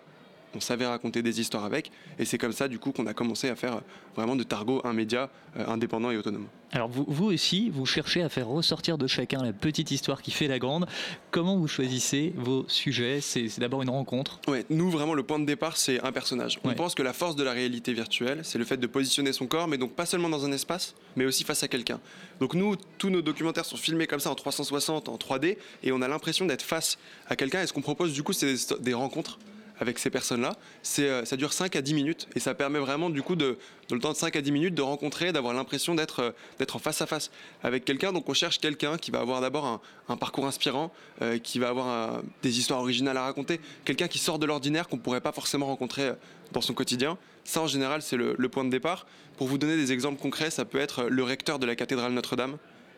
on 0.55 0.59
savait 0.59 0.85
raconter 0.87 1.21
des 1.21 1.39
histoires 1.41 1.65
avec. 1.65 1.91
Et 2.19 2.25
c'est 2.25 2.37
comme 2.37 2.53
ça, 2.53 2.67
du 2.67 2.79
coup, 2.79 2.91
qu'on 2.91 3.05
a 3.07 3.13
commencé 3.13 3.49
à 3.49 3.55
faire 3.55 3.81
vraiment 4.15 4.35
de 4.35 4.43
Targo 4.43 4.81
un 4.83 4.93
média 4.93 5.29
euh, 5.57 5.65
indépendant 5.67 6.09
et 6.11 6.17
autonome. 6.17 6.47
Alors, 6.71 6.89
vous, 6.89 7.05
vous, 7.07 7.25
aussi, 7.25 7.69
vous 7.69 7.85
cherchez 7.85 8.21
à 8.23 8.29
faire 8.29 8.47
ressortir 8.47 8.97
de 8.97 9.07
chacun 9.07 9.41
la 9.43 9.53
petite 9.53 9.91
histoire 9.91 10.21
qui 10.21 10.31
fait 10.31 10.47
la 10.47 10.59
grande. 10.59 10.85
Comment 11.31 11.55
vous 11.57 11.67
choisissez 11.67 12.33
vos 12.35 12.65
sujets? 12.67 13.21
C'est 13.21 13.47
d'abord 13.59 13.81
une 13.83 13.89
rencontre 13.89 14.39
Ouais, 14.47 14.65
nous, 14.69 14.89
vraiment, 14.89 15.13
le 15.13 15.23
point 15.23 15.39
de 15.39 15.45
départ, 15.45 15.77
c'est 15.77 16.01
un 16.03 16.11
personnage. 16.11 16.59
On 16.63 16.69
Ouais. 16.69 16.75
pense 16.75 16.93
que 16.95 17.03
la 17.03 17.13
force 17.13 17.35
de 17.35 17.43
la 17.43 17.51
réalité 17.53 17.93
virtuelle, 17.93 18.41
c'est 18.43 18.57
le 18.57 18.65
fait 18.65 18.77
de 18.77 18.87
positionner 18.87 19.31
son 19.33 19.47
corps, 19.47 19.67
mais 19.67 19.77
donc 19.77 19.93
pas 19.93 20.05
seulement 20.05 20.29
dans 20.29 20.43
un 20.45 20.51
espace, 20.51 20.95
mais 21.15 21.25
aussi 21.25 21.43
face 21.43 21.63
à 21.63 21.67
quelqu'un. 21.67 21.99
Donc, 22.39 22.53
nous, 22.53 22.75
tous 22.97 23.09
nos 23.09 23.21
documentaires 23.21 23.65
sont 23.65 23.77
filmés 23.77 24.07
comme 24.07 24.19
ça 24.19 24.29
en 24.31 24.35
360, 24.35 25.07
en 25.09 25.15
3D, 25.17 25.57
et 25.83 25.91
on 25.91 26.01
a 26.01 26.07
l'impression 26.07 26.45
d'être 26.45 26.63
face 26.63 26.97
à 27.27 27.35
quelqu'un. 27.35 27.61
Et 27.63 27.67
ce 27.67 27.73
qu'on 27.73 27.81
propose, 27.81 28.11
du 28.13 28.23
coup, 28.23 28.33
c'est 28.33 28.53
des, 28.53 28.79
des 28.81 28.93
rencontres 28.93 29.39
avec 29.79 29.99
ces 29.99 30.09
personnes-là. 30.09 30.55
Euh, 30.99 31.25
ça 31.25 31.35
dure 31.35 31.53
5 31.53 31.75
à 31.75 31.81
10 31.81 31.93
minutes 31.93 32.27
et 32.35 32.39
ça 32.39 32.53
permet 32.53 32.79
vraiment 32.79 33.09
du 33.09 33.21
coup 33.21 33.35
dans 33.35 33.55
le 33.91 33.99
temps 33.99 34.11
de 34.11 34.17
5 34.17 34.35
à 34.35 34.41
10 34.41 34.51
minutes 34.51 34.75
de 34.75 34.81
rencontrer, 34.81 35.31
d'avoir 35.31 35.53
l'impression 35.53 35.95
d'être, 35.95 36.21
euh, 36.21 36.31
d'être 36.59 36.75
en 36.75 36.79
face 36.79 37.01
à 37.01 37.05
face 37.05 37.31
avec 37.63 37.85
quelqu'un. 37.85 38.13
Donc 38.13 38.27
on 38.29 38.33
cherche 38.33 38.59
quelqu'un 38.59 38.97
qui 38.97 39.11
va 39.11 39.19
avoir 39.19 39.41
d'abord 39.41 39.81
un, 40.09 40.17
parcours 40.17 40.47
inspirant, 40.47 40.91
euh, 41.21 41.37
qui 41.37 41.59
va 41.59 41.69
avoir 41.69 42.21
des 42.41 42.59
histoires 42.59 42.79
originales 42.79 43.17
à 43.17 43.23
raconter, 43.23 43.59
quelqu'un 43.85 44.07
qui 44.07 44.19
sort 44.19 44.39
de 44.39 44.45
l'ordinaire 44.45 44.87
qu'on 44.87 44.97
ne 44.97 45.01
pourrait 45.01 45.21
pas 45.21 45.31
forcément 45.31 45.67
rencontrer 45.67 46.11
dans 46.53 46.61
son 46.61 46.73
quotidien. 46.73 47.17
Ça 47.43 47.61
en 47.61 47.67
général 47.67 48.01
c'est 48.01 48.17
le 48.17 48.49
point 48.49 48.63
de 48.63 48.69
départ. 48.69 49.05
Pour 49.37 49.47
vous 49.47 49.57
donner 49.57 49.75
des 49.75 49.91
exemples 49.91 50.19
concrets, 50.19 50.49
ça 50.49 50.65
peut 50.65 50.79
être 50.79 51.03
le 51.03 51.23
recteur 51.23 51.59
de 51.59 51.65
la 51.65 51.75
cathédrale 51.75 52.11
Notre-Dame 52.13 52.57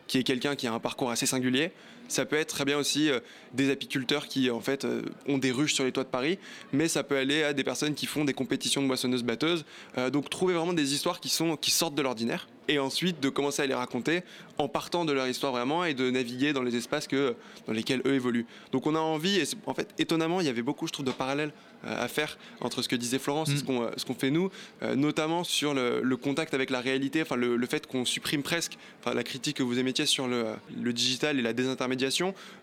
qui 0.10 0.18
est 0.18 0.24
quelqu'un 0.24 0.56
qui 0.56 0.68
a 0.68 0.74
un 0.74 0.80
parcours 0.80 1.12
assez 1.12 1.28
singulier. 1.28 1.72
Ça 2.10 2.26
peut 2.26 2.36
être 2.36 2.54
très 2.54 2.66
bien 2.66 2.78
aussi 2.78 3.10
euh, 3.10 3.20
des 3.54 3.72
apiculteurs 3.72 4.28
qui 4.28 4.50
en 4.50 4.60
fait 4.60 4.84
euh, 4.84 5.04
ont 5.28 5.38
des 5.38 5.52
ruches 5.52 5.74
sur 5.74 5.84
les 5.84 5.92
toits 5.92 6.04
de 6.04 6.10
Paris, 6.10 6.40
mais 6.74 6.88
ça 6.88 7.04
peut 7.04 7.16
aller 7.16 7.44
à 7.44 7.54
des 7.54 7.64
personnes 7.64 7.94
qui 7.94 8.08
font 8.08 8.26
des 8.26 8.34
compétitions 8.34 8.82
de 8.82 8.88
moissonneuses 8.88 9.24
batteuses. 9.24 9.64
Euh, 9.98 10.10
donc 10.10 10.30
trouver 10.30 10.56
vraiment 10.56 10.74
des 10.74 10.94
histoires 10.94 11.20
qui 11.20 11.30
sont 11.30 11.56
qui 11.56 11.72
sortent 11.72 11.96
de 11.96 12.02
l'ordinaire 12.02 12.48
et 12.70 12.80
ensuite 12.80 13.20
de 13.20 13.30
commencer 13.30 13.62
à 13.64 13.66
les 13.66 13.74
raconter 13.74 14.22
en 14.58 14.68
partant 14.68 15.06
de 15.06 15.12
leur 15.12 15.28
histoire 15.28 15.52
vraiment 15.52 15.86
et 15.86 15.94
de 15.94 16.10
naviguer 16.10 16.54
dans 16.54 16.62
les 16.62 16.76
espaces 16.76 17.08
que 17.08 17.36
dans 17.68 17.74
lesquels 17.74 18.02
eux 18.06 18.14
évoluent. 18.14 18.46
Donc 18.72 18.88
on 18.88 18.96
a 18.96 19.00
envie 19.00 19.40
et 19.40 19.44
en 19.66 19.74
fait 19.74 19.90
étonnamment 19.98 20.40
il 20.42 20.48
y 20.48 20.50
avait 20.50 20.62
beaucoup 20.62 20.88
je 20.88 20.94
trouve 20.94 21.06
de 21.06 21.12
parallèles 21.12 21.52
euh, 21.86 22.04
à 22.04 22.08
faire 22.10 22.38
entre 22.60 22.82
ce 22.82 22.90
que 22.90 22.96
disait 22.98 23.20
Florence 23.20 23.50
et 23.50 23.58
ce 23.58 23.64
qu'on 23.64 23.84
euh, 23.84 23.90
ce 23.96 24.06
qu'on 24.06 24.14
fait 24.14 24.32
nous, 24.32 24.52
euh, 24.84 24.96
notamment 24.96 25.46
sur 25.46 25.74
le, 25.74 26.02
le 26.04 26.18
contact 26.18 26.54
avec 26.54 26.72
la 26.72 26.82
réalité, 26.82 27.22
enfin 27.22 27.38
le, 27.38 27.56
le 27.56 27.66
fait 27.68 27.88
qu'on 27.88 28.04
supprime 28.04 28.44
presque, 28.44 28.78
enfin 29.00 29.14
la 29.16 29.24
critique 29.24 29.58
que 29.58 29.64
vous 29.64 29.80
émettiez 29.80 30.06
sur 30.06 30.28
le, 30.28 30.46
le 30.78 30.92
digital 30.92 31.40
et 31.40 31.42
la 31.42 31.54
désintermédiation. 31.54 31.99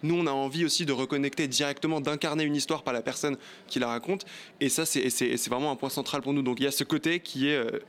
Nous 0.03 0.15
on 0.15 0.27
a 0.27 0.31
envie 0.31 0.65
aussi 0.65 0.87
de 0.87 0.93
reconnecter 0.93 1.49
directement, 1.49 2.01
d'incarner 2.01 2.45
une 2.45 2.57
histoire 2.57 2.83
par 2.83 2.95
la 2.95 3.03
personne 3.03 3.37
qui 3.67 3.79
la 3.79 3.89
raconte 3.89 4.25
et 4.61 4.69
ça 4.69 4.87
c'est 4.87 5.49
vraiment 5.49 5.71
un 5.71 5.77
point 5.77 5.91
central 5.91 6.23
pour 6.23 6.33
nous. 6.33 6.43
Donc 6.43 6.61
il 6.61 6.65
y 6.65 6.67
a 6.67 6.73
ce 6.73 6.85
côté 6.85 7.21
qui 7.21 7.49
est 7.49 7.57
euh, 7.57 7.81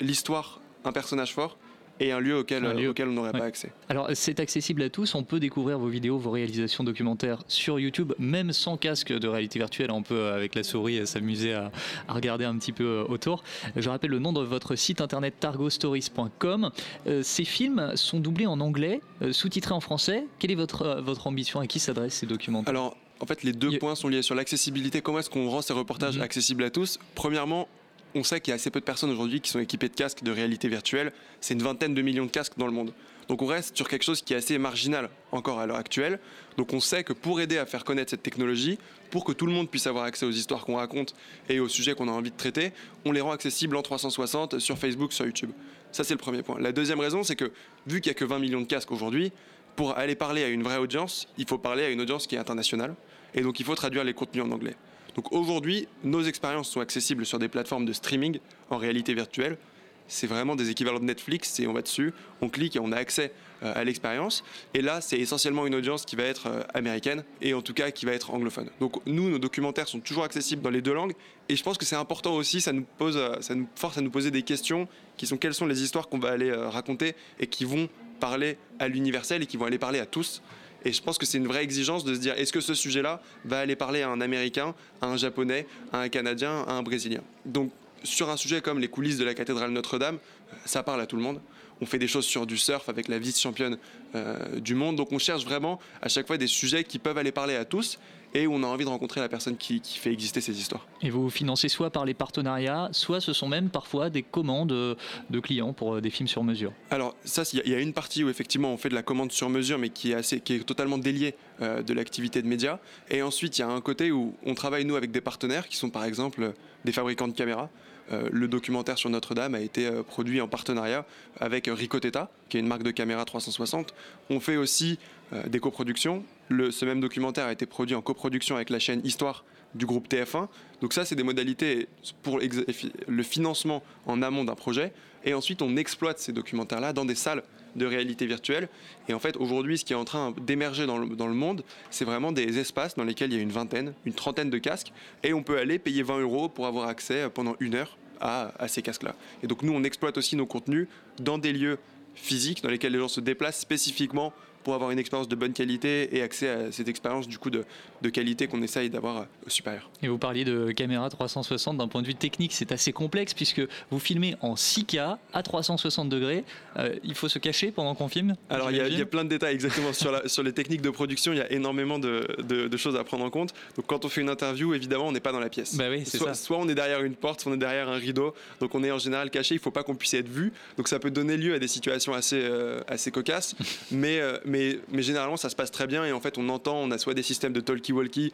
l'histoire, 0.00 0.60
un 0.84 0.92
personnage 0.92 1.34
fort 1.34 1.58
et 2.00 2.12
un 2.12 2.20
lieu 2.20 2.38
auquel, 2.38 2.64
Un 2.64 2.74
lieu. 2.74 2.88
auquel 2.90 3.08
on 3.08 3.12
n'aurait 3.12 3.32
Ouais. 3.32 3.38
pas 3.40 3.44
accès. 3.46 3.70
Alors, 3.88 4.08
c'est 4.14 4.40
accessible 4.40 4.82
à 4.82 4.90
tous. 4.90 5.14
On 5.14 5.22
peut 5.22 5.40
découvrir 5.40 5.78
vos 5.78 5.88
vidéos, 5.88 6.18
vos 6.18 6.30
réalisations 6.30 6.84
documentaires 6.84 7.42
sur 7.48 7.78
YouTube, 7.78 8.12
même 8.18 8.52
sans 8.52 8.76
casque 8.76 9.12
de 9.12 9.28
réalité 9.28 9.58
virtuelle. 9.58 9.90
On 9.90 10.02
peut, 10.02 10.14
euh, 10.16 10.34
avec 10.34 10.54
la 10.54 10.62
souris, 10.62 10.98
euh, 10.98 11.06
s'amuser 11.06 11.54
à, 11.54 11.70
à 12.08 12.12
regarder 12.12 12.44
un 12.44 12.56
petit 12.58 12.72
peu 12.72 12.84
euh, 12.84 13.04
autour. 13.04 13.42
Je 13.76 13.88
rappelle 13.88 14.10
le 14.10 14.18
nom 14.18 14.32
de 14.32 14.40
votre 14.42 14.74
site 14.76 15.00
internet 15.00 15.34
targostories.com. 15.40 16.70
Euh, 17.06 17.22
ces 17.22 17.44
films 17.44 17.92
sont 17.94 18.20
doublés 18.20 18.46
en 18.46 18.60
anglais, 18.60 19.00
euh, 19.22 19.32
sous-titrés 19.32 19.74
en 19.74 19.80
français. 19.80 20.26
Quelle 20.38 20.50
est 20.50 20.54
votre, 20.56 20.82
euh, 20.82 21.00
votre 21.00 21.26
ambition? 21.26 21.60
À 21.60 21.66
qui 21.66 21.78
s'adressent 21.78 22.14
ces 22.14 22.26
documentaires 22.26 22.70
Alors, 22.70 22.96
en 23.20 23.26
fait, 23.26 23.42
les 23.44 23.52
deux 23.52 23.78
points 23.78 23.94
sont 23.94 24.08
liés 24.08 24.22
sur 24.22 24.34
l'accessibilité. 24.34 25.00
Comment 25.00 25.20
est-ce 25.20 25.30
qu'on 25.30 25.48
rend 25.48 25.62
ces 25.62 25.72
reportages 25.72 26.18
accessibles 26.18 26.64
à 26.64 26.70
tous? 26.70 26.98
Premièrement, 27.14 27.68
on 28.14 28.22
sait 28.22 28.40
qu'il 28.40 28.50
y 28.50 28.52
a 28.52 28.56
assez 28.56 28.70
peu 28.70 28.80
de 28.80 28.84
personnes 28.84 29.10
aujourd'hui 29.10 29.40
qui 29.40 29.50
sont 29.50 29.58
équipées 29.58 29.88
de 29.88 29.94
casques 29.94 30.22
de 30.22 30.30
réalité 30.30 30.68
virtuelle. 30.68 31.12
C'est 31.40 31.54
une 31.54 31.62
vingtaine 31.62 31.94
de 31.94 32.02
millions 32.02 32.26
de 32.26 32.30
casques 32.30 32.56
dans 32.56 32.66
le 32.66 32.72
monde. 32.72 32.92
Donc 33.28 33.42
on 33.42 33.46
reste 33.46 33.76
sur 33.76 33.88
quelque 33.88 34.02
chose 34.02 34.22
qui 34.22 34.34
est 34.34 34.36
assez 34.36 34.58
marginal 34.58 35.08
encore 35.32 35.58
à 35.58 35.66
l'heure 35.66 35.78
actuelle. 35.78 36.18
Donc 36.56 36.72
on 36.72 36.80
sait 36.80 37.04
que 37.04 37.12
pour 37.12 37.40
aider 37.40 37.58
à 37.58 37.66
faire 37.66 37.84
connaître 37.84 38.10
cette 38.10 38.22
technologie, 38.22 38.78
pour 39.10 39.24
que 39.24 39.32
tout 39.32 39.46
le 39.46 39.52
monde 39.52 39.70
puisse 39.70 39.86
avoir 39.86 40.04
accès 40.04 40.26
aux 40.26 40.30
histoires 40.30 40.64
qu'on 40.64 40.76
raconte 40.76 41.14
et 41.48 41.60
aux 41.60 41.68
sujets 41.68 41.94
qu'on 41.94 42.08
a 42.08 42.12
envie 42.12 42.30
de 42.30 42.36
traiter, 42.36 42.72
on 43.04 43.12
les 43.12 43.20
rend 43.20 43.32
accessibles 43.32 43.76
en 43.76 43.82
360 43.82 44.58
sur 44.58 44.78
Facebook, 44.78 45.12
sur 45.12 45.24
YouTube. 45.24 45.50
Ça 45.92 46.04
c'est 46.04 46.14
le 46.14 46.18
premier 46.18 46.42
point. 46.42 46.58
La 46.60 46.72
deuxième 46.72 47.00
raison, 47.00 47.22
c'est 47.22 47.36
que 47.36 47.50
vu 47.86 48.00
qu'il 48.00 48.10
n'y 48.10 48.16
a 48.16 48.18
que 48.18 48.24
20 48.24 48.38
millions 48.38 48.60
de 48.60 48.66
casques 48.66 48.92
aujourd'hui, 48.92 49.32
pour 49.76 49.96
aller 49.96 50.14
parler 50.14 50.44
à 50.44 50.48
une 50.48 50.62
vraie 50.62 50.78
audience, 50.78 51.26
il 51.38 51.48
faut 51.48 51.58
parler 51.58 51.84
à 51.84 51.90
une 51.90 52.00
audience 52.00 52.26
qui 52.26 52.36
est 52.36 52.38
internationale. 52.38 52.94
Et 53.34 53.40
donc 53.40 53.58
il 53.58 53.66
faut 53.66 53.74
traduire 53.74 54.04
les 54.04 54.14
contenus 54.14 54.44
en 54.44 54.50
anglais. 54.50 54.76
Donc 55.14 55.32
aujourd'hui, 55.32 55.88
nos 56.02 56.22
expériences 56.22 56.68
sont 56.68 56.80
accessibles 56.80 57.24
sur 57.24 57.38
des 57.38 57.48
plateformes 57.48 57.84
de 57.84 57.92
streaming 57.92 58.38
en 58.70 58.78
réalité 58.78 59.14
virtuelle. 59.14 59.58
C'est 60.06 60.26
vraiment 60.26 60.54
des 60.54 60.68
équivalents 60.68 61.00
de 61.00 61.04
Netflix, 61.04 61.58
et 61.60 61.66
on 61.66 61.72
va 61.72 61.80
dessus, 61.80 62.12
on 62.42 62.50
clique 62.50 62.76
et 62.76 62.78
on 62.78 62.92
a 62.92 62.96
accès 62.96 63.32
euh, 63.62 63.72
à 63.74 63.84
l'expérience. 63.84 64.44
Et 64.74 64.82
là, 64.82 65.00
c'est 65.00 65.18
essentiellement 65.18 65.66
une 65.66 65.74
audience 65.74 66.04
qui 66.04 66.14
va 66.14 66.24
être 66.24 66.46
euh, 66.46 66.62
américaine 66.74 67.24
et 67.40 67.54
en 67.54 67.62
tout 67.62 67.72
cas 67.72 67.90
qui 67.90 68.04
va 68.04 68.12
être 68.12 68.30
anglophone. 68.30 68.68
Donc 68.80 68.96
nous, 69.06 69.30
nos 69.30 69.38
documentaires 69.38 69.88
sont 69.88 70.00
toujours 70.00 70.24
accessibles 70.24 70.60
dans 70.60 70.70
les 70.70 70.82
deux 70.82 70.92
langues. 70.92 71.14
Et 71.48 71.56
je 71.56 71.62
pense 71.62 71.78
que 71.78 71.86
c'est 71.86 71.96
important 71.96 72.34
aussi, 72.34 72.60
ça 72.60 72.74
nous, 72.74 72.84
euh, 73.00 73.40
ça 73.40 73.54
nous 73.54 73.66
force 73.76 73.96
à 73.96 74.02
nous 74.02 74.10
poser 74.10 74.30
des 74.30 74.42
questions 74.42 74.88
qui 75.16 75.26
sont 75.26 75.38
quelles 75.38 75.54
sont 75.54 75.66
les 75.66 75.82
histoires 75.82 76.08
qu'on 76.08 76.18
va 76.18 76.30
aller 76.30 76.52
raconter 76.52 77.14
et 77.40 77.46
qui 77.46 77.64
vont 77.64 77.88
parler 78.20 78.58
à 78.78 78.88
l'universel 78.88 79.42
et 79.42 79.46
qui 79.46 79.56
vont 79.56 79.64
aller 79.64 79.78
parler 79.78 80.00
à 80.00 80.06
tous. 80.06 80.42
Et 80.84 80.92
je 80.92 81.02
pense 81.02 81.18
que 81.18 81.26
c'est 81.26 81.38
une 81.38 81.46
vraie 81.46 81.62
exigence 81.62 82.04
de 82.04 82.14
se 82.14 82.20
dire 82.20 82.34
est-ce 82.36 82.52
que 82.52 82.60
ce 82.60 82.74
sujet-là 82.74 83.20
va 83.44 83.60
aller 83.60 83.76
parler 83.76 84.02
à 84.02 84.10
un 84.10 84.20
Américain, 84.20 84.74
à 85.00 85.06
un 85.06 85.16
Japonais, 85.16 85.66
à 85.92 86.00
un 86.00 86.08
Canadien, 86.08 86.64
à 86.68 86.72
un 86.72 86.82
Brésilien? 86.82 87.22
Donc 87.44 87.72
sur 88.02 88.28
un 88.28 88.36
sujet 88.36 88.60
comme 88.60 88.78
les 88.78 88.88
coulisses 88.88 89.18
de 89.18 89.24
la 89.24 89.34
cathédrale 89.34 89.70
Notre-Dame, 89.70 90.18
ça 90.66 90.82
parle 90.82 91.00
à 91.00 91.06
tout 91.06 91.16
le 91.16 91.22
monde. 91.22 91.40
On 91.80 91.86
fait 91.86 91.98
des 91.98 92.06
choses 92.06 92.26
sur 92.26 92.46
du 92.46 92.56
surf 92.56 92.88
avec 92.88 93.08
la 93.08 93.18
vice-championne 93.18 93.78
euh, 94.14 94.60
du 94.60 94.74
monde. 94.74 94.96
Donc 94.96 95.10
on 95.10 95.18
cherche 95.18 95.44
vraiment 95.44 95.80
à 96.02 96.08
chaque 96.08 96.26
fois 96.26 96.36
des 96.36 96.46
sujets 96.46 96.84
qui 96.84 96.98
peuvent 96.98 97.18
aller 97.18 97.32
parler 97.32 97.56
à 97.56 97.64
tous 97.64 97.98
et 98.34 98.46
où 98.46 98.52
on 98.52 98.62
a 98.62 98.66
envie 98.66 98.84
de 98.84 98.90
rencontrer 98.90 99.20
la 99.20 99.28
personne 99.28 99.56
qui, 99.56 99.80
qui 99.80 99.98
fait 99.98 100.12
exister 100.12 100.40
ces 100.40 100.58
histoires. 100.58 100.86
Et 101.02 101.10
vous 101.10 101.30
financez 101.30 101.68
soit 101.68 101.90
par 101.90 102.04
les 102.04 102.14
partenariats, 102.14 102.88
soit 102.92 103.20
ce 103.20 103.32
sont 103.32 103.48
même 103.48 103.70
parfois 103.70 104.10
des 104.10 104.22
commandes 104.22 104.68
de 104.68 105.40
clients 105.40 105.72
pour 105.72 106.00
des 106.00 106.10
films 106.10 106.28
sur 106.28 106.42
mesure. 106.42 106.72
Alors 106.90 107.14
ça, 107.24 107.42
il 107.52 107.70
y 107.70 107.74
a 107.74 107.80
une 107.80 107.92
partie 107.92 108.24
où 108.24 108.28
effectivement 108.28 108.72
on 108.72 108.76
fait 108.76 108.88
de 108.88 108.94
la 108.94 109.02
commande 109.02 109.32
sur 109.32 109.48
mesure, 109.48 109.78
mais 109.78 109.90
qui 109.90 110.12
est, 110.12 110.14
assez, 110.14 110.40
qui 110.40 110.54
est 110.54 110.64
totalement 110.64 110.98
déliée 110.98 111.34
euh, 111.62 111.82
de 111.82 111.94
l'activité 111.94 112.42
de 112.42 112.48
médias. 112.48 112.78
Et 113.10 113.22
ensuite, 113.22 113.58
il 113.58 113.60
y 113.60 113.64
a 113.64 113.68
un 113.68 113.80
côté 113.80 114.10
où 114.10 114.34
on 114.44 114.54
travaille 114.54 114.84
nous 114.84 114.96
avec 114.96 115.10
des 115.10 115.20
partenaires 115.20 115.68
qui 115.68 115.76
sont 115.76 115.90
par 115.90 116.04
exemple 116.04 116.54
des 116.84 116.92
fabricants 116.92 117.28
de 117.28 117.32
caméras. 117.32 117.70
Euh, 118.12 118.28
le 118.30 118.48
documentaire 118.48 118.98
sur 118.98 119.08
Notre-Dame 119.08 119.54
a 119.54 119.60
été 119.60 119.86
euh, 119.86 120.02
produit 120.02 120.40
en 120.40 120.48
partenariat 120.48 121.06
avec 121.40 121.70
Ricoteta, 121.72 122.30
qui 122.48 122.58
est 122.58 122.60
une 122.60 122.66
marque 122.66 122.82
de 122.82 122.90
caméra 122.90 123.24
360. 123.24 123.94
On 124.30 124.40
fait 124.40 124.56
aussi 124.56 124.98
euh, 125.32 125.48
des 125.48 125.58
coproductions. 125.58 126.22
Ce 126.50 126.84
même 126.84 127.00
documentaire 127.00 127.46
a 127.46 127.52
été 127.52 127.66
produit 127.66 127.94
en 127.94 128.02
coproduction 128.02 128.56
avec 128.56 128.70
la 128.70 128.78
chaîne 128.78 129.00
Histoire 129.04 129.44
du 129.74 129.86
groupe 129.86 130.08
TF1. 130.08 130.48
Donc 130.80 130.92
ça, 130.92 131.04
c'est 131.04 131.16
des 131.16 131.22
modalités 131.22 131.88
pour 132.22 132.38
le 132.38 133.22
financement 133.22 133.82
en 134.06 134.22
amont 134.22 134.44
d'un 134.44 134.54
projet. 134.54 134.92
Et 135.24 135.34
ensuite, 135.34 135.62
on 135.62 135.76
exploite 135.76 136.18
ces 136.18 136.32
documentaires-là 136.32 136.92
dans 136.92 137.04
des 137.04 137.14
salles 137.14 137.42
de 137.76 137.86
réalité 137.86 138.26
virtuelle. 138.26 138.68
Et 139.08 139.14
en 139.14 139.18
fait, 139.18 139.36
aujourd'hui, 139.36 139.78
ce 139.78 139.84
qui 139.84 139.94
est 139.94 139.96
en 139.96 140.04
train 140.04 140.32
d'émerger 140.40 140.86
dans 140.86 140.98
le, 140.98 141.34
monde, 141.34 141.64
c'est 141.90 142.04
vraiment 142.04 142.30
des 142.30 142.58
espaces 142.58 142.94
dans 142.94 143.04
lesquels 143.04 143.32
il 143.32 143.36
y 143.36 143.38
a 143.38 143.42
une 143.42 143.50
vingtaine, 143.50 143.94
une 144.04 144.12
trentaine 144.12 144.50
de 144.50 144.58
casques. 144.58 144.92
Et 145.22 145.32
on 145.32 145.42
peut 145.42 145.58
aller 145.58 145.78
payer 145.78 146.02
20 146.02 146.20
euros 146.20 146.48
pour 146.48 146.66
avoir 146.66 146.88
accès 146.88 147.28
pendant 147.30 147.56
une 147.58 147.74
heure 147.74 147.96
à, 148.20 148.52
à 148.62 148.68
ces 148.68 148.82
casques-là. 148.82 149.16
Et 149.42 149.48
donc 149.48 149.62
nous, 149.62 149.72
on 149.72 149.82
exploite 149.82 150.18
aussi 150.18 150.36
nos 150.36 150.46
contenus 150.46 150.86
dans 151.18 151.38
des 151.38 151.52
lieux 151.52 151.78
physiques 152.14 152.62
dans 152.62 152.70
lesquels 152.70 152.92
les 152.92 152.98
gens 152.98 153.08
se 153.08 153.20
déplacent 153.20 153.58
spécifiquement 153.58 154.32
pour 154.64 154.74
avoir 154.74 154.90
une 154.90 154.98
expérience 154.98 155.28
de 155.28 155.36
bonne 155.36 155.52
qualité 155.52 156.16
et 156.16 156.22
accès 156.22 156.48
à 156.48 156.72
cette 156.72 156.88
expérience 156.88 157.28
du 157.28 157.38
coup 157.38 157.50
de, 157.50 157.64
de 158.02 158.08
qualité 158.08 158.46
qu'on 158.46 158.62
essaye 158.62 158.90
d'avoir 158.90 159.26
au 159.46 159.50
supérieur. 159.50 159.88
Et 160.02 160.08
vous 160.08 160.18
parliez 160.18 160.44
de 160.44 160.72
caméra 160.72 161.08
360 161.08 161.76
d'un 161.76 161.88
point 161.88 162.02
de 162.02 162.06
vue 162.06 162.14
technique, 162.14 162.52
c'est 162.52 162.72
assez 162.72 162.92
complexe 162.92 163.34
puisque 163.34 163.62
vous 163.90 163.98
filmez 163.98 164.36
en 164.40 164.54
6K 164.54 165.18
à 165.32 165.42
360 165.42 166.08
degrés. 166.08 166.44
Euh, 166.76 166.94
il 167.04 167.14
faut 167.14 167.28
se 167.28 167.38
cacher 167.38 167.70
pendant 167.70 167.94
qu'on 167.94 168.08
filme 168.08 168.34
Alors 168.50 168.70
il 168.70 168.76
y, 168.76 168.96
y, 168.96 169.02
a 169.02 169.06
plein 169.06 169.24
de 169.24 169.28
détails 169.28 169.54
exactement 169.54 169.92
sur, 169.92 170.10
la, 170.10 170.28
sur 170.28 170.42
les 170.42 170.52
techniques 170.52 170.82
de 170.82 170.90
production, 170.90 171.32
il 171.32 171.38
y 171.38 171.42
a 171.42 171.52
énormément 171.52 171.98
de, 171.98 172.26
de, 172.42 172.68
de, 172.68 172.76
choses 172.76 172.96
à 172.96 173.04
prendre 173.04 173.24
en 173.24 173.30
compte. 173.30 173.52
Donc 173.76 173.86
quand 173.86 174.04
on 174.04 174.08
fait 174.08 174.20
une 174.20 174.30
interview, 174.30 174.74
évidemment, 174.74 175.08
on 175.08 175.12
n'est 175.12 175.20
pas 175.20 175.32
dans 175.32 175.40
la 175.40 175.48
pièce. 175.48 175.76
Bah 175.76 175.86
oui, 175.90 176.04
soit, 176.06 176.28
ça. 176.28 176.34
soit 176.34 176.58
on 176.58 176.68
est 176.68 176.74
derrière 176.74 177.02
une 177.02 177.14
porte, 177.14 177.40
soit 177.40 177.52
on 177.52 177.54
est 177.54 177.58
derrière 177.58 177.88
un 177.88 177.96
rideau. 177.96 178.34
Donc 178.60 178.74
on 178.74 178.82
est 178.82 178.90
en 178.90 178.98
général 178.98 179.30
caché, 179.30 179.54
il 179.54 179.58
ne 179.58 179.62
faut 179.62 179.70
pas 179.70 179.82
qu'on 179.82 179.94
puisse 179.94 180.14
être 180.14 180.28
vu. 180.28 180.52
Donc 180.76 180.88
ça 180.88 180.98
peut 180.98 181.10
donner 181.10 181.36
lieu 181.36 181.54
à 181.54 181.58
des 181.58 181.68
situations 181.68 182.14
assez, 182.14 182.40
euh, 182.42 182.80
assez 182.88 183.10
cocasses. 183.10 183.54
mais, 183.90 184.20
euh, 184.20 184.38
mais, 184.44 184.53
mais 184.90 185.02
généralement, 185.02 185.36
ça 185.36 185.50
se 185.50 185.56
passe 185.56 185.70
très 185.70 185.86
bien 185.86 186.04
et 186.04 186.12
en 186.12 186.20
fait, 186.20 186.38
on 186.38 186.48
entend, 186.48 186.76
on 186.76 186.90
a 186.90 186.98
soit 186.98 187.14
des 187.14 187.22
systèmes 187.22 187.52
de 187.52 187.60
talkie-walkie 187.60 188.32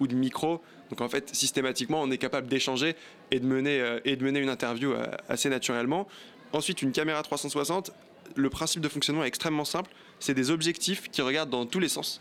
ou 0.00 0.06
de 0.06 0.14
micro. 0.14 0.60
Donc 0.90 1.00
en 1.00 1.08
fait, 1.08 1.34
systématiquement, 1.34 2.02
on 2.02 2.10
est 2.10 2.18
capable 2.18 2.48
d'échanger 2.48 2.96
et, 3.30 3.40
de 3.40 3.46
mener, 3.46 3.80
euh, 3.80 4.00
et 4.04 4.16
de 4.16 4.24
mener 4.24 4.40
une 4.40 4.48
interview 4.48 4.92
euh, 4.92 5.06
assez 5.28 5.48
naturellement. 5.48 6.06
Ensuite, 6.52 6.82
une 6.82 6.92
caméra 6.92 7.22
360, 7.22 7.92
le 8.34 8.50
principe 8.50 8.82
de 8.82 8.88
fonctionnement 8.88 9.24
est 9.24 9.28
extrêmement 9.28 9.64
simple. 9.64 9.90
C'est 10.20 10.34
des 10.34 10.50
objectifs 10.50 11.10
qui 11.10 11.22
regardent 11.22 11.50
dans 11.50 11.66
tous 11.66 11.80
les 11.80 11.88
sens. 11.88 12.20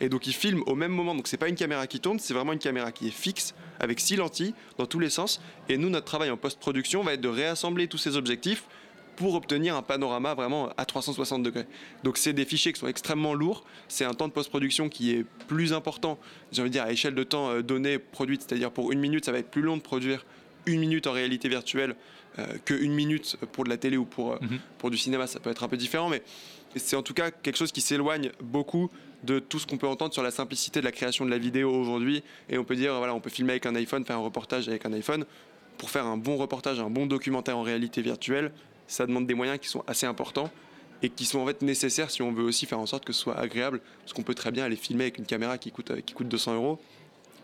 Et 0.00 0.08
donc 0.08 0.26
ils 0.26 0.34
filment 0.34 0.62
au 0.66 0.74
même 0.74 0.92
moment. 0.92 1.14
Donc 1.14 1.26
c'est 1.28 1.36
pas 1.36 1.48
une 1.48 1.54
caméra 1.54 1.86
qui 1.86 2.00
tourne, 2.00 2.18
c'est 2.18 2.34
vraiment 2.34 2.52
une 2.52 2.58
caméra 2.58 2.92
qui 2.92 3.08
est 3.08 3.12
fixe 3.12 3.54
avec 3.80 4.00
six 4.00 4.16
lentilles 4.16 4.54
dans 4.78 4.86
tous 4.86 4.98
les 4.98 5.10
sens. 5.10 5.40
Et 5.68 5.78
nous, 5.78 5.88
notre 5.88 6.06
travail 6.06 6.30
en 6.30 6.36
post-production 6.36 7.02
va 7.02 7.14
être 7.14 7.20
de 7.20 7.28
réassembler 7.28 7.88
tous 7.88 7.98
ces 7.98 8.16
objectifs 8.16 8.64
pour 9.16 9.34
obtenir 9.34 9.74
un 9.76 9.82
panorama 9.82 10.34
vraiment 10.34 10.68
à 10.76 10.84
360 10.84 11.42
degrés. 11.42 11.66
Donc 12.04 12.18
c'est 12.18 12.32
des 12.32 12.44
fichiers 12.44 12.72
qui 12.72 12.80
sont 12.80 12.86
extrêmement 12.86 13.34
lourds, 13.34 13.64
c'est 13.88 14.04
un 14.04 14.14
temps 14.14 14.28
de 14.28 14.32
post-production 14.32 14.88
qui 14.88 15.12
est 15.12 15.24
plus 15.48 15.72
important, 15.72 16.18
j'ai 16.52 16.62
envie 16.62 16.70
de 16.70 16.74
dire 16.74 16.84
à 16.84 16.92
échelle 16.92 17.14
de 17.14 17.24
temps 17.24 17.50
euh, 17.50 17.62
donnée 17.62 17.98
produite, 17.98 18.42
c'est-à-dire 18.42 18.70
pour 18.70 18.92
une 18.92 19.00
minute, 19.00 19.24
ça 19.24 19.32
va 19.32 19.38
être 19.38 19.50
plus 19.50 19.62
long 19.62 19.76
de 19.76 19.82
produire 19.82 20.24
une 20.66 20.80
minute 20.80 21.06
en 21.06 21.12
réalité 21.12 21.48
virtuelle 21.48 21.96
euh, 22.38 22.44
qu'une 22.64 22.92
minute 22.92 23.36
pour 23.52 23.64
de 23.64 23.70
la 23.70 23.76
télé 23.78 23.96
ou 23.96 24.04
pour, 24.04 24.32
euh, 24.32 24.38
Mhm. 24.42 24.58
pour 24.78 24.90
du 24.90 24.98
cinéma, 24.98 25.26
ça 25.26 25.40
peut 25.40 25.50
être 25.50 25.62
un 25.64 25.68
peu 25.68 25.76
différent, 25.78 26.08
mais 26.10 26.22
c'est 26.74 26.96
en 26.96 27.02
tout 27.02 27.14
cas 27.14 27.30
quelque 27.30 27.56
chose 27.56 27.72
qui 27.72 27.80
s'éloigne 27.80 28.30
beaucoup 28.42 28.90
de 29.24 29.38
tout 29.38 29.58
ce 29.58 29.66
qu'on 29.66 29.78
peut 29.78 29.86
entendre 29.88 30.12
sur 30.12 30.22
la 30.22 30.30
simplicité 30.30 30.80
de 30.80 30.84
la 30.84 30.92
création 30.92 31.24
de 31.24 31.30
la 31.30 31.38
vidéo 31.38 31.70
aujourd'hui. 31.72 32.22
Et 32.50 32.58
on 32.58 32.64
peut 32.64 32.76
dire, 32.76 32.94
voilà, 32.98 33.14
on 33.14 33.20
peut 33.20 33.30
filmer 33.30 33.52
avec 33.52 33.64
un 33.64 33.74
iPhone, 33.74 34.04
faire 34.04 34.16
un 34.16 34.22
reportage 34.22 34.68
avec 34.68 34.84
un 34.84 34.92
iPhone. 34.92 35.24
Pour 35.78 35.90
faire 35.90 36.04
un 36.06 36.16
bon 36.18 36.36
reportage, 36.36 36.78
un 36.80 36.90
bon 36.90 37.06
documentaire 37.06 37.56
en 37.56 37.62
réalité 37.62 38.02
virtuelle, 38.02 38.52
ça 38.88 39.06
demande 39.06 39.26
des 39.26 39.34
moyens 39.34 39.58
qui 39.58 39.68
sont 39.68 39.82
assez 39.86 40.06
importants 40.06 40.50
et 41.02 41.08
qui 41.10 41.24
sont 41.26 41.40
en 41.40 41.46
fait 41.46 41.60
nécessaires 41.62 42.10
si 42.10 42.22
on 42.22 42.32
veut 42.32 42.44
aussi 42.44 42.66
faire 42.66 42.78
en 42.78 42.86
sorte 42.86 43.04
que 43.04 43.12
ce 43.12 43.20
soit 43.20 43.38
agréable. 43.38 43.80
Parce 44.02 44.12
qu'on 44.12 44.22
peut 44.22 44.34
très 44.34 44.50
bien 44.50 44.64
aller 44.64 44.76
filmer 44.76 45.04
avec 45.04 45.18
une 45.18 45.26
caméra 45.26 45.58
qui 45.58 45.70
coûte, 45.70 45.90
euh, 45.90 46.00
qui 46.00 46.14
coûte 46.14 46.28
200 46.28 46.54
euros. 46.54 46.78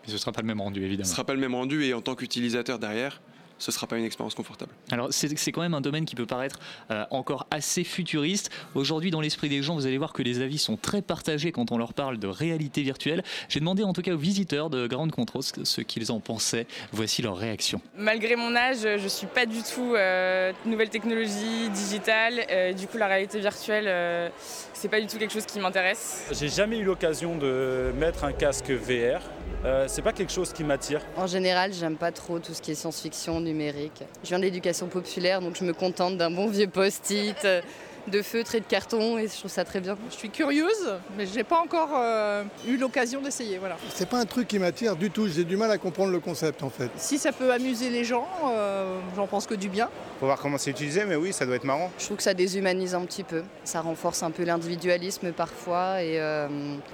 Mais 0.03 0.07
ce 0.09 0.13
ne 0.13 0.17
sera 0.17 0.31
pas 0.31 0.41
le 0.41 0.47
même 0.47 0.59
rendu, 0.61 0.81
Ce 0.81 0.85
évidemment. 0.85 1.07
ne 1.07 1.11
sera 1.11 1.23
pas 1.23 1.33
le 1.33 1.39
même 1.39 1.55
rendu 1.55 1.83
et 1.83 1.93
en 1.93 2.01
tant 2.01 2.15
qu'utilisateur 2.15 2.79
derrière, 2.79 3.21
ce 3.63 3.71
ne 3.71 3.73
sera 3.73 3.87
pas 3.87 3.97
une 3.97 4.03
expérience 4.03 4.35
confortable. 4.35 4.71
Alors 4.91 5.07
c'est 5.11 5.51
quand 5.53 5.61
même 5.61 5.73
un 5.73 5.79
domaine 5.79 6.03
qui 6.03 6.15
peut 6.15 6.25
paraître 6.25 6.59
euh, 6.91 7.05
encore 7.11 7.47
assez 7.49 7.85
futuriste. 7.85 8.49
Aujourd'hui, 8.75 9.09
dans 9.09 9.21
l'esprit 9.21 9.47
des 9.47 9.61
gens, 9.61 9.75
vous 9.75 9.85
allez 9.85 9.97
voir 9.97 10.11
que 10.11 10.21
les 10.21 10.41
avis 10.41 10.57
sont 10.57 10.75
très 10.75 11.01
partagés 11.01 11.53
quand 11.53 11.71
on 11.71 11.77
leur 11.77 11.93
parle 11.93 12.19
de 12.19 12.27
réalité 12.27 12.81
virtuelle. 12.81 13.23
J'ai 13.47 13.61
demandé 13.61 13.83
en 13.83 13.93
tout 13.93 14.01
cas 14.01 14.13
aux 14.13 14.17
visiteurs 14.17 14.69
de 14.69 14.85
Ground 14.85 15.11
Control 15.11 15.43
ce 15.43 15.81
qu'ils 15.81 16.11
en 16.11 16.19
pensaient. 16.19 16.67
Voici 16.91 17.21
leur 17.21 17.37
réaction. 17.37 17.79
Malgré 17.97 18.35
mon 18.35 18.53
âge, 18.53 18.79
je 18.81 19.07
suis 19.07 19.27
pas 19.27 19.45
du 19.45 19.63
tout 19.63 19.95
euh, 19.95 20.51
nouvelle 20.65 20.89
technologie, 20.89 21.69
digitale. 21.69 22.45
Euh, 22.49 22.73
du 22.73 22.87
coup, 22.87 22.97
la 22.97 23.07
réalité 23.07 23.39
virtuelle, 23.39 23.85
euh, 23.87 24.29
c'est 24.73 24.89
pas 24.89 24.99
du 24.99 25.07
tout 25.07 25.17
quelque 25.17 25.33
chose 25.33 25.45
qui 25.45 25.59
m'intéresse. 25.59 26.27
J'ai 26.31 26.49
jamais 26.49 26.79
eu 26.79 26.83
l'occasion 26.83 27.37
de 27.37 27.93
mettre 27.97 28.25
un 28.25 28.33
casque 28.33 28.71
VR. 28.71 29.21
Euh, 29.65 29.85
c'est 29.87 30.01
pas 30.01 30.11
quelque 30.11 30.31
chose 30.31 30.51
qui 30.51 30.63
m'attire. 30.63 31.01
En 31.15 31.27
général, 31.27 31.71
j'aime 31.73 31.95
pas 31.95 32.11
trop 32.11 32.39
tout 32.39 32.53
ce 32.53 32.61
qui 32.61 32.71
est 32.71 32.75
science-fiction, 32.75 33.39
Je 34.23 34.29
viens 34.29 34.39
de 34.39 34.43
l'éducation 34.43 34.87
populaire, 34.87 35.41
donc 35.41 35.55
je 35.55 35.63
me 35.63 35.73
contente 35.73 36.17
d'un 36.17 36.31
bon 36.31 36.47
vieux 36.47 36.67
post-it, 36.67 37.45
euh, 37.45 37.61
de 38.07 38.21
feutre 38.21 38.55
et 38.55 38.59
de 38.59 38.65
carton, 38.65 39.17
et 39.17 39.27
je 39.27 39.37
trouve 39.37 39.51
ça 39.51 39.63
très 39.63 39.79
bien. 39.79 39.97
Je 40.09 40.15
suis 40.15 40.29
curieuse, 40.29 40.99
mais 41.17 41.25
j'ai 41.25 41.43
pas 41.43 41.59
encore 41.59 41.91
euh, 41.95 42.43
eu 42.67 42.77
l'occasion 42.77 43.21
d'essayer. 43.21 43.57
Voilà. 43.57 43.77
C'est 43.93 44.09
pas 44.09 44.19
un 44.19 44.25
truc 44.25 44.47
qui 44.47 44.59
m'attire 44.59 44.95
du 44.95 45.09
tout, 45.09 45.27
j'ai 45.27 45.43
du 45.43 45.57
mal 45.57 45.71
à 45.71 45.77
comprendre 45.77 46.11
le 46.11 46.19
concept 46.19 46.63
en 46.63 46.69
fait. 46.69 46.89
Si 46.97 47.17
ça 47.17 47.31
peut 47.31 47.51
amuser 47.51 47.89
les 47.89 48.03
gens, 48.03 48.27
euh, 48.45 48.99
j'en 49.15 49.27
pense 49.27 49.47
que 49.47 49.55
du 49.55 49.69
bien. 49.69 49.89
Faut 50.19 50.25
voir 50.25 50.39
comment 50.39 50.57
c'est 50.57 50.71
utilisé, 50.71 51.05
mais 51.05 51.15
oui, 51.15 51.33
ça 51.33 51.45
doit 51.45 51.55
être 51.55 51.63
marrant. 51.63 51.91
Je 51.99 52.05
trouve 52.05 52.17
que 52.17 52.23
ça 52.23 52.33
déshumanise 52.33 52.95
un 52.95 53.05
petit 53.05 53.23
peu. 53.23 53.43
Ça 53.63 53.81
renforce 53.81 54.23
un 54.23 54.31
peu 54.31 54.43
l'individualisme 54.43 55.31
parfois 55.31 56.01
et 56.01 56.19
euh, 56.19 56.47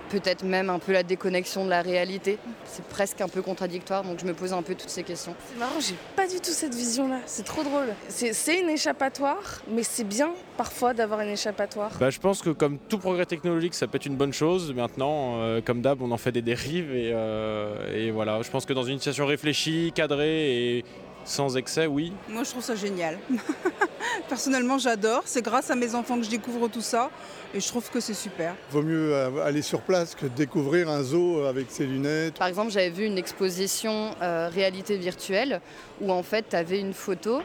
peut-être 0.10 0.43
même 0.43 0.69
un 0.69 0.80
peu 0.80 0.91
la 0.91 1.04
déconnexion 1.04 1.65
de 1.65 1.69
la 1.69 1.82
réalité. 1.82 2.38
C'est 2.65 2.86
presque 2.86 3.22
un 3.22 3.28
peu 3.28 3.41
contradictoire, 3.41 4.04
donc 4.04 4.19
je 4.19 4.26
me 4.26 4.34
pose 4.34 4.54
un 4.54 4.62
peu 4.62 4.76
toutes 4.76 4.89
ces 4.89 5.04
questions. 5.04 5.36
C'est 5.52 5.60
marrant, 5.60 5.80
j'ai 5.80 5.95
pas 6.15 6.28
du 6.28 6.39
tout 6.39 6.52
cette 6.52 6.76
vision-là. 6.76 7.19
C'est 7.26 7.45
trop 7.45 7.63
drôle. 7.63 7.88
C'est 8.08 8.34
c'est 8.34 8.60
une 8.60 8.69
échappatoire, 8.69 9.62
mais 9.69 9.84
c'est 9.84 10.04
bien 10.04 10.32
parfois 10.58 10.93
d'avoir 10.99 11.21
une 11.21 11.29
échappatoire. 11.29 11.91
Bah, 11.99 12.09
je 12.09 12.19
pense 12.19 12.41
que 12.41 12.49
comme 12.49 12.77
tout 12.77 12.97
progrès 12.97 13.25
technologique, 13.25 13.73
ça 13.73 13.88
peut 13.88 13.95
être 13.95 14.05
une 14.05 14.17
bonne 14.17 14.33
chose. 14.33 14.73
Maintenant, 14.73 15.39
euh, 15.39 15.62
comme 15.65 15.81
d'hab, 15.81 16.01
on 16.01 16.12
en 16.12 16.17
fait 16.17 16.31
des 16.31 16.41
dérives. 16.41 16.93
Et, 16.93 17.12
euh, 17.13 17.95
et 17.95 18.12
voilà, 18.12 18.41
je 18.41 18.49
pense 18.51 18.65
que 18.65 18.73
dans 18.73 18.83
une 18.83 18.97
situation 18.97 19.25
réfléchie, 19.25 19.91
cadrée 19.95 20.77
et 20.77 20.85
sans 21.25 21.57
excès, 21.57 21.88
oui. 21.88 22.12
Moi, 22.27 22.43
je 22.43 22.49
trouve 22.51 22.63
ça 22.63 22.75
génial. 22.75 23.17
Personnellement, 24.29 24.77
j'adore. 24.77 25.21
C'est 25.25 25.41
grâce 25.41 25.69
à 25.71 25.75
mes 25.75 25.95
enfants 25.95 26.17
que 26.17 26.25
je 26.25 26.29
découvre 26.29 26.67
tout 26.67 26.81
ça. 26.81 27.09
Et 27.53 27.59
je 27.59 27.67
trouve 27.67 27.89
que 27.89 27.99
c'est 27.99 28.13
super. 28.13 28.55
Vaut 28.71 28.83
mieux 28.83 29.13
euh, 29.13 29.43
aller 29.43 29.63
sur 29.63 29.81
place 29.81 30.13
que 30.13 30.27
découvrir 30.27 30.89
un 30.89 31.01
zoo 31.01 31.45
avec 31.45 31.71
ses 31.71 31.85
lunettes. 31.85 32.38
Par 32.38 32.47
exemple, 32.47 32.71
j'avais 32.71 32.91
vu 32.91 33.05
une 33.05 33.17
exposition 33.17 34.12
euh, 34.21 34.49
réalité 34.53 34.97
virtuelle 34.97 35.62
où 36.01 36.12
en 36.12 36.23
fait, 36.23 36.45
tu 36.49 36.55
avais 36.55 36.79
une 36.79 36.93
photo 36.93 37.41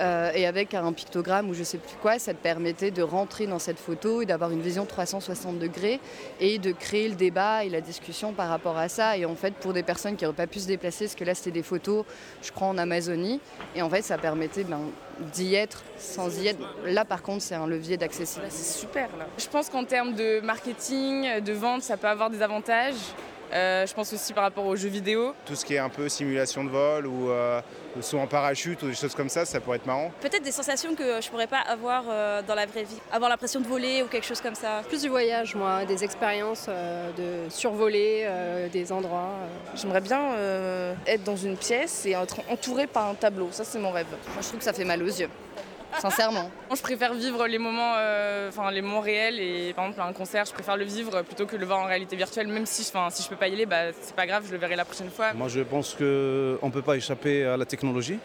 euh, 0.00 0.30
et 0.34 0.46
avec 0.46 0.74
un 0.74 0.92
pictogramme 0.92 1.50
ou 1.50 1.54
je 1.54 1.64
sais 1.64 1.78
plus 1.78 1.96
quoi, 2.00 2.18
ça 2.18 2.32
te 2.32 2.38
permettait 2.38 2.90
de 2.90 3.02
rentrer 3.02 3.46
dans 3.46 3.58
cette 3.58 3.78
photo 3.78 4.22
et 4.22 4.26
d'avoir 4.26 4.50
une 4.50 4.60
vision 4.60 4.86
360 4.86 5.58
degrés 5.58 6.00
et 6.40 6.58
de 6.58 6.72
créer 6.72 7.08
le 7.08 7.16
débat 7.16 7.64
et 7.64 7.68
la 7.68 7.80
discussion 7.80 8.32
par 8.32 8.48
rapport 8.48 8.78
à 8.78 8.88
ça. 8.88 9.16
Et 9.16 9.24
en 9.24 9.34
fait, 9.34 9.54
pour 9.54 9.72
des 9.72 9.82
personnes 9.82 10.16
qui 10.16 10.24
n'auraient 10.24 10.36
pas 10.36 10.46
pu 10.46 10.60
se 10.60 10.66
déplacer, 10.68 11.06
parce 11.06 11.16
que 11.16 11.24
là, 11.24 11.34
c'était 11.34 11.50
des 11.50 11.62
photos, 11.62 12.04
je 12.42 12.52
crois, 12.52 12.68
en 12.68 12.78
Amazonie, 12.78 13.40
et 13.74 13.82
en 13.82 13.90
fait, 13.90 14.02
ça 14.02 14.18
permettait 14.18 14.64
ben, 14.64 14.80
d'y 15.32 15.54
être 15.54 15.82
sans 15.98 16.40
y 16.40 16.46
être. 16.46 16.60
Là, 16.84 17.04
par 17.04 17.22
contre, 17.22 17.42
c'est 17.42 17.56
un 17.56 17.66
levier 17.66 17.96
d'accessibilité. 17.96 18.56
C'est 18.56 18.78
super 18.78 19.08
là. 19.18 19.26
Je 19.36 19.48
pense 19.48 19.68
qu'en 19.68 19.84
termes 19.84 20.14
de 20.14 20.40
marketing, 20.40 21.40
de 21.40 21.52
vente, 21.52 21.82
ça 21.82 21.96
peut 21.96 22.08
avoir 22.08 22.30
des 22.30 22.42
avantages. 22.42 22.94
Euh, 23.52 23.86
je 23.86 23.94
pense 23.94 24.12
aussi 24.12 24.32
par 24.32 24.44
rapport 24.44 24.66
aux 24.66 24.76
jeux 24.76 24.88
vidéo. 24.88 25.34
Tout 25.46 25.54
ce 25.54 25.64
qui 25.64 25.74
est 25.74 25.78
un 25.78 25.88
peu 25.88 26.08
simulation 26.08 26.64
de 26.64 26.68
vol 26.68 27.06
ou 27.06 27.30
euh, 27.30 27.60
saut 28.02 28.18
en 28.18 28.26
parachute 28.26 28.82
ou 28.82 28.88
des 28.88 28.94
choses 28.94 29.14
comme 29.14 29.28
ça, 29.28 29.44
ça 29.44 29.60
pourrait 29.60 29.76
être 29.76 29.86
marrant. 29.86 30.10
Peut-être 30.20 30.42
des 30.42 30.52
sensations 30.52 30.94
que 30.94 31.20
je 31.20 31.28
pourrais 31.28 31.46
pas 31.46 31.60
avoir 31.60 32.04
euh, 32.08 32.42
dans 32.42 32.54
la 32.54 32.66
vraie 32.66 32.84
vie. 32.84 32.98
Avoir 33.12 33.30
l'impression 33.30 33.60
de 33.60 33.66
voler 33.66 34.02
ou 34.02 34.06
quelque 34.06 34.26
chose 34.26 34.40
comme 34.40 34.54
ça. 34.54 34.82
Plus 34.88 35.02
du 35.02 35.08
voyage, 35.08 35.54
moi, 35.54 35.84
des 35.84 36.04
expériences 36.04 36.66
euh, 36.68 37.10
de 37.12 37.50
survoler 37.50 38.24
euh, 38.26 38.68
des 38.68 38.92
endroits. 38.92 39.32
J'aimerais 39.74 40.00
bien 40.00 40.32
euh, 40.32 40.94
être 41.06 41.24
dans 41.24 41.36
une 41.36 41.56
pièce 41.56 42.06
et 42.06 42.12
être 42.12 42.40
entouré 42.48 42.86
par 42.86 43.08
un 43.08 43.14
tableau. 43.14 43.48
Ça, 43.50 43.64
c'est 43.64 43.78
mon 43.78 43.90
rêve. 43.90 44.06
Moi, 44.10 44.42
je 44.42 44.46
trouve 44.48 44.58
que 44.58 44.64
ça 44.64 44.72
fait 44.72 44.84
mal 44.84 45.02
aux 45.02 45.06
yeux. 45.06 45.28
Sincèrement. 45.98 46.50
Moi, 46.68 46.76
je 46.76 46.82
préfère 46.82 47.14
vivre 47.14 47.46
les 47.46 47.58
moments, 47.58 47.94
euh, 47.96 48.48
enfin 48.48 48.70
les 48.70 48.82
moments 48.82 49.00
réels 49.00 49.40
et 49.40 49.72
par 49.74 49.86
exemple 49.86 50.08
un 50.08 50.12
concert, 50.12 50.44
je 50.44 50.52
préfère 50.52 50.76
le 50.76 50.84
vivre 50.84 51.22
plutôt 51.22 51.46
que 51.46 51.56
le 51.56 51.66
voir 51.66 51.80
en 51.80 51.86
réalité 51.86 52.16
virtuelle. 52.16 52.46
Même 52.48 52.66
si, 52.66 52.82
enfin, 52.82 53.08
si 53.10 53.22
je 53.22 53.28
peux 53.28 53.36
pas 53.36 53.48
y 53.48 53.54
aller, 53.54 53.66
bah, 53.66 53.92
c'est 54.00 54.14
pas 54.14 54.26
grave, 54.26 54.44
je 54.46 54.52
le 54.52 54.58
verrai 54.58 54.76
la 54.76 54.84
prochaine 54.84 55.10
fois. 55.10 55.32
Moi, 55.32 55.48
je 55.48 55.60
pense 55.60 55.94
qu'on 55.94 56.04
ne 56.04 56.70
peut 56.70 56.82
pas 56.82 56.96
échapper 56.96 57.44
à 57.44 57.56
la 57.56 57.64
technologie, 57.64 58.18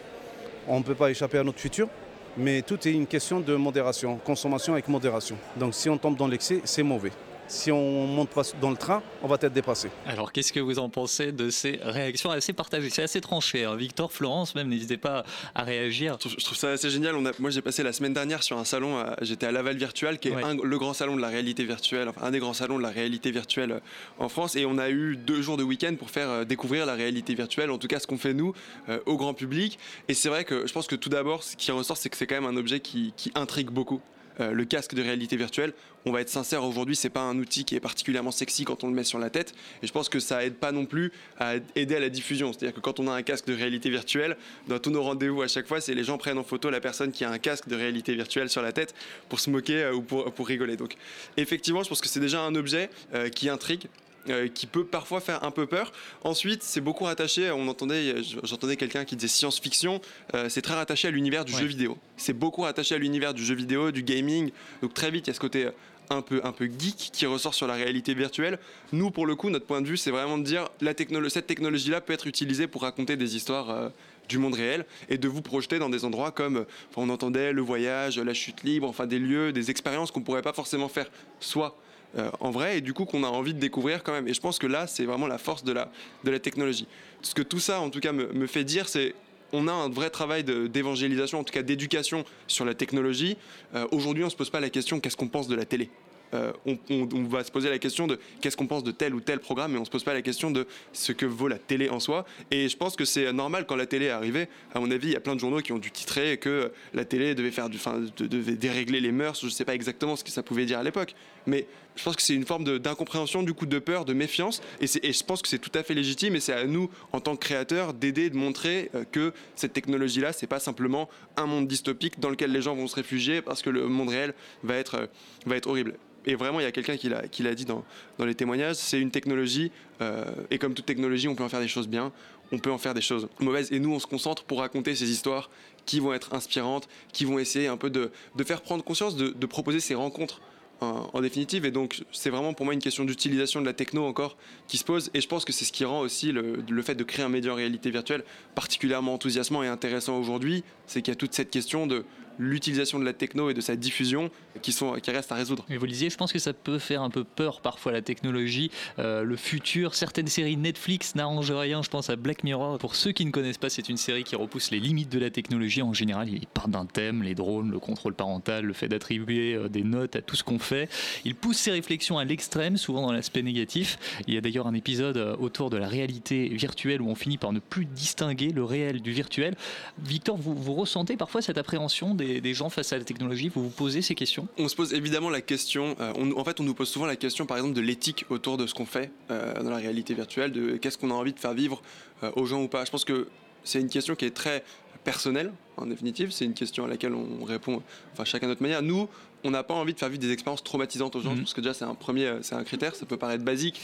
on 0.68 0.78
ne 0.78 0.84
peut 0.84 0.94
pas 0.94 1.10
échapper 1.10 1.38
à 1.38 1.42
notre 1.42 1.58
futur, 1.58 1.88
mais 2.36 2.62
tout 2.62 2.86
est 2.86 2.92
une 2.92 3.06
question 3.06 3.40
de 3.40 3.54
modération, 3.56 4.16
consommation 4.18 4.74
avec 4.74 4.88
modération. 4.88 5.36
Donc, 5.56 5.74
si 5.74 5.88
on 5.88 5.98
tombe 5.98 6.16
dans 6.16 6.28
l'excès, 6.28 6.60
c'est 6.64 6.82
mauvais. 6.82 7.12
Si 7.46 7.70
on 7.70 8.06
monte 8.06 8.30
pas 8.30 8.42
dans 8.60 8.70
le 8.70 8.76
train, 8.76 9.02
on 9.22 9.28
va 9.28 9.36
être 9.40 9.52
dépassé. 9.52 9.90
Alors, 10.06 10.32
qu'est-ce 10.32 10.52
que 10.52 10.60
vous 10.60 10.78
en 10.78 10.88
pensez 10.88 11.30
de 11.30 11.50
ces 11.50 11.78
réactions 11.82 12.30
assez 12.30 12.54
partagées? 12.54 12.88
C'est 12.90 13.02
assez 13.02 13.20
tranché. 13.20 13.64
hein. 13.64 13.76
Victor, 13.76 14.10
Florence, 14.12 14.54
même, 14.54 14.68
n'hésitez 14.68 14.96
pas 14.96 15.24
à 15.54 15.62
réagir. 15.62 16.16
Je 16.24 16.42
trouve 16.44 16.56
ça 16.56 16.70
assez 16.70 16.88
génial. 16.88 17.14
On 17.16 17.26
a- 17.26 17.32
moi, 17.38 17.50
j'ai 17.50 17.60
passé 17.60 17.82
la 17.82 17.92
semaine 17.92 18.14
dernière 18.14 18.42
sur 18.42 18.58
un 18.58 18.64
salon. 18.64 18.96
à- 18.98 19.16
J'étais 19.20 19.46
à 19.46 19.52
Laval 19.52 19.76
Virtual, 19.76 20.18
qui 20.18 20.28
est 20.28 20.42
un- 20.42 20.56
le 20.56 20.78
grand 20.78 20.94
salon 20.94 21.16
de 21.16 21.20
la 21.20 21.28
réalité 21.28 21.64
virtuelle, 21.64 22.08
enfin 22.08 22.22
un 22.26 22.30
des 22.30 22.38
grands 22.38 22.54
salons 22.54 22.78
de 22.78 22.82
la 22.82 22.88
réalité 22.90 23.30
virtuelle 23.30 23.72
euh, 23.72 23.80
en 24.18 24.28
France. 24.30 24.56
Et 24.56 24.64
on 24.64 24.78
a 24.78 24.88
eu 24.88 25.16
deux 25.16 25.42
jours 25.42 25.56
de 25.58 25.62
week-end 25.64 25.94
pour 25.98 26.10
faire 26.10 26.30
euh, 26.30 26.44
découvrir 26.44 26.86
la 26.86 26.94
réalité 26.94 27.34
virtuelle, 27.34 27.70
en 27.70 27.78
tout 27.78 27.88
cas 27.88 27.98
ce 28.00 28.06
qu'on 28.06 28.18
fait 28.18 28.34
nous 28.34 28.54
euh, 28.88 28.98
au 29.06 29.16
grand 29.18 29.34
public. 29.34 29.78
Et 30.08 30.14
c'est 30.14 30.28
vrai 30.30 30.44
que 30.44 30.66
je 30.66 30.72
pense 30.72 30.86
que 30.86 30.96
tout 30.96 31.10
d'abord, 31.10 31.42
ce 31.42 31.56
qui 31.56 31.70
ressort, 31.72 31.96
c'est 31.98 32.08
que 32.08 32.16
c'est 32.16 32.26
quand 32.26 32.40
même 32.40 32.46
un 32.46 32.56
objet 32.56 32.80
qui, 32.80 33.12
qui 33.16 33.30
intrigue 33.34 33.68
beaucoup. 33.70 34.00
Euh, 34.40 34.52
le 34.52 34.64
casque 34.64 34.94
de 34.94 35.02
réalité 35.02 35.36
virtuelle, 35.36 35.72
on 36.06 36.12
va 36.12 36.20
être 36.20 36.28
sincère 36.28 36.64
aujourd'hui, 36.64 36.96
c'est 36.96 37.08
pas 37.08 37.22
un 37.22 37.38
outil 37.38 37.64
qui 37.64 37.76
est 37.76 37.80
particulièrement 37.80 38.30
sexy 38.30 38.64
quand 38.64 38.84
on 38.84 38.88
le 38.88 38.94
met 38.94 39.04
sur 39.04 39.18
la 39.18 39.30
tête. 39.30 39.54
Et 39.82 39.86
je 39.86 39.92
pense 39.92 40.08
que 40.08 40.20
ça 40.20 40.44
aide 40.44 40.54
pas 40.54 40.72
non 40.72 40.84
plus 40.84 41.12
à 41.38 41.54
aider 41.76 41.96
à 41.96 42.00
la 42.00 42.10
diffusion. 42.10 42.52
C'est-à-dire 42.52 42.74
que 42.74 42.80
quand 42.80 43.00
on 43.00 43.08
a 43.08 43.12
un 43.12 43.22
casque 43.22 43.46
de 43.46 43.54
réalité 43.54 43.90
virtuelle, 43.90 44.36
dans 44.68 44.78
tous 44.78 44.90
nos 44.90 45.02
rendez-vous 45.02 45.42
à 45.42 45.48
chaque 45.48 45.66
fois, 45.66 45.80
c'est 45.80 45.94
les 45.94 46.04
gens 46.04 46.18
prennent 46.18 46.38
en 46.38 46.44
photo 46.44 46.68
la 46.68 46.80
personne 46.80 47.12
qui 47.12 47.24
a 47.24 47.30
un 47.30 47.38
casque 47.38 47.68
de 47.68 47.76
réalité 47.76 48.14
virtuelle 48.14 48.50
sur 48.50 48.60
la 48.60 48.72
tête 48.72 48.94
pour 49.28 49.40
se 49.40 49.50
moquer 49.50 49.84
euh, 49.84 49.94
ou 49.94 50.02
pour, 50.02 50.32
pour 50.32 50.46
rigoler. 50.46 50.76
Donc 50.76 50.96
effectivement, 51.36 51.82
je 51.82 51.88
pense 51.88 52.00
que 52.00 52.08
c'est 52.08 52.20
déjà 52.20 52.42
un 52.42 52.54
objet 52.54 52.90
euh, 53.14 53.28
qui 53.28 53.48
intrigue. 53.48 53.86
Euh, 54.30 54.48
qui 54.48 54.66
peut 54.66 54.84
parfois 54.84 55.20
faire 55.20 55.44
un 55.44 55.50
peu 55.50 55.66
peur. 55.66 55.92
Ensuite, 56.22 56.62
c'est 56.62 56.80
beaucoup 56.80 57.04
rattaché, 57.04 57.50
on 57.50 57.68
entendait, 57.68 58.16
j'entendais 58.42 58.76
quelqu'un 58.76 59.04
qui 59.04 59.16
disait 59.16 59.28
science-fiction, 59.28 60.00
euh, 60.34 60.48
c'est 60.48 60.62
très 60.62 60.74
rattaché 60.74 61.08
à 61.08 61.10
l'univers 61.10 61.44
du 61.44 61.52
Ouais. 61.54 61.60
jeu 61.60 61.66
vidéo. 61.66 61.98
C'est 62.16 62.32
beaucoup 62.32 62.62
rattaché 62.62 62.94
à 62.94 62.98
l'univers 62.98 63.34
du 63.34 63.44
jeu 63.44 63.54
vidéo, 63.54 63.90
du 63.90 64.02
gaming. 64.02 64.50
Donc 64.82 64.94
très 64.94 65.10
vite, 65.10 65.26
il 65.26 65.30
y 65.30 65.32
a 65.32 65.34
ce 65.34 65.40
côté 65.40 65.68
un 66.10 66.20
peu, 66.20 66.40
un 66.44 66.52
peu 66.52 66.66
geek 66.66 67.10
qui 67.12 67.24
ressort 67.26 67.54
sur 67.54 67.66
la 67.66 67.74
réalité 67.74 68.12
virtuelle. 68.12 68.58
Nous, 68.92 69.10
pour 69.10 69.24
le 69.26 69.36
coup, 69.36 69.48
notre 69.48 69.64
point 69.66 69.80
de 69.80 69.86
vue, 69.86 69.96
c'est 69.96 70.10
vraiment 70.10 70.36
de 70.36 70.42
dire 70.44 70.68
la 70.82 70.92
technolo- 70.92 71.30
cette 71.30 71.46
technologie-là 71.46 72.00
peut 72.02 72.12
être 72.12 72.26
utilisée 72.26 72.66
pour 72.66 72.82
raconter 72.82 73.16
des 73.16 73.36
histoires 73.36 73.70
euh, 73.70 73.88
du 74.28 74.36
monde 74.38 74.54
réel 74.54 74.84
et 75.08 75.16
de 75.18 75.28
vous 75.28 75.40
projeter 75.42 75.78
dans 75.78 75.88
des 75.88 76.04
endroits 76.04 76.30
comme, 76.30 76.58
euh, 76.58 76.64
enfin, 76.90 77.06
on 77.06 77.08
entendait 77.08 77.52
le 77.52 77.62
voyage, 77.62 78.18
la 78.18 78.34
chute 78.34 78.62
libre, 78.64 78.86
enfin 78.88 79.06
des 79.06 79.18
lieux, 79.18 79.52
des 79.52 79.70
expériences 79.70 80.10
qu'on 80.10 80.20
pourrait 80.22 80.42
pas 80.42 80.52
forcément 80.52 80.88
faire 80.88 81.10
soit 81.40 81.76
euh, 82.16 82.30
en 82.40 82.50
vrai 82.50 82.78
et 82.78 82.80
du 82.80 82.92
coup 82.92 83.04
qu'on 83.04 83.24
a 83.24 83.28
envie 83.28 83.54
de 83.54 83.58
découvrir 83.58 84.02
quand 84.02 84.12
même. 84.12 84.28
Et 84.28 84.34
je 84.34 84.40
pense 84.40 84.58
que 84.58 84.66
là, 84.66 84.86
c'est 84.86 85.04
vraiment 85.04 85.26
la 85.26 85.38
force 85.38 85.64
de 85.64 85.72
la, 85.72 85.90
de 86.24 86.30
la 86.30 86.38
technologie. 86.38 86.86
Ce 87.22 87.34
que 87.34 87.42
tout 87.42 87.60
ça, 87.60 87.80
en 87.80 87.90
tout 87.90 88.00
cas, 88.00 88.12
me, 88.12 88.32
me 88.32 88.46
fait 88.46 88.64
dire, 88.64 88.88
c'est 88.88 89.14
on 89.52 89.68
a 89.68 89.72
un 89.72 89.88
vrai 89.88 90.10
travail 90.10 90.42
d'évangélisation, 90.42 91.38
en 91.38 91.44
tout 91.44 91.52
cas 91.52 91.62
d'éducation 91.62 92.24
sur 92.48 92.64
la 92.64 92.74
technologie. 92.74 93.36
Euh, 93.74 93.86
Aujourd'hui, 93.92 94.24
on 94.24 94.26
ne 94.26 94.30
se 94.32 94.36
pose 94.36 94.50
pas 94.50 94.60
la 94.60 94.70
question 94.70 95.00
qu'est-ce 95.00 95.16
qu'on 95.16 95.28
pense 95.28 95.48
de 95.48 95.54
la 95.54 95.64
télé? 95.64 95.90
Euh, 96.32 96.52
on, 96.66 97.22
va 97.28 97.44
se 97.44 97.52
poser 97.52 97.70
la 97.70 97.78
question 97.78 98.08
de 98.08 98.18
qu'est-ce 98.40 98.56
qu'on 98.56 98.66
pense 98.66 98.82
de 98.82 98.90
tel 98.90 99.14
ou 99.14 99.20
tel 99.20 99.38
programme, 99.38 99.70
mais 99.70 99.76
on 99.76 99.82
ne 99.82 99.86
se 99.86 99.90
pose 99.90 100.02
pas 100.02 100.14
la 100.14 100.22
question 100.22 100.50
de 100.50 100.66
ce 100.92 101.12
que 101.12 101.26
vaut 101.26 101.46
la 101.46 101.58
télé 101.58 101.88
en 101.90 102.00
soi. 102.00 102.24
Et 102.50 102.68
je 102.68 102.76
pense 102.76 102.96
que 102.96 103.04
c'est 103.04 103.32
normal 103.32 103.66
quand 103.66 103.76
la 103.76 103.86
télé 103.86 104.06
est 104.06 104.10
arrivée. 104.10 104.48
À 104.74 104.80
mon 104.80 104.90
avis, 104.90 105.08
il 105.08 105.12
y 105.12 105.16
a 105.16 105.20
plein 105.20 105.36
de 105.36 105.40
journaux 105.40 105.60
qui 105.60 105.70
ont 105.70 105.78
dû 105.78 105.92
titrer 105.92 106.38
que 106.38 106.72
la 106.92 107.04
télé 107.04 107.36
devait 107.36 107.52
faire 107.52 107.68
du, 107.68 107.78
de- 108.16 108.26
devait 108.26 108.56
dérégler 108.56 109.00
les 109.00 109.12
mœurs. 109.12 109.38
Je 109.40 109.46
ne 109.46 109.50
sais 109.50 109.64
pas 109.64 109.76
exactement 109.76 110.16
ce 110.16 110.24
que 110.24 110.30
ça 110.30 110.42
pouvait 110.42 110.66
dire 110.66 110.80
à 110.80 110.82
l'époque, 110.82 111.14
mais 111.46 111.66
je 111.96 112.02
pense 112.02 112.16
que 112.16 112.22
c'est 112.22 112.34
une 112.34 112.44
forme 112.44 112.78
d'incompréhension, 112.78 113.42
du 113.42 113.54
coup, 113.54 113.66
de 113.66 113.78
peur, 113.78 114.04
de 114.04 114.12
méfiance. 114.12 114.60
Et, 114.80 114.86
je 114.86 115.24
pense 115.24 115.42
que 115.42 115.48
c'est 115.48 115.58
tout 115.58 115.70
à 115.74 115.82
fait 115.82 115.94
légitime. 115.94 116.34
Et 116.34 116.40
c'est 116.40 116.52
à 116.52 116.66
nous, 116.66 116.90
en 117.12 117.20
tant 117.20 117.36
que 117.36 117.44
créateurs, 117.44 117.94
d'aider, 117.94 118.30
de 118.30 118.36
montrer 118.36 118.90
euh, 118.94 119.04
que 119.10 119.32
cette 119.54 119.72
technologie-là, 119.72 120.32
c'est 120.32 120.46
pas 120.46 120.58
simplement 120.58 121.08
un 121.36 121.46
monde 121.46 121.68
dystopique 121.68 122.18
dans 122.20 122.30
lequel 122.30 122.52
les 122.52 122.62
gens 122.62 122.74
vont 122.74 122.88
se 122.88 122.96
réfugier 122.96 123.42
parce 123.42 123.62
que 123.62 123.70
le 123.70 123.86
monde 123.86 124.08
réel 124.08 124.34
va 124.64 124.76
être, 124.76 125.08
euh, 125.46 125.60
horrible. 125.66 125.94
Et 126.26 126.34
vraiment, 126.36 126.58
il 126.58 126.62
y 126.62 126.66
a 126.66 126.72
quelqu'un 126.72 126.96
qui 126.96 127.42
l'a 127.42 127.54
dit 127.54 127.66
dans, 127.66 127.84
les 128.18 128.34
témoignages, 128.34 128.76
c'est 128.76 128.98
une 128.98 129.10
technologie, 129.10 129.70
euh, 130.00 130.24
et 130.50 130.56
comme 130.58 130.72
toute 130.72 130.86
technologie, 130.86 131.28
on 131.28 131.34
peut 131.34 131.44
en 131.44 131.50
faire 131.50 131.60
des 131.60 131.68
choses 131.68 131.86
bien, 131.86 132.12
on 132.50 132.58
peut 132.58 132.72
en 132.72 132.78
faire 132.78 132.94
des 132.94 133.02
choses 133.02 133.28
mauvaises. 133.40 133.70
Et 133.72 133.78
nous, 133.78 133.92
on 133.92 133.98
se 133.98 134.06
concentre 134.06 134.44
pour 134.44 134.60
raconter 134.60 134.94
ces 134.94 135.10
histoires 135.10 135.50
qui 135.84 136.00
vont 136.00 136.14
être 136.14 136.32
inspirantes, 136.32 136.88
qui 137.12 137.26
vont 137.26 137.38
essayer 137.38 137.68
un 137.68 137.76
peu 137.76 137.90
de, 137.90 138.10
faire 138.42 138.62
prendre 138.62 138.82
conscience, 138.82 139.16
de 139.16 139.46
proposer 139.46 139.80
ces 139.80 139.94
rencontres 139.94 140.40
en, 140.84 141.20
définitive. 141.20 141.64
Et 141.64 141.70
donc, 141.70 142.04
c'est 142.12 142.30
vraiment 142.30 142.54
pour 142.54 142.64
moi 142.64 142.74
une 142.74 142.80
question 142.80 143.04
d'utilisation 143.04 143.60
de 143.60 143.66
la 143.66 143.72
techno 143.72 144.04
encore 144.04 144.36
qui 144.68 144.78
se 144.78 144.84
pose. 144.84 145.10
Et 145.14 145.20
je 145.20 145.28
pense 145.28 145.44
que 145.44 145.52
c'est 145.52 145.64
ce 145.64 145.72
qui 145.72 145.84
rend 145.84 146.00
aussi 146.00 146.32
le, 146.32 146.62
le 146.68 146.82
fait 146.82 146.94
de 146.94 147.04
créer 147.04 147.24
un 147.24 147.28
média 147.28 147.52
en 147.52 147.56
réalité 147.56 147.90
virtuelle 147.90 148.24
particulièrement 148.54 149.14
enthousiasmant 149.14 149.62
et 149.62 149.68
intéressant 149.68 150.18
aujourd'hui. 150.18 150.64
C'est 150.86 151.02
qu'il 151.02 151.12
y 151.12 151.16
a 151.16 151.16
toute 151.16 151.34
cette 151.34 151.50
question 151.50 151.86
de 151.86 152.04
l'utilisation 152.38 152.98
de 152.98 153.04
la 153.04 153.12
techno 153.12 153.50
et 153.50 153.54
de 153.54 153.60
sa 153.60 153.76
diffusion 153.76 154.30
qui, 154.62 154.72
sont, 154.72 154.94
qui 154.94 155.10
restent 155.10 155.32
à 155.32 155.34
résoudre. 155.34 155.64
Et 155.70 155.76
vous 155.76 155.86
disiez, 155.86 156.10
je 156.10 156.16
pense 156.16 156.32
que 156.32 156.38
ça 156.38 156.52
peut 156.52 156.78
faire 156.78 157.02
un 157.02 157.10
peu 157.10 157.24
peur 157.24 157.60
parfois 157.60 157.92
la 157.92 158.02
technologie, 158.02 158.70
euh, 158.98 159.22
le 159.22 159.36
futur. 159.36 159.94
Certaines 159.94 160.26
séries 160.26 160.56
Netflix 160.56 161.14
n'arrangent 161.14 161.52
rien. 161.52 161.82
Je 161.82 161.90
pense 161.90 162.10
à 162.10 162.16
Black 162.16 162.44
Mirror. 162.44 162.78
Pour 162.78 162.94
ceux 162.94 163.12
qui 163.12 163.24
ne 163.24 163.30
connaissent 163.30 163.58
pas, 163.58 163.70
c'est 163.70 163.88
une 163.88 163.96
série 163.96 164.24
qui 164.24 164.36
repousse 164.36 164.70
les 164.70 164.80
limites 164.80 165.10
de 165.10 165.18
la 165.18 165.30
technologie. 165.30 165.82
En 165.82 165.92
général, 165.92 166.28
il 166.28 166.46
part 166.46 166.68
d'un 166.68 166.86
thème, 166.86 167.22
les 167.22 167.34
drones, 167.34 167.70
le 167.70 167.78
contrôle 167.78 168.14
parental, 168.14 168.64
le 168.64 168.72
fait 168.72 168.88
d'attribuer 168.88 169.54
euh, 169.54 169.68
des 169.68 169.82
notes 169.82 170.16
à 170.16 170.22
tout 170.22 170.36
ce 170.36 170.44
qu'on 170.44 170.58
fait. 170.58 170.88
Il 171.24 171.34
pousse 171.34 171.58
ses 171.58 171.70
réflexions 171.70 172.18
à 172.18 172.24
l'extrême, 172.24 172.76
souvent 172.76 173.02
dans 173.02 173.12
l'aspect 173.12 173.42
négatif. 173.42 173.98
Il 174.26 174.34
y 174.34 174.38
a 174.38 174.40
d'ailleurs 174.40 174.66
un 174.66 174.74
épisode 174.74 175.16
euh, 175.16 175.36
autour 175.38 175.70
de 175.70 175.76
la 175.76 175.88
réalité 175.88 176.48
virtuelle 176.48 177.02
où 177.02 177.08
on 177.08 177.14
finit 177.14 177.38
par 177.38 177.52
ne 177.52 177.60
plus 177.60 177.84
distinguer 177.84 178.50
le 178.50 178.64
réel 178.64 179.02
du 179.02 179.12
virtuel. 179.12 179.56
Victor, 179.98 180.36
vous, 180.36 180.54
vous 180.54 180.74
ressentez 180.74 181.16
parfois 181.16 181.42
cette 181.42 181.58
appréhension 181.58 182.14
des, 182.14 182.23
des 182.40 182.54
gens 182.54 182.70
face 182.70 182.92
à 182.92 182.98
la 182.98 183.04
technologie 183.04 183.48
Vous 183.54 183.62
vous 183.64 183.70
posez 183.70 184.02
ces 184.02 184.14
questions? 184.14 184.46
On 184.58 184.68
se 184.68 184.76
pose 184.76 184.92
évidemment 184.94 185.30
la 185.30 185.40
question, 185.40 185.96
euh, 186.00 186.12
on- 186.16 186.32
en 186.38 186.44
fait 186.44 186.60
on 186.60 186.64
nous 186.64 186.74
pose 186.74 186.88
souvent 186.88 187.06
la 187.06 187.16
question 187.16 187.46
par 187.46 187.56
exemple 187.56 187.74
de 187.74 187.80
l'éthique 187.80 188.24
autour 188.30 188.56
de 188.56 188.66
ce 188.66 188.74
qu'on 188.74 188.86
fait 188.86 189.10
euh, 189.30 189.62
dans 189.62 189.70
la 189.70 189.76
réalité 189.76 190.14
virtuelle, 190.14 190.52
de 190.52 190.76
qu'est-ce 190.76 190.98
qu'on 190.98 191.10
a 191.10 191.14
envie 191.14 191.32
de 191.32 191.38
faire 191.40 191.54
vivre 191.54 191.82
euh, 192.22 192.30
aux 192.36 192.46
gens 192.46 192.62
ou 192.62 192.68
pas. 192.68 192.84
Je 192.84 192.90
pense 192.90 193.04
que 193.04 193.28
c'est 193.64 193.80
une 193.80 193.88
question 193.88 194.14
qui 194.14 194.24
est 194.24 194.30
très 194.34 194.62
personnelle 195.04 195.52
en 195.76 195.86
définitive, 195.86 196.30
c'est 196.30 196.44
une 196.44 196.54
question 196.54 196.84
à 196.84 196.88
laquelle 196.88 197.14
on 197.14 197.44
répond 197.44 197.82
enfin, 198.12 198.24
chacun 198.24 198.46
à 198.46 198.50
notre 198.50 198.62
manière. 198.62 198.82
Nous, 198.82 199.08
on 199.44 199.50
n'a 199.50 199.62
pas 199.62 199.74
envie 199.74 199.94
de 199.94 199.98
faire 199.98 200.08
vivre 200.08 200.20
des 200.22 200.32
expériences 200.32 200.64
traumatisantes 200.64 201.14
aux 201.16 201.20
gens, 201.20 201.36
parce 201.36 201.54
que 201.54 201.60
déjà 201.60 201.74
c'est 201.74 201.84
un 201.84 201.94
premier, 201.94 202.26
euh, 202.26 202.42
c'est 202.42 202.54
un 202.54 202.64
critère, 202.64 202.94
ça 202.96 203.06
peut 203.06 203.16
paraître 203.16 203.44
basique. 203.44 203.80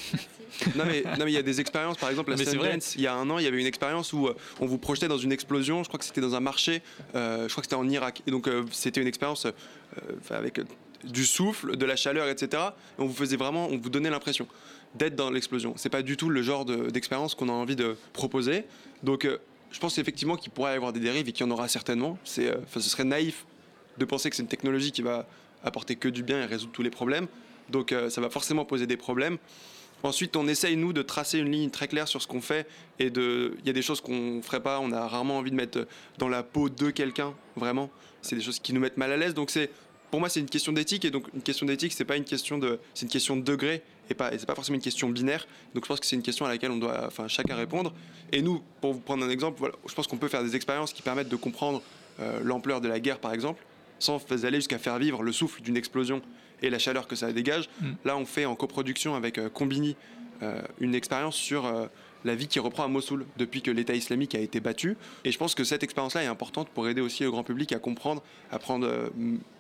non 0.77 0.85
mais 0.87 1.03
non 1.19 1.25
mais 1.25 1.33
il 1.33 1.35
y 1.35 1.39
a 1.39 1.43
des 1.43 1.61
expériences, 1.61 1.97
par 1.99 2.11
exemple 2.11 2.31
la. 2.31 2.37
Sundance, 2.71 2.95
il 2.97 3.03
y 3.03 3.07
a 3.07 3.15
un 3.15 3.29
an, 3.31 3.39
il 3.39 3.45
y 3.45 3.49
avait 3.49 3.61
une 3.61 3.67
expérience 3.67 4.13
où 4.13 4.27
euh, 4.27 4.35
on 4.61 4.67
vous 4.67 4.79
projetait 4.79 5.09
dans 5.09 5.19
une 5.19 5.33
explosion. 5.33 5.83
Je 5.85 5.89
crois 5.89 5.99
que 5.99 6.05
c'était 6.05 6.21
dans 6.21 6.35
un 6.35 6.41
marché. 6.41 6.83
euh, 7.15 7.47
je 7.47 7.53
crois 7.53 7.63
que 7.63 7.67
c'était 7.67 7.77
en 7.77 7.89
Irak. 7.89 8.23
Et 8.27 8.31
donc 8.31 8.49
euh, 8.49 8.65
c'était 8.73 9.01
une 9.01 9.07
expérience 9.07 9.47
euh, 9.47 9.51
avec 10.31 10.61
du 11.05 11.25
souffle, 11.25 11.77
de 11.77 11.87
la 11.87 11.97
chaleur, 11.97 12.29
etc. 12.29 12.63
Et 12.99 13.03
on 13.03 13.07
vous 13.07 13.15
faisait 13.15 13.37
vraiment, 13.37 13.69
on 13.69 13.79
vous 13.79 13.89
donnait 13.91 14.11
l'impression 14.11 14.47
d'être 14.95 15.15
dans 15.17 15.31
l'explosion. 15.31 15.75
C'est 15.77 15.89
pas 15.89 16.03
du 16.03 16.17
tout 16.17 16.29
le 16.31 16.43
genre 16.43 16.65
de- 16.65 16.91
d'expérience 16.91 17.35
qu'on 17.35 17.49
a 17.49 17.53
envie 17.53 17.77
de 17.77 17.97
proposer. 18.13 18.65
Donc 19.03 19.25
euh, 19.25 19.39
je 19.71 19.79
pense 19.79 19.99
effectivement 19.99 20.37
qu'il 20.37 20.51
pourrait 20.51 20.73
y 20.73 20.77
avoir 20.77 20.93
des 20.93 21.01
dérives 21.01 21.29
et 21.29 21.33
qu'il 21.33 21.47
y 21.47 21.49
en 21.49 21.53
aura 21.53 21.69
certainement. 21.69 22.19
C'est, 22.25 22.49
euh, 22.49 22.57
enfin, 22.65 22.81
ce 22.81 22.91
serait 22.91 23.05
naïf 23.05 23.47
de 23.99 24.05
penser 24.05 24.29
que 24.31 24.37
c'est 24.37 24.43
une 24.43 24.49
technologie 24.49 24.91
qui 24.93 25.03
va 25.03 25.27
apporter 25.65 25.97
que 25.97 26.09
du 26.09 26.23
bien 26.23 26.43
et 26.43 26.47
résoudre 26.47 26.73
tous 26.73 26.83
les 26.83 26.91
problèmes. 26.91 27.27
Donc 27.71 27.93
euh, 27.93 28.11
ça 28.11 28.21
va 28.21 28.31
forcément 28.31 28.65
poser 28.65 28.87
des 28.87 28.97
problèmes. 28.97 29.39
Ensuite, 30.03 30.35
on 30.37 30.49
essaye, 30.49 30.77
nous, 30.77 30.93
de 30.93 31.03
tracer 31.03 31.39
une 31.39 31.53
ligne 31.53 31.71
très 31.71 31.87
claire 31.87 32.09
sur 32.09 32.23
ce 32.23 32.27
qu'on 32.27 32.41
fait. 32.41 32.67
Et 32.99 33.11
de... 33.11 33.55
il 33.61 33.67
y 33.67 33.71
a 33.71 33.73
des 33.75 33.83
choses 33.83 34.01
qu'on 34.01 34.37
ne 34.37 34.43
ferait 34.43 34.63
pas. 34.63 34.81
On 34.81 34.93
a 34.93 35.07
rarement 35.07 35.37
envie 35.39 35.51
de 35.51 35.57
mettre 35.57 35.87
dans 36.19 36.29
la 36.29 36.43
peau 36.43 36.71
de 36.71 36.91
quelqu'un, 36.91 37.35
vraiment. 37.57 37.91
C'est 38.23 38.37
des 38.37 38.43
choses 38.43 38.61
qui 38.61 38.73
nous 38.73 38.81
mettent 38.81 38.97
mal 38.97 39.13
à 39.13 39.19
l'aise. 39.19 39.35
Donc, 39.35 39.51
c'est, 39.51 39.71
pour 40.11 40.21
moi, 40.21 40.31
c'est 40.31 40.41
une 40.41 40.49
question 40.49 40.73
d'éthique. 40.73 41.05
Et 41.05 41.11
donc, 41.11 41.27
une 41.35 41.43
question 41.43 41.67
d'éthique, 41.67 41.93
c'est 41.93 42.07
pas 42.07 42.17
une 42.17 42.25
question 42.25 42.57
de, 42.57 42.81
c'est 42.95 43.05
une 43.05 43.13
question 43.13 43.37
de 43.37 43.43
degré. 43.43 43.83
Et 44.09 44.15
pas, 44.15 44.33
et 44.33 44.39
c'est 44.39 44.47
pas 44.47 44.55
forcément 44.55 44.77
une 44.77 44.83
question 44.83 45.09
binaire. 45.11 45.47
Donc, 45.75 45.85
je 45.85 45.89
pense 45.89 46.01
que 46.01 46.07
c'est 46.07 46.17
une 46.17 46.23
question 46.23 46.47
à 46.47 46.49
laquelle 46.49 46.71
on 46.71 46.79
doit, 46.79 47.07
enfin, 47.07 47.29
chacun 47.29 47.55
répondre. 47.55 47.93
Et 48.33 48.41
nous, 48.41 48.63
pour 48.81 48.95
vous 48.95 49.01
prendre 49.01 49.23
un 49.23 49.31
exemple, 49.31 49.71
je 49.87 49.95
pense 49.95 50.07
qu'on 50.07 50.17
peut 50.17 50.29
faire 50.29 50.43
des 50.43 50.57
expériences 50.57 50.95
qui 50.95 51.03
permettent 51.03 51.29
de 51.29 51.37
comprendre 51.37 51.83
euh, 52.21 52.41
l'ampleur 52.43 52.81
de 52.81 52.89
la 52.89 53.01
guerre, 53.01 53.19
par 53.19 53.35
exemple, 53.35 53.63
sans 54.01 54.21
aller 54.45 54.59
jusqu'à 54.59 54.79
faire 54.79 54.99
vivre 54.99 55.23
le 55.23 55.31
souffle 55.33 55.63
d'une 55.63 55.77
explosion 55.77 56.21
et 56.63 56.69
la 56.71 56.79
chaleur 56.81 57.07
que 57.07 57.15
ça 57.15 57.33
dégage. 57.33 57.69
Mm. 57.81 57.87
Là, 58.05 58.17
on 58.17 58.27
fait 58.27 58.45
en 58.47 58.57
coproduction 58.57 59.15
avec 59.15 59.39
euh, 59.39 59.49
Combini 59.49 59.95
euh, 60.43 60.61
une 60.81 60.95
expérience 60.95 61.37
sur 61.37 61.65
euh, 61.67 61.87
la 62.25 62.35
vie 62.35 62.49
qui 62.49 62.59
reprend 62.59 62.85
à 62.85 62.89
Mossoul 62.89 63.25
depuis 63.39 63.63
que 63.63 63.71
l'État 63.71 63.95
islamique 63.95 64.35
a 64.35 64.41
été 64.41 64.59
battu. 64.61 64.97
Et 65.25 65.33
je 65.33 65.39
pense 65.39 65.55
que 65.55 65.65
cette 65.65 65.83
expérience-là 65.83 66.23
est 66.25 66.27
importante 66.27 66.69
pour 66.71 66.89
aider 66.89 67.01
aussi 67.01 67.23
le 67.23 67.31
grand 67.31 67.45
public 67.45 67.73
à 67.73 67.79
comprendre, 67.79 68.23
à 68.51 68.59
prendre 68.59 68.87
euh, 68.87 69.09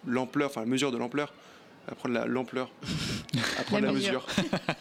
l'ampleur, 0.06 0.50
enfin 0.50 0.60
la 0.60 0.66
mesure 0.66 0.90
de 0.92 0.98
l'ampleur, 0.98 1.32
à 1.88 1.94
prendre 1.94 2.14
la- 2.14 2.26
l'ampleur, 2.26 2.70
à 3.58 3.62
prendre 3.64 3.82
la, 3.82 3.88
La 3.88 3.94
mesure, 3.94 4.26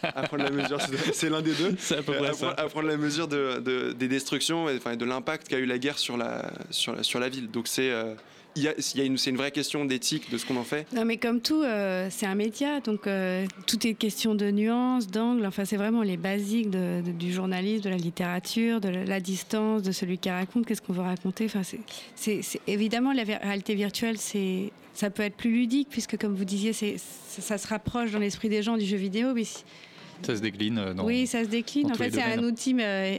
à 0.03 0.24
prendre 0.24 0.43
la 0.43 0.51
mesure, 0.51 0.82
c'est- 0.82 1.14
c'est 1.14 1.30
l'un 1.30 1.41
des 1.41 1.53
deux, 1.53 1.76
C'est 1.80 1.97
à 1.97 2.03
peu 2.03 2.14
près 2.14 2.28
à, 2.30 2.34
ça. 2.34 2.47
prendre- 2.47 2.60
à 2.62 2.68
prendre 2.70 2.88
la 2.88 2.97
mesure 2.97 3.28
de, 3.30 3.60
de- 3.60 3.93
des 3.93 4.07
destructions 4.10 4.70
et 4.70 4.76
enfin, 4.78 4.95
de 4.97 5.05
l'impact 5.05 5.47
qu'a 5.47 5.57
eu 5.60 5.66
la 5.66 5.78
guerre 5.80 5.97
sur 5.97 6.18
la, 6.18 6.51
sur 6.72 6.95
la, 6.95 7.03
sur 7.03 7.20
la 7.22 7.30
ville. 7.30 7.49
Donc 7.49 7.68
c'est 7.68 7.89
euh, 7.91 8.14
c'est 8.55 9.29
une 9.29 9.37
vraie 9.37 9.51
question 9.51 9.85
d'éthique 9.85 10.31
de 10.31 10.37
ce 10.37 10.45
qu'on 10.45 10.57
en 10.57 10.63
fait? 10.63 10.91
Non, 10.93 11.05
mais 11.05 11.17
comme 11.17 11.41
tout, 11.41 11.61
euh, 11.61 12.07
c'est 12.09 12.25
un 12.25 12.35
média, 12.35 12.79
donc 12.79 13.07
euh, 13.07 13.45
tout 13.67 13.85
est 13.87 13.93
question 13.93 14.35
de 14.35 14.51
nuances, 14.51 15.07
d'angle. 15.07 15.45
Enfin, 15.45 15.65
c'est 15.65 15.77
vraiment 15.77 16.01
les 16.01 16.17
basiques 16.17 16.69
du 16.69 17.31
journalisme, 17.31 17.83
de 17.83 17.89
la 17.89 17.97
littérature, 17.97 18.81
de 18.81 18.89
la, 18.89 19.19
distance 19.19 19.83
de 19.83 19.91
celui 19.91 20.17
qui 20.17 20.29
raconte. 20.29 20.65
Qu'est-ce 20.65 20.81
qu'on 20.81 20.93
veut 20.93 21.01
raconter 21.01 21.45
Enfin, 21.45 21.61
c'est, 22.15 22.41
évidemment 22.67 23.13
la 23.13 23.23
réalité 23.23 23.75
virtuelle, 23.75 24.17
c'est 24.17 24.71
ça 24.93 25.09
peut 25.09 25.23
être 25.23 25.35
plus 25.35 25.51
ludique 25.51 25.87
puisque, 25.89 26.17
comme 26.17 26.35
vous 26.35 26.45
disiez, 26.45 26.73
ça, 26.73 27.57
se 27.57 27.67
rapproche 27.67 28.11
dans 28.11 28.19
l'esprit 28.19 28.49
des 28.49 28.61
gens 28.61 28.75
du 28.75 28.85
jeu 28.85 28.97
vidéo, 28.97 29.33
mais 29.33 29.43
Ça 30.22 30.36
se 30.36 30.41
décline 30.41 30.78
euh, 30.78 30.93
dans. 30.93 31.05
oui, 31.05 31.28
ça 31.28 31.43
se 31.43 31.49
décline. 31.49 31.91
En 31.91 31.95
fait, 31.95 32.11
c'est 32.11 32.22
un 32.22 32.43
outil 32.43 32.76
euh, 32.80 33.17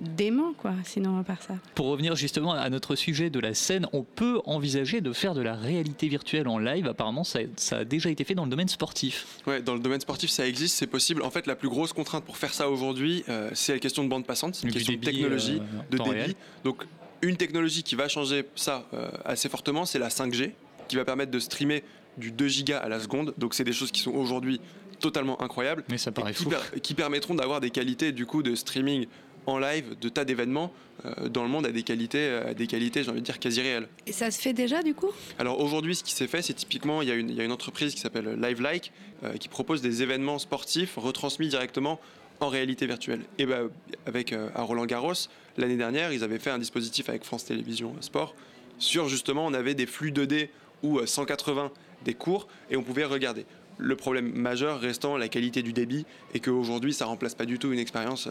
dément, 0.00 0.52
quoi. 0.52 0.72
Sinon, 0.84 1.18
à 1.18 1.24
part 1.24 1.42
ça. 1.42 1.54
Pour 1.74 1.86
revenir 1.86 2.16
justement 2.16 2.52
à 2.52 2.68
notre 2.70 2.94
sujet 2.94 3.30
de 3.30 3.40
la 3.40 3.54
scène, 3.54 3.86
on 3.92 4.02
peut 4.02 4.40
envisager 4.44 5.00
de 5.00 5.12
faire 5.12 5.34
de 5.34 5.40
la 5.40 5.54
réalité 5.54 6.08
virtuelle 6.08 6.48
en 6.48 6.58
live. 6.58 6.86
Apparemment, 6.86 7.24
ça, 7.24 7.40
ça 7.56 7.78
a 7.78 7.84
déjà 7.84 8.10
été 8.10 8.24
fait 8.24 8.34
dans 8.34 8.44
le 8.44 8.50
domaine 8.50 8.68
sportif. 8.68 9.26
Ouais, 9.46 9.62
dans 9.62 9.74
le 9.74 9.80
domaine 9.80 10.00
sportif, 10.00 10.30
ça 10.30 10.46
existe, 10.46 10.76
c'est 10.76 10.86
possible. 10.86 11.22
En 11.22 11.30
fait, 11.30 11.46
la 11.46 11.56
plus 11.56 11.68
grosse 11.68 11.92
contrainte 11.92 12.24
pour 12.24 12.36
faire 12.36 12.54
ça 12.54 12.68
aujourd'hui, 12.68 13.24
euh, 13.28 13.50
c'est 13.54 13.72
la 13.72 13.78
question 13.78 14.04
de 14.04 14.08
bande 14.08 14.26
passante, 14.26 14.54
c'est 14.54 14.62
une 14.64 14.68
Du 14.70 14.74
question 14.74 14.92
débit, 14.92 15.06
de 15.06 15.10
technologie, 15.12 15.60
euh, 15.60 15.82
de 15.90 15.98
débit. 15.98 16.10
réel. 16.10 16.34
Donc, 16.64 16.84
une 17.22 17.36
technologie 17.36 17.82
qui 17.82 17.94
va 17.94 18.08
changer 18.08 18.44
ça 18.54 18.86
euh, 18.94 19.08
assez 19.24 19.48
fortement, 19.48 19.84
c'est 19.84 19.98
la 19.98 20.08
5G, 20.08 20.52
qui 20.88 20.96
va 20.96 21.04
permettre 21.04 21.30
de 21.30 21.38
streamer 21.38 21.82
du 22.18 22.30
2 22.30 22.48
gigas 22.48 22.78
à 22.78 22.88
la 22.88 23.00
seconde. 23.00 23.34
Donc, 23.38 23.54
c'est 23.54 23.64
des 23.64 23.72
choses 23.72 23.90
qui 23.90 24.00
sont 24.00 24.12
aujourd'hui 24.12 24.60
totalement 25.00 25.40
incroyables. 25.42 25.84
Mais 25.88 25.98
ça 25.98 26.12
paraît 26.12 26.32
et 26.32 26.34
qui, 26.34 26.44
fou. 26.44 26.50
per- 26.50 26.80
qui 26.80 26.94
permettront 26.94 27.34
d'avoir 27.34 27.60
des 27.60 27.70
qualités 27.70 28.12
du 28.12 28.26
coup 28.26 28.42
de 28.42 28.54
streaming 28.54 29.06
en 29.46 29.58
live 29.58 29.96
de 30.00 30.08
tas 30.08 30.24
d'événements 30.24 30.72
euh, 31.04 31.28
dans 31.28 31.42
le 31.44 31.48
monde 31.48 31.66
à 31.66 31.70
des 31.72 31.82
qualités, 31.84 32.28
à 32.30 32.52
des 32.54 32.66
qualités, 32.66 33.04
j'ai 33.04 33.10
envie 33.10 33.20
de 33.20 33.24
dire 33.24 33.38
quasi 33.38 33.60
réelles. 33.60 33.86
Et 34.06 34.12
ça 34.12 34.30
se 34.32 34.40
fait 34.40 34.52
déjà, 34.52 34.82
du 34.82 34.92
coup? 34.94 35.10
Alors 35.38 35.60
aujourd'hui, 35.60 35.94
ce 35.94 36.02
qui 36.02 36.12
s'est 36.12 36.26
fait, 36.26 36.42
c'est 36.42 36.54
typiquement, 36.54 37.00
il 37.02 37.08
y, 37.08 37.12
a 37.12 37.14
une, 37.14 37.30
il 37.30 37.36
y 37.36 37.40
a 37.40 37.44
une 37.44 37.52
entreprise 37.52 37.94
qui 37.94 38.00
s'appelle 38.00 38.38
LiveLike 38.42 38.92
euh, 39.24 39.34
qui 39.36 39.48
propose 39.48 39.82
des 39.82 40.02
événements 40.02 40.38
sportifs 40.40 40.94
retransmis 40.96 41.48
directement 41.48 42.00
en 42.40 42.48
réalité 42.48 42.86
virtuelle. 42.86 43.20
Et 43.38 43.46
ben, 43.46 43.70
avec 44.06 44.32
euh, 44.32 44.48
à 44.54 44.62
Roland 44.62 44.84
Garros, 44.86 45.12
l'année 45.58 45.76
dernière, 45.76 46.12
ils 46.12 46.24
avaient 46.24 46.38
fait 46.40 46.50
un 46.50 46.58
dispositif 46.58 47.08
avec 47.08 47.24
France 47.24 47.44
Télévisions 47.44 47.94
Sport 48.00 48.34
sur 48.78 49.08
justement, 49.08 49.46
on 49.46 49.54
avait 49.54 49.74
des 49.74 49.86
flux 49.86 50.10
2D 50.12 50.48
ou 50.82 50.98
euh, 50.98 51.06
180 51.06 51.70
des 52.04 52.12
cours 52.14 52.46
et 52.70 52.76
on 52.76 52.82
pouvait 52.82 53.04
regarder. 53.04 53.46
Le 53.78 53.96
problème 53.96 54.32
majeur 54.32 54.80
restant 54.80 55.16
la 55.16 55.28
qualité 55.28 55.62
du 55.62 55.72
débit 55.72 56.06
et 56.34 56.40
qu'aujourd'hui, 56.40 56.94
ça 56.94 57.06
remplace 57.06 57.34
pas 57.34 57.44
du 57.44 57.58
tout 57.58 57.72
une 57.72 57.78
expérience. 57.78 58.28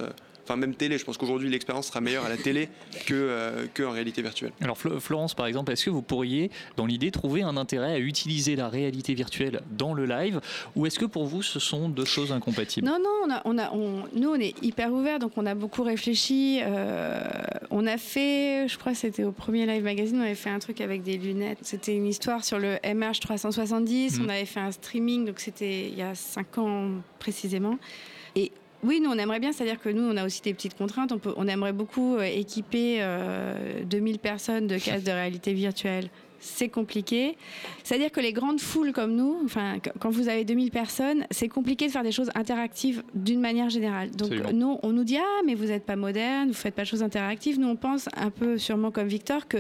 Enfin, 0.47 0.55
même 0.57 0.75
télé, 0.75 0.97
je 0.97 1.05
pense 1.05 1.17
qu'aujourd'hui 1.17 1.49
l'expérience 1.49 1.87
sera 1.87 2.01
meilleure 2.01 2.23
à 2.25 2.29
la 2.29 2.37
télé 2.37 2.69
que, 3.07 3.13
euh, 3.13 3.65
que 3.73 3.83
en 3.83 3.91
réalité 3.91 4.21
virtuelle. 4.21 4.51
Alors 4.61 4.77
Flo- 4.77 4.99
Florence, 4.99 5.33
par 5.33 5.47
exemple, 5.47 5.71
est-ce 5.71 5.85
que 5.85 5.89
vous 5.89 6.01
pourriez, 6.03 6.51
dans 6.77 6.85
l'idée, 6.85 7.11
trouver 7.11 7.41
un 7.41 7.57
intérêt 7.57 7.93
à 7.93 7.99
utiliser 7.99 8.55
la 8.55 8.69
réalité 8.69 9.13
virtuelle 9.13 9.61
dans 9.71 9.93
le 9.93 10.05
live, 10.05 10.39
ou 10.75 10.85
est-ce 10.85 10.99
que 10.99 11.05
pour 11.05 11.25
vous, 11.25 11.41
ce 11.41 11.59
sont 11.59 11.89
deux 11.89 12.05
choses 12.05 12.31
incompatibles? 12.31 12.85
Non, 12.87 12.97
non, 12.99 13.09
on 13.25 13.31
a, 13.31 13.41
on 13.45 13.57
a, 13.57 13.71
on- 13.73 14.03
nous 14.15 14.29
on 14.29 14.35
est 14.39 14.53
hyper 14.63 14.93
ouverts, 14.93 15.19
donc 15.19 15.31
on 15.37 15.45
a 15.45 15.55
beaucoup 15.55 15.83
réfléchi. 15.83 16.59
euh, 16.63 17.21
on 17.71 17.87
a 17.87 17.97
fait, 17.97 18.67
je 18.67 18.77
crois 18.77 18.91
que 18.91 18.97
c'était 18.99 19.23
au 19.23 19.31
premier 19.31 19.65
Live 19.65 19.83
Magazine, 19.83 20.17
on 20.19 20.23
avait 20.23 20.35
fait 20.35 20.49
un 20.49 20.59
truc 20.59 20.79
avec 20.81 21.01
des 21.03 21.17
lunettes. 21.17 21.59
C'était 21.63 21.95
une 21.95 22.05
histoire 22.07 22.43
sur 22.45 22.59
le 22.59 22.77
MH 22.83 23.19
370. 23.21 24.19
Mhm. 24.19 24.25
On 24.25 24.29
avait 24.29 24.45
fait 24.45 24.59
un 24.59 24.71
streaming, 24.71 25.25
donc 25.25 25.39
c'était 25.39 25.87
il 25.89 25.95
y 25.97 26.01
a 26.01 26.13
5 26.15 26.57
ans 26.59 26.89
précisément. 27.19 27.77
Et 28.35 28.51
oui, 28.85 28.99
nous 29.01 29.09
on 29.09 29.17
aimerait 29.17 29.39
bien, 29.39 29.51
c'est-à-dire 29.51 29.79
que 29.79 29.89
nous 29.89 30.03
on 30.03 30.15
a 30.17 30.25
aussi 30.25 30.41
des 30.41 30.53
petites 30.53 30.77
contraintes. 30.77 31.11
On, 31.11 31.17
peut, 31.19 31.33
on 31.37 31.47
aimerait 31.47 31.73
beaucoup 31.73 32.15
euh, 32.15 32.23
équiper 32.23 32.97
euh, 32.99 33.83
2000 33.83 34.19
personnes 34.19 34.67
de 34.67 34.77
casques 34.77 35.05
de 35.05 35.11
réalité 35.11 35.53
virtuelle. 35.53 36.09
C'est 36.39 36.69
compliqué. 36.69 37.37
C'est-à-dire 37.83 38.11
que 38.11 38.19
les 38.19 38.31
grandes 38.31 38.59
foules 38.59 38.91
comme 38.91 39.15
nous, 39.15 39.39
enfin, 39.45 39.79
qu- 39.79 39.89
quand 39.99 40.11
vous 40.11 40.27
avez 40.29 40.43
2000 40.45 40.69
personnes, 40.69 41.25
c'est 41.31 41.47
compliqué 41.47 41.87
de 41.87 41.91
faire 41.91 42.03
des 42.03 42.11
choses 42.11 42.29
interactives 42.35 43.01
d'une 43.15 43.39
manière 43.39 43.69
générale. 43.71 44.11
Donc 44.11 44.31
Absolument. 44.31 44.51
nous, 44.53 44.79
on 44.83 44.91
nous 44.91 45.03
dit 45.03 45.17
ah 45.17 45.41
mais 45.45 45.55
vous 45.55 45.65
n'êtes 45.65 45.85
pas 45.85 45.95
moderne, 45.95 46.49
vous 46.49 46.53
faites 46.53 46.75
pas 46.75 46.83
de 46.83 46.87
choses 46.87 47.01
interactives. 47.01 47.59
Nous 47.59 47.67
on 47.67 47.75
pense 47.77 48.09
un 48.15 48.29
peu 48.29 48.57
sûrement 48.59 48.91
comme 48.91 49.07
Victor 49.07 49.47
que 49.47 49.57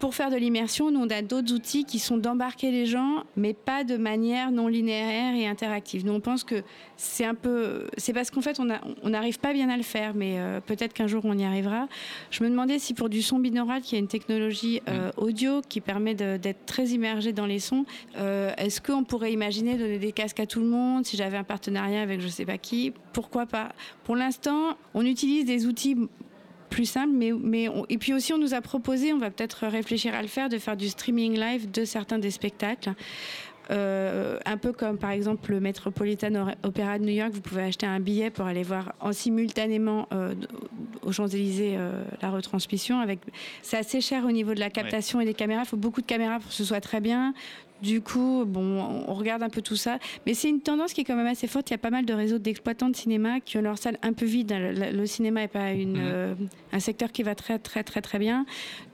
pour 0.00 0.14
faire 0.14 0.30
de 0.30 0.36
l'immersion, 0.36 0.90
nous 0.90 1.00
on 1.00 1.10
a 1.10 1.22
d'autres 1.22 1.52
outils 1.52 1.84
qui 1.84 1.98
sont 1.98 2.16
d'embarquer 2.16 2.70
les 2.70 2.86
gens, 2.86 3.22
mais 3.36 3.52
pas 3.52 3.84
de 3.84 3.96
manière 3.96 4.50
non 4.50 4.66
linéaire 4.66 5.34
et 5.34 5.46
interactive. 5.46 6.04
Nous 6.04 6.12
on 6.12 6.20
pense 6.20 6.42
que 6.42 6.62
c'est 6.96 7.24
un 7.24 7.34
peu, 7.34 7.86
c'est 7.96 8.12
parce 8.12 8.30
qu'en 8.30 8.40
fait 8.40 8.58
on 8.58 9.08
n'arrive 9.08 9.38
pas 9.38 9.52
bien 9.52 9.68
à 9.68 9.76
le 9.76 9.82
faire, 9.82 10.14
mais 10.14 10.38
euh, 10.38 10.60
peut-être 10.60 10.94
qu'un 10.94 11.06
jour 11.06 11.22
on 11.24 11.38
y 11.38 11.44
arrivera. 11.44 11.86
Je 12.30 12.42
me 12.42 12.48
demandais 12.48 12.78
si 12.78 12.94
pour 12.94 13.10
du 13.10 13.22
son 13.22 13.38
binaural, 13.38 13.82
qui 13.82 13.94
est 13.94 13.98
une 13.98 14.08
technologie 14.08 14.80
euh, 14.88 15.12
audio 15.18 15.60
qui 15.68 15.80
permet 15.80 16.14
d'être 16.14 16.64
très 16.66 16.86
immergé 16.86 17.32
dans 17.32 17.46
les 17.46 17.58
sons, 17.58 17.84
euh, 18.16 18.52
est-ce 18.56 18.80
qu'on 18.80 19.04
pourrait 19.04 19.32
imaginer 19.32 19.76
donner 19.76 19.98
des 19.98 20.12
casques 20.12 20.40
à 20.40 20.46
tout 20.46 20.60
le 20.60 20.66
monde 20.66 21.04
si 21.04 21.18
j'avais 21.18 21.36
un 21.36 21.44
partenariat 21.44 22.00
avec 22.00 22.20
je 22.20 22.28
sais 22.28 22.46
pas 22.46 22.58
qui? 22.58 22.94
Pourquoi 23.12 23.44
pas? 23.44 23.72
Pour 24.04 24.16
l'instant, 24.16 24.78
on 24.94 25.04
utilise 25.04 25.44
des 25.44 25.66
outils 25.66 25.96
plus 26.70 26.86
simple, 26.86 27.12
mais, 27.12 27.32
mais 27.32 27.68
on- 27.68 27.84
et 27.88 27.98
puis 27.98 28.14
aussi 28.14 28.32
on 28.32 28.38
nous 28.38 28.54
a 28.54 28.60
proposé, 28.60 29.12
on 29.12 29.18
va 29.18 29.30
peut-être 29.30 29.66
réfléchir 29.66 30.14
à 30.14 30.22
le 30.22 30.28
faire, 30.28 30.48
de 30.48 30.58
faire 30.58 30.76
du 30.76 30.88
streaming 30.88 31.38
live 31.38 31.70
de 31.70 31.84
certains 31.84 32.18
des 32.18 32.30
spectacles. 32.30 32.92
Euh, 33.70 34.38
un 34.46 34.56
peu 34.56 34.72
comme 34.72 34.98
par 34.98 35.10
exemple 35.12 35.52
le 35.52 35.60
Metropolitan 35.60 36.48
Opera 36.64 36.98
de 36.98 37.04
New 37.04 37.12
York, 37.12 37.30
vous 37.32 37.40
pouvez 37.40 37.62
acheter 37.62 37.86
un 37.86 38.00
billet 38.00 38.28
pour 38.30 38.46
aller 38.46 38.64
voir 38.64 38.94
en 38.98 39.12
simultanément 39.12 40.08
euh, 40.12 40.34
aux 41.02 41.12
Champs-Élysées 41.12 41.76
euh, 41.76 42.02
la 42.20 42.30
retransmission. 42.30 42.98
Avec... 42.98 43.20
C'est 43.62 43.76
assez 43.76 44.00
cher 44.00 44.24
au 44.24 44.32
niveau 44.32 44.54
de 44.54 44.60
la 44.60 44.70
captation 44.70 45.20
et 45.20 45.24
des 45.24 45.34
caméras, 45.34 45.62
il 45.64 45.68
faut 45.68 45.76
beaucoup 45.76 46.00
de 46.00 46.06
caméras 46.06 46.40
pour 46.40 46.48
que 46.48 46.54
ce 46.54 46.64
soit 46.64 46.80
très 46.80 47.00
bien. 47.00 47.32
Du 47.82 48.00
coup, 48.00 48.44
bon, 48.46 49.04
on 49.08 49.14
regarde 49.14 49.42
un 49.42 49.48
peu 49.48 49.62
tout 49.62 49.76
ça. 49.76 49.98
Mais 50.26 50.34
c'est 50.34 50.48
une 50.48 50.60
tendance 50.60 50.92
qui 50.92 51.00
est 51.00 51.04
quand 51.04 51.16
même 51.16 51.26
assez 51.26 51.46
forte. 51.46 51.70
Il 51.70 51.72
y 51.72 51.74
a 51.74 51.78
pas 51.78 51.90
mal 51.90 52.04
de 52.04 52.12
réseaux 52.12 52.38
d'exploitants 52.38 52.88
de 52.88 52.96
cinéma 52.96 53.40
qui 53.40 53.56
ont 53.58 53.62
leur 53.62 53.78
salle 53.78 53.98
un 54.02 54.12
peu 54.12 54.26
vide. 54.26 54.52
Le, 54.52 55.06
cinéma 55.06 55.40
n'est 55.40 55.48
pas 55.48 55.72
une, 55.72 55.98
euh, 55.98 56.34
un 56.72 56.80
secteur 56.80 57.10
qui 57.10 57.22
va 57.22 57.34
très, 57.34 57.58
très, 57.58 57.82
très, 57.82 58.02
très 58.02 58.18
bien. 58.18 58.44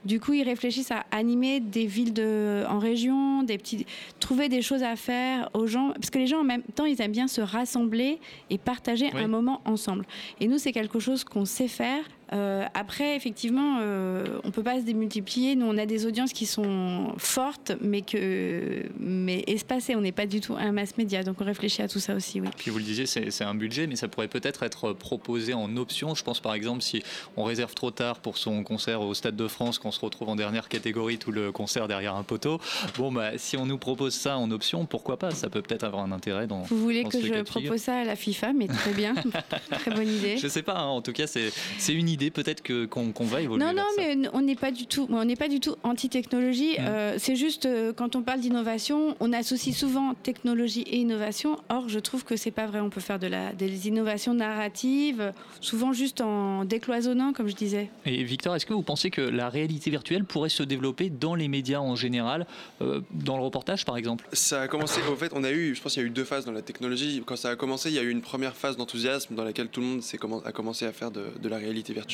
Du 0.05 0.19
coup, 0.19 0.33
ils 0.33 0.43
réfléchissent 0.43 0.91
à 0.91 1.05
animer 1.11 1.59
des 1.59 1.85
villes 1.85 2.13
de, 2.13 2.63
en 2.69 2.79
région, 2.79 3.43
des 3.43 3.57
petits, 3.57 3.85
trouver 4.19 4.47
des 4.49 4.61
choses 4.61 4.83
à 4.83 4.95
faire 4.95 5.49
aux 5.53 5.67
gens. 5.67 5.91
Parce 5.93 6.09
que 6.09 6.19
les 6.19 6.27
gens, 6.27 6.39
en 6.39 6.45
même 6.45 6.63
temps, 6.75 6.85
ils 6.85 7.01
aiment 7.01 7.11
bien 7.11 7.27
se 7.27 7.41
rassembler 7.41 8.19
et 8.49 8.57
partager 8.57 9.09
Oui. 9.13 9.21
un 9.21 9.27
moment 9.27 9.61
ensemble. 9.65 10.05
Et 10.39 10.47
nous, 10.47 10.57
c'est 10.57 10.71
quelque 10.71 10.99
chose 10.99 11.23
qu'on 11.23 11.45
sait 11.45 11.67
faire. 11.67 12.03
Euh, 12.33 12.65
après, 12.73 13.15
effectivement, 13.15 13.79
euh, 13.81 14.39
on 14.43 14.51
peut 14.51 14.63
pas 14.63 14.79
se 14.79 14.85
démultiplier. 14.85 15.55
Nous, 15.55 15.65
on 15.65 15.77
a 15.77 15.85
des 15.85 16.05
audiences 16.05 16.33
qui 16.33 16.45
sont 16.45 17.13
fortes, 17.17 17.71
mais 17.81 18.01
que, 18.01 18.83
mais 18.99 19.43
espacées. 19.47 19.95
On 19.95 20.01
n'est 20.01 20.11
pas 20.11 20.25
du 20.25 20.41
tout 20.41 20.55
un 20.57 20.71
mass 20.71 20.97
média, 20.97 21.23
donc 21.23 21.37
on 21.39 21.45
réfléchit 21.45 21.81
à 21.81 21.87
tout 21.87 21.99
ça 21.99 22.15
aussi, 22.15 22.41
oui. 22.41 22.47
Puis 22.57 22.71
vous 22.71 22.77
le 22.77 22.83
disiez, 22.83 23.05
c'est 23.05 23.43
un 23.43 23.55
budget, 23.55 23.87
mais 23.87 23.95
ça 23.95 24.07
pourrait 24.07 24.27
peut-être 24.27 24.63
être 24.63 24.93
proposé 24.93 25.53
en 25.53 25.75
option. 25.77 26.15
Je 26.15 26.23
pense 26.23 26.39
par 26.39 26.53
exemple 26.53 26.81
si 26.81 27.03
on 27.35 27.43
réserve 27.43 27.73
trop 27.73 27.91
tard 27.91 28.19
pour 28.19 28.37
son 28.37 28.63
concert 28.63 29.01
au 29.01 29.13
Stade 29.13 29.35
de 29.35 29.47
France, 29.47 29.79
qu'on 29.79 29.91
se 29.91 29.99
retrouve 29.99 30.29
en 30.29 30.35
dernière 30.35 30.67
catégorie, 30.67 31.17
tout 31.17 31.31
le 31.31 31.51
concert 31.51 31.87
derrière 31.87 32.15
un 32.15 32.23
poteau. 32.23 32.59
Bon, 32.97 33.11
bah, 33.11 33.37
si 33.37 33.57
on 33.57 33.65
nous 33.65 33.77
propose 33.77 34.13
ça 34.13 34.37
en 34.37 34.51
option, 34.51 34.85
pourquoi 34.85 35.17
pas? 35.17 35.31
Ça 35.31 35.49
peut 35.49 35.61
peut-être 35.61 35.83
avoir 35.83 36.03
un 36.03 36.11
intérêt 36.11 36.47
dans. 36.47 36.63
Vous 36.63 36.77
voulez 36.77 37.03
dans 37.03 37.09
que 37.09 37.21
je 37.21 37.41
propose 37.43 37.81
ça 37.81 37.99
à 37.99 38.03
la 38.03 38.15
FIFA, 38.15 38.53
mais 38.53 38.67
très 38.67 38.91
bien, 38.91 39.15
très 39.71 39.91
bonne 39.91 40.09
idée. 40.09 40.37
Je 40.37 40.47
sais 40.47 40.63
pas, 40.63 40.77
hein, 40.77 40.87
en 40.87 41.01
tout 41.01 41.13
cas, 41.13 41.27
c'est 41.27 41.93
une 41.93 42.09
idée 42.09 42.16
peut-être 42.31 42.61
que- 42.61 42.85
qu'on 42.85 43.11
va 43.25 43.41
évoluer. 43.41 43.63
Non, 43.63 43.71
non, 43.71 43.83
vers 43.97 44.05
ça. 44.05 44.15
mais 44.15 44.29
on 44.33 44.41
n'est 44.41 44.55
pas 44.55 44.71
du 44.71 44.85
tout, 44.85 45.07
on 45.09 45.23
n'est 45.23 45.35
pas 45.35 45.47
du 45.47 45.59
tout 45.59 45.75
anti-technologie. 45.83 46.73
Mm. 46.73 46.81
Euh, 46.81 47.15
c'est 47.17 47.35
juste 47.35 47.65
euh, 47.65 47.93
quand 47.93 48.15
on 48.15 48.21
parle 48.21 48.39
d'innovation, 48.39 49.15
on 49.19 49.33
associe 49.33 49.75
souvent 49.75 50.13
technologie 50.15 50.81
et 50.81 50.97
innovation. 50.97 51.57
Or, 51.69 51.89
je 51.89 51.99
trouve 51.99 52.23
que 52.23 52.35
c'est 52.35 52.51
pas 52.51 52.65
vrai. 52.65 52.79
On 52.79 52.89
peut 52.89 53.01
faire 53.01 53.19
de 53.19 53.27
la, 53.27 53.53
des 53.53 53.87
innovations 53.87 54.33
narratives, 54.33 55.33
souvent 55.61 55.93
juste 55.93 56.21
en 56.21 56.65
décloisonnant, 56.65 57.33
comme 57.33 57.47
je 57.47 57.55
disais. 57.55 57.89
Et 58.05 58.23
Victor, 58.23 58.55
est-ce 58.55 58.65
que 58.65 58.73
vous 58.73 58.83
pensez 58.83 59.09
que 59.09 59.21
la 59.21 59.49
réalité 59.49 59.89
virtuelle 59.89 60.23
pourrait 60.23 60.49
se 60.49 60.63
développer 60.63 61.09
dans 61.09 61.35
les 61.35 61.47
médias 61.47 61.79
en 61.79 61.95
général, 61.95 62.47
euh, 62.81 63.01
dans 63.11 63.37
le 63.37 63.43
reportage 63.43 63.85
par 63.85 63.97
exemple? 63.97 64.25
Ça 64.33 64.61
a 64.61 64.67
commencé, 64.67 65.01
au 65.11 65.15
fait, 65.15 65.31
on 65.35 65.43
a 65.43 65.51
eu, 65.51 65.75
je 65.75 65.81
pense 65.81 65.93
qu'il 65.93 66.01
y 66.01 66.05
a 66.05 66.07
eu 66.07 66.11
deux 66.11 66.23
phases 66.23 66.45
dans 66.45 66.51
la 66.51 66.61
technologie. 66.61 67.21
Quand 67.25 67.35
ça 67.35 67.49
a 67.49 67.55
commencé, 67.55 67.89
il 67.89 67.95
y 67.95 67.99
a 67.99 68.03
eu 68.03 68.09
une 68.09 68.21
première 68.21 68.55
phase 68.55 68.77
d'enthousiasme 68.77 69.35
dans 69.35 69.43
laquelle 69.43 69.69
tout 69.69 69.81
le 69.81 69.87
monde 69.87 70.01
s'est 70.01 70.17
a 70.45 70.51
commencé 70.51 70.85
à 70.85 70.91
faire 70.91 71.11
de, 71.11 71.25
de 71.41 71.49
la 71.49 71.57
réalité 71.57 71.93
virtuelle. 71.93 72.06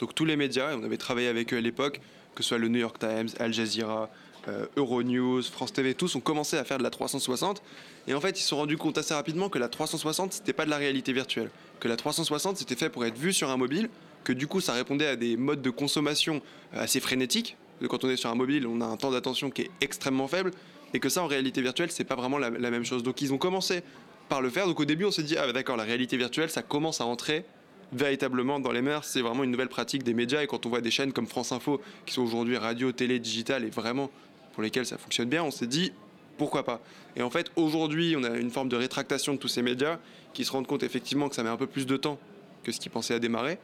Donc 0.00 0.14
tous 0.14 0.24
les 0.24 0.36
médias, 0.36 0.76
on 0.76 0.84
avait 0.84 0.96
travaillé 0.96 1.28
avec 1.28 1.52
eux 1.52 1.58
à 1.58 1.60
l'époque, 1.60 2.00
que 2.34 2.42
ce 2.42 2.50
soit 2.50 2.58
le 2.58 2.68
New 2.68 2.80
York 2.80 2.98
Times, 2.98 3.28
Al 3.38 3.52
Jazeera, 3.52 4.10
euh, 4.48 4.66
Euronews, 4.76 5.42
France 5.42 5.72
TV, 5.72 5.94
tous 5.94 6.14
ont 6.14 6.20
commencé 6.20 6.56
à 6.56 6.64
faire 6.64 6.78
de 6.78 6.82
la 6.82 6.90
360. 6.90 7.62
Et 8.06 8.14
en 8.14 8.20
fait, 8.20 8.38
ils 8.38 8.42
se 8.42 8.48
sont 8.48 8.58
rendus 8.58 8.76
compte 8.76 8.98
assez 8.98 9.14
rapidement 9.14 9.48
que 9.48 9.58
la 9.58 9.68
360, 9.68 10.34
c'était 10.34 10.52
pas 10.52 10.64
de 10.64 10.70
la 10.70 10.76
réalité 10.76 11.12
virtuelle. 11.12 11.50
Que 11.80 11.88
la 11.88 11.96
360, 11.96 12.56
c'était 12.56 12.76
fait 12.76 12.88
pour 12.88 13.04
être 13.04 13.18
vu 13.18 13.32
sur 13.32 13.50
un 13.50 13.56
mobile, 13.56 13.88
que 14.24 14.32
du 14.32 14.46
coup, 14.46 14.60
ça 14.60 14.72
répondait 14.72 15.06
à 15.06 15.16
des 15.16 15.36
modes 15.36 15.62
de 15.62 15.70
consommation 15.70 16.42
euh, 16.74 16.82
assez 16.82 17.00
frénétiques. 17.00 17.56
Quand 17.88 18.04
on 18.04 18.10
est 18.10 18.16
sur 18.16 18.30
un 18.30 18.34
mobile, 18.34 18.66
on 18.66 18.80
a 18.80 18.86
un 18.86 18.96
temps 18.96 19.10
d'attention 19.10 19.50
qui 19.50 19.62
est 19.62 19.70
extrêmement 19.80 20.28
faible. 20.28 20.52
Et 20.94 21.00
que 21.00 21.08
ça, 21.08 21.22
en 21.22 21.26
réalité 21.26 21.60
virtuelle, 21.60 21.90
c'est 21.90 22.04
pas 22.04 22.14
vraiment 22.14 22.38
la, 22.38 22.48
la 22.50 22.70
même 22.70 22.84
chose. 22.84 23.02
Donc, 23.02 23.20
ils 23.20 23.32
ont 23.32 23.38
commencé 23.38 23.82
par 24.28 24.40
le 24.40 24.48
faire. 24.48 24.66
Donc, 24.66 24.78
au 24.80 24.84
début, 24.84 25.04
on 25.04 25.10
s'est 25.10 25.24
dit, 25.24 25.36
ah, 25.36 25.46
bah, 25.46 25.52
d'accord, 25.52 25.76
la 25.76 25.82
réalité 25.82 26.16
virtuelle, 26.16 26.50
ça 26.50 26.62
commence 26.62 27.00
à 27.00 27.04
entrer 27.04 27.44
véritablement 27.92 28.60
dans 28.60 28.72
les 28.72 28.82
mœurs. 28.82 29.04
C'est 29.04 29.22
vraiment 29.22 29.44
une 29.44 29.50
nouvelle 29.50 29.68
pratique 29.68 30.02
des 30.02 30.14
médias. 30.14 30.42
Et 30.42 30.46
quand 30.46 30.66
on 30.66 30.68
voit 30.68 30.80
des 30.80 30.90
chaînes 30.90 31.12
comme 31.12 31.26
France 31.26 31.52
Info, 31.52 31.80
qui 32.04 32.14
sont 32.14 32.22
aujourd'hui 32.22 32.56
radio, 32.56 32.92
télé, 32.92 33.18
digital, 33.18 33.64
et 33.64 33.70
vraiment 33.70 34.10
pour 34.54 34.62
lesquelles 34.62 34.86
ça 34.86 34.98
fonctionne 34.98 35.28
bien, 35.28 35.42
on 35.44 35.50
s'est 35.50 35.66
dit 35.66 35.92
pourquoi 36.38 36.64
pas? 36.64 36.80
Et 37.16 37.22
en 37.22 37.30
fait, 37.30 37.50
aujourd'hui, 37.56 38.14
on 38.18 38.24
a 38.24 38.36
une 38.36 38.50
forme 38.50 38.68
de 38.68 38.76
rétractation 38.76 39.34
de 39.34 39.38
tous 39.38 39.48
ces 39.48 39.62
médias 39.62 39.98
qui 40.34 40.44
se 40.44 40.52
rendent 40.52 40.66
compte 40.66 40.82
effectivement 40.82 41.28
que 41.28 41.34
ça 41.34 41.42
met 41.42 41.48
un 41.48 41.56
peu 41.56 41.66
plus 41.66 41.86
de 41.86 41.96
temps 41.96 42.18
que 42.62 42.72
ce 42.72 42.80
qu'ils 42.80 42.90
pensaient 42.90 43.14
à 43.14 43.18
démarrer. 43.18 43.58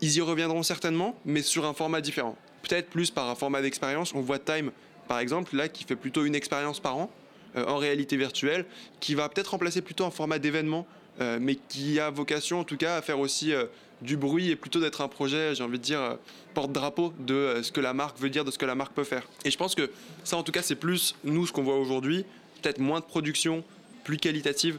Ils 0.00 0.16
y 0.16 0.20
reviendront 0.20 0.62
certainement, 0.62 1.16
mais 1.24 1.42
sur 1.42 1.66
un 1.66 1.74
format 1.74 2.00
différent. 2.00 2.36
Peut-être 2.62 2.88
plus 2.88 3.10
par 3.10 3.28
un 3.28 3.34
format 3.34 3.60
d'expérience. 3.60 4.14
On 4.14 4.20
voit 4.20 4.38
Time, 4.38 4.70
par 5.06 5.18
exemple, 5.18 5.54
là, 5.54 5.68
qui 5.68 5.84
fait 5.84 5.96
plutôt 5.96 6.24
une 6.24 6.34
expérience 6.34 6.80
par 6.80 6.96
an 6.96 7.10
euh, 7.56 7.66
en 7.66 7.76
réalité 7.76 8.16
virtuelle, 8.16 8.64
qui 9.00 9.14
va 9.14 9.28
peut-être 9.28 9.48
remplacer 9.48 9.82
plutôt 9.82 10.04
un 10.04 10.10
format 10.10 10.38
d'événement, 10.38 10.86
euh, 11.20 11.38
mais 11.40 11.56
qui 11.68 12.00
a 12.00 12.10
vocation 12.10 12.60
en 12.60 12.64
tout 12.64 12.76
cas 12.76 12.96
à 12.96 13.02
faire 13.02 13.20
aussi 13.20 13.52
euh, 13.52 13.66
du 14.00 14.16
bruit 14.16 14.50
et 14.50 14.56
plutôt 14.56 14.80
d'être 14.80 15.02
un 15.02 15.08
projet, 15.08 15.54
j'ai 15.54 15.62
envie 15.62 15.78
de 15.78 15.84
dire, 15.84 16.00
euh, 16.00 16.14
porte-drapeau 16.54 17.12
de 17.18 17.60
ce 17.62 17.70
que 17.70 17.80
la 17.80 17.92
marque 17.92 18.18
veut 18.18 18.30
dire, 18.30 18.44
de 18.44 18.50
ce 18.50 18.58
que 18.58 18.64
la 18.64 18.74
marque 18.74 18.94
peut 18.94 19.04
faire. 19.04 19.22
Et 19.44 19.50
je 19.50 19.58
pense 19.58 19.74
que 19.74 19.90
ça, 20.24 20.36
en 20.36 20.42
tout 20.42 20.52
cas, 20.52 20.62
c'est 20.62 20.74
plus 20.74 21.14
nous 21.24 21.46
ce 21.46 21.52
qu'on 21.52 21.62
voit 21.62 21.78
aujourd'hui, 21.78 22.24
peut-être 22.62 22.78
moins 22.78 23.00
de 23.00 23.04
production, 23.04 23.62
plus 24.04 24.16
qualitative, 24.16 24.78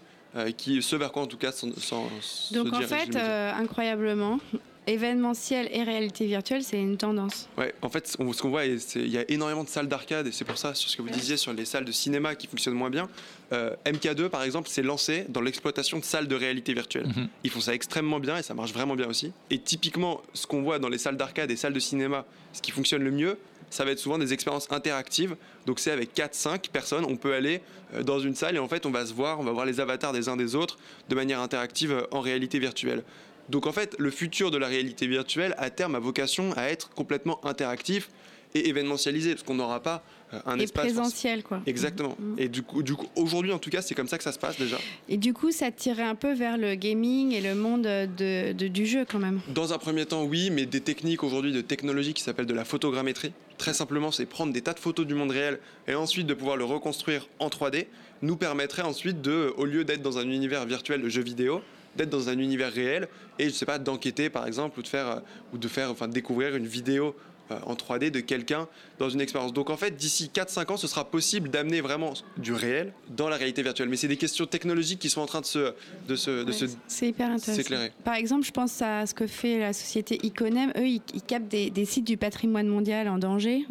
qui 0.58 0.82
ce 0.82 0.96
vers 0.96 1.12
quoi 1.12 1.22
en 1.22 1.28
tout 1.28 1.38
cas 1.38 1.52
sans, 1.52 1.72
sans 1.78 2.10
se 2.20 2.56
Donc 2.56 2.74
en 2.74 2.82
fait, 2.82 3.16
incroyablement, 3.16 4.40
événementiel 4.88 5.68
et 5.72 5.84
réalité 5.84 6.26
virtuelle, 6.26 6.64
c'est 6.64 6.80
une 6.80 6.98
tendance. 6.98 7.48
Ouais, 7.58 7.74
en 7.82 7.90
fait, 7.90 8.16
on- 8.20 8.32
ce 8.34 8.42
qu'on 8.42 8.50
voit, 8.50 8.64
c'est- 8.80 9.00
il 9.00 9.10
y 9.10 9.18
a 9.18 9.26
énormément 9.30 9.64
de 9.64 9.70
salles 9.70 9.88
d'arcade, 9.88 10.28
et 10.28 10.32
c'est 10.32 10.46
pour 10.46 10.58
ça, 10.58 10.74
sur 10.76 10.90
ce 10.90 10.98
que 10.98 11.02
vous 11.02 11.10
disiez 11.10 11.38
sur 11.38 11.54
les 11.54 11.66
salles 11.66 11.86
de 11.86 11.92
cinéma 11.92 12.36
qui 12.36 12.48
fonctionnent 12.48 12.74
moins 12.76 12.90
bien, 12.90 13.10
euh, 13.52 13.76
MK2, 13.86 14.30
par 14.30 14.44
exemple, 14.44 14.70
s'est 14.70 14.82
lancé 14.84 15.26
dans 15.30 15.42
l'exploitation 15.42 16.00
de 16.00 16.04
salles 16.04 16.28
de 16.28 16.36
réalité 16.36 16.74
virtuelle. 16.74 17.08
Ils 17.44 17.50
font 17.50 17.62
ça 17.62 17.74
extrêmement 17.74 18.20
bien, 18.20 18.38
et 18.38 18.44
ça 18.44 18.54
marche 18.54 18.74
vraiment 18.74 18.96
bien 18.96 19.08
aussi. 19.08 19.32
Et 19.50 19.60
typiquement, 19.60 20.22
ce 20.34 20.48
qu'on 20.48 20.62
voit 20.62 20.80
dans 20.80 20.90
les 20.90 20.98
salles 20.98 21.18
d'arcade 21.18 21.52
et 21.52 21.56
salles 21.56 21.74
de 21.74 21.80
cinéma, 21.80 22.26
ce 22.54 22.62
qui 22.62 22.72
fonctionne 22.72 23.04
le 23.04 23.12
mieux, 23.12 23.38
ça 23.70 23.86
va 23.86 23.92
être 23.92 24.00
souvent 24.00 24.20
des 24.20 24.34
expériences 24.34 24.68
interactives. 24.72 25.36
Donc 25.66 25.80
c'est 25.80 25.90
avec 25.90 26.14
4-5 26.14 26.70
personnes, 26.72 27.06
on 27.06 27.16
peut 27.16 27.34
aller 27.34 27.60
euh, 27.96 28.04
dans 28.04 28.20
une 28.20 28.36
salle 28.36 28.56
et 28.56 28.60
en 28.60 28.68
fait 28.68 28.86
on 28.86 28.92
va 28.92 29.04
se 29.04 29.14
voir, 29.14 29.40
on 29.40 29.44
va 29.44 29.52
voir 29.52 29.66
les 29.66 29.80
avatars 29.80 30.14
des 30.14 30.30
uns 30.30 30.38
des 30.38 30.54
autres 30.54 30.78
de 31.10 31.16
manière 31.16 31.40
interactive 31.40 31.92
euh, 31.92 32.04
en 32.12 32.20
réalité 32.22 32.60
virtuelle. 32.60 33.02
Donc 33.50 33.68
en 33.68 33.72
fait, 33.72 33.96
le 34.00 34.10
futur 34.12 34.52
de 34.52 34.58
la 34.58 34.68
réalité 34.68 35.08
virtuelle, 35.08 35.54
à 35.58 35.70
terme, 35.70 35.96
a 35.96 36.00
vocation 36.00 36.54
à 36.56 36.64
être 36.64 36.90
complètement 36.92 37.44
interactif 37.46 38.10
et 38.56 38.70
événementialisé, 38.70 39.32
parce 39.32 39.42
qu'on 39.44 39.56
n'aura 39.56 39.82
pas 39.82 40.04
euh, 40.32 40.40
un 40.46 40.60
et 40.60 40.64
espace... 40.64 40.86
présentiel, 40.86 41.42
quoi. 41.42 41.62
Exactement. 41.66 42.16
Et 42.38 42.48
du 42.50 42.62
coup, 42.62 42.84
du 42.84 42.94
coup 42.94 43.08
aujourd'hui, 43.16 43.52
en 43.52 43.58
tout 43.58 43.72
cas, 43.72 43.82
c'est 43.82 43.96
comme 43.96 44.08
ça 44.08 44.20
que 44.20 44.24
ça 44.24 44.32
se 44.32 44.38
passe 44.38 44.60
déjà. 44.60 44.78
Et 45.10 45.18
du 45.18 45.34
coup, 45.34 45.52
ça 45.52 45.72
tirait 45.72 46.04
un 46.04 46.14
peu 46.14 46.34
vers 46.34 46.58
le 46.58 46.76
gaming 46.76 47.34
et 47.34 47.42
le 47.42 47.56
monde 47.56 47.82
de, 47.82 48.54
de- 48.54 48.68
du 48.68 48.86
jeu 48.86 49.06
quand 49.10 49.18
même. 49.18 49.42
Dans 49.48 49.74
un 49.74 49.80
premier 49.80 50.06
temps, 50.06 50.24
oui, 50.24 50.52
mais 50.52 50.68
des 50.68 50.82
techniques 50.82 51.24
aujourd'hui 51.24 51.52
de 51.52 51.62
technologie 51.62 52.14
qui 52.14 52.22
s'appellent 52.22 52.46
de 52.46 52.54
la 52.54 52.64
photogrammétrie. 52.64 53.34
Très 53.58 53.74
simplement, 53.74 54.12
c'est 54.12 54.28
prendre 54.28 54.54
des 54.54 54.62
tas 54.62 54.74
de 54.74 54.80
photos 54.80 55.08
du 55.08 55.16
monde 55.16 55.32
réel 55.32 55.58
et 55.88 55.96
ensuite 55.96 56.28
de 56.28 56.34
pouvoir 56.36 56.56
le 56.56 56.64
reconstruire 56.66 57.28
en 57.40 57.48
3D, 57.50 57.88
nous 58.22 58.36
permettrait 58.38 58.84
ensuite 58.84 59.22
de, 59.22 59.52
au 59.58 59.66
lieu 59.66 59.84
d'être 59.84 60.02
dans 60.04 60.20
un 60.20 60.30
univers 60.30 60.66
virtuel 60.66 61.02
de 61.02 61.10
jeux 61.10 61.24
vidéo, 61.24 61.62
d'être 61.96 62.10
dans 62.10 62.30
un 62.30 62.38
univers 62.38 62.72
réel 62.72 63.08
et 63.40 63.46
je 63.46 63.50
sais 63.54 63.66
pas 63.66 63.80
d'enquêter 63.80 64.30
par 64.30 64.48
exemple 64.48 64.80
ou 64.80 64.82
de 64.84 64.88
faire 64.88 65.08
euh, 65.08 65.20
ou 65.54 65.58
de 65.58 65.68
faire 65.68 65.92
enfin 65.92 66.08
découvrir 66.08 66.56
une 66.56 66.66
vidéo 66.68 67.16
euh, 67.52 67.56
en 67.66 67.74
3D 67.74 68.10
de 68.10 68.22
quelqu'un 68.22 68.68
dans 69.00 69.10
une 69.10 69.20
expérience. 69.20 69.52
Donc 69.52 69.70
en 69.70 69.76
fait, 69.76 69.92
d'ici 69.98 70.32
4-5 70.34 70.72
ans, 70.72 70.78
ce 70.78 70.88
sera 70.88 71.04
possible 71.10 71.50
d'amener 71.50 71.82
vraiment 71.82 72.14
du 72.38 72.54
réel 72.54 72.94
dans 73.10 73.28
la 73.28 73.36
réalité 73.36 73.62
virtuelle. 73.64 73.90
Mais 73.90 73.98
c'est 73.98 74.08
des 74.08 74.16
questions 74.18 74.46
technologiques 74.46 75.00
qui 75.00 75.10
sont 75.10 75.20
en 75.22 75.26
train 75.26 75.42
de 75.42 75.46
se 75.46 75.74
de 76.08 76.16
se 76.16 76.46
de 76.46 76.52
se 76.54 76.66
C'est 76.88 77.10
hyper 77.10 77.28
intéressant. 77.28 77.54
s'éclairer. 77.56 77.92
Par 78.06 78.16
exemple, 78.16 78.46
je 78.46 78.52
pense 78.52 78.82
à 78.82 79.06
ce 79.06 79.14
que 79.14 79.28
fait 79.28 79.60
la 79.60 79.74
société 79.74 80.20
Iconem. 80.24 80.72
Eux, 80.78 80.88
ils, 80.88 81.02
ils 81.14 81.22
captent 81.22 81.50
des, 81.50 81.70
des 81.70 81.86
sites 81.86 82.06
du 82.08 82.16
patrimoine 82.18 82.68
mondial 82.68 83.10
en 83.10 83.18
danger. 83.18 83.66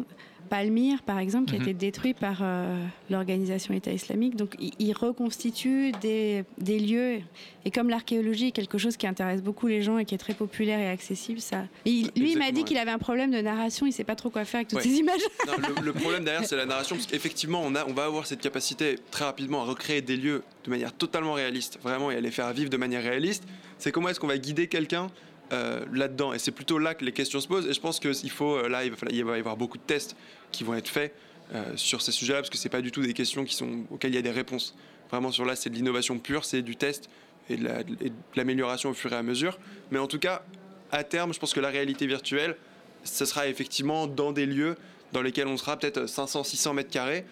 Palmyre, 0.49 1.01
par 1.03 1.19
exemple, 1.19 1.49
qui 1.49 1.55
a 1.55 1.59
Mhm. 1.59 1.63
été 1.63 1.73
détruit 1.73 2.13
par 2.13 2.39
euh, 2.41 2.77
l'organisation 3.09 3.73
État 3.73 3.91
islamique. 3.91 4.35
Donc, 4.35 4.55
ils, 4.59 4.71
ils 4.79 4.93
reconstituent 4.93 5.91
des, 6.01 6.43
des 6.57 6.79
lieux. 6.79 7.19
Et 7.65 7.71
comme 7.71 7.89
l'archéologie 7.89 8.47
est 8.47 8.51
quelque 8.51 8.77
chose 8.77 8.97
qui 8.97 9.07
intéresse 9.07 9.41
beaucoup 9.41 9.67
les 9.67 9.81
gens 9.81 9.97
et 9.97 10.05
qui 10.05 10.15
est 10.15 10.17
très 10.17 10.33
populaire 10.33 10.79
et 10.79 10.87
accessible, 10.89 11.39
ça. 11.39 11.63
Et 11.85 11.89
il- 11.91 12.11
lui, 12.15 12.33
il 12.33 12.37
m'a 12.37 12.51
dit 12.51 12.63
qu'il 12.63 12.77
avait 12.77 12.91
un 12.91 12.97
problème 12.97 13.31
de 13.31 13.39
narration. 13.41 13.85
Il 13.85 13.93
sait 13.93 14.03
pas 14.03 14.15
trop 14.15 14.29
quoi 14.29 14.45
faire 14.45 14.59
avec 14.59 14.67
toutes 14.67 14.79
Ouais. 14.79 14.83
ces 14.85 14.95
images. 14.97 15.21
Non, 15.47 15.53
le, 15.57 15.85
le 15.85 15.93
problème 15.93 16.23
derrière, 16.23 16.45
c'est 16.45 16.55
la 16.55 16.65
narration, 16.65 16.95
parce 16.95 17.07
qu'effectivement, 17.07 17.61
on, 17.63 17.73
a, 17.75 17.85
on 17.87 17.93
va 17.93 18.05
avoir 18.05 18.25
cette 18.27 18.41
capacité 18.41 18.95
très 19.11 19.25
rapidement 19.25 19.61
à 19.61 19.65
recréer 19.65 20.01
des 20.01 20.17
lieux 20.17 20.43
de 20.65 20.69
manière 20.69 20.93
totalement 20.93 21.33
réaliste, 21.33 21.79
vraiment, 21.81 22.11
et 22.11 22.15
à 22.15 22.21
les 22.21 22.31
faire 22.31 22.51
vivre 22.53 22.69
de 22.69 22.77
manière 22.77 23.01
réaliste. 23.03 23.43
C'est 23.77 23.91
comment 23.91 24.09
est-ce 24.09 24.19
qu'on 24.19 24.27
va 24.27 24.37
guider 24.37 24.67
quelqu'un 24.67 25.07
euh, 25.51 25.85
là-dedans 25.91 26.33
Et 26.33 26.39
c'est 26.39 26.51
plutôt 26.51 26.79
là 26.79 26.95
que 26.95 27.03
les 27.03 27.11
questions 27.11 27.39
se 27.39 27.47
posent. 27.47 27.67
Et 27.67 27.73
je 27.73 27.79
pense 27.79 27.99
qu'il 27.99 28.31
faut, 28.31 28.55
euh, 28.55 28.69
là, 28.69 28.85
il 28.85 28.91
va, 28.91 28.97
il 29.11 29.23
va 29.23 29.35
y 29.35 29.39
avoir 29.39 29.57
beaucoup 29.57 29.77
de 29.77 29.83
tests 29.83 30.15
qui 30.51 30.63
vont 30.63 30.73
être 30.73 30.87
faits 30.87 31.13
euh, 31.53 31.63
sur 31.75 32.01
ces 32.01 32.11
sujets-là, 32.11 32.39
parce 32.39 32.49
que 32.49 32.57
c'est 32.57 32.69
pas 32.69 32.81
du 32.81 32.91
tout 32.91 33.01
des 33.01 33.13
questions 33.13 33.43
qui 33.43 33.53
sont, 33.55 33.83
auxquelles 33.91 34.11
il 34.11 34.15
y 34.15 34.19
a 34.19 34.23
des 34.23 34.31
réponses. 34.31 34.75
Vraiment, 35.11 35.31
sur 35.31 35.45
là, 35.45 35.55
c'est 35.55 35.69
de 35.69 35.75
l'innovation 35.75 36.17
pure, 36.17 36.45
c'est 36.45 36.61
du 36.61 36.75
test 36.75 37.09
et 37.49 37.57
de 37.57 37.67
l'amélioration 38.35 38.89
au 38.91 38.93
fur 38.93 39.11
et 39.11 39.17
à 39.17 39.23
mesure. 39.23 39.59
Mais 39.91 39.99
en 39.99 40.07
tout 40.07 40.17
cas, 40.17 40.43
à 40.91 41.03
terme, 41.03 41.33
je 41.33 41.39
pense 41.39 41.53
que 41.53 41.59
la 41.59 41.69
réalité 41.69 42.07
virtuelle, 42.07 42.55
ce 43.03 43.25
sera 43.25 43.47
effectivement 43.47 44.07
dans 44.07 44.31
des 44.31 44.45
lieux 44.45 44.75
dans 45.11 45.21
lesquels 45.21 45.47
on 45.47 45.57
sera 45.57 45.77
peut-être 45.77 46.05
500-600 46.05 46.73
mètres 46.73 46.89
carrés, 46.89 47.25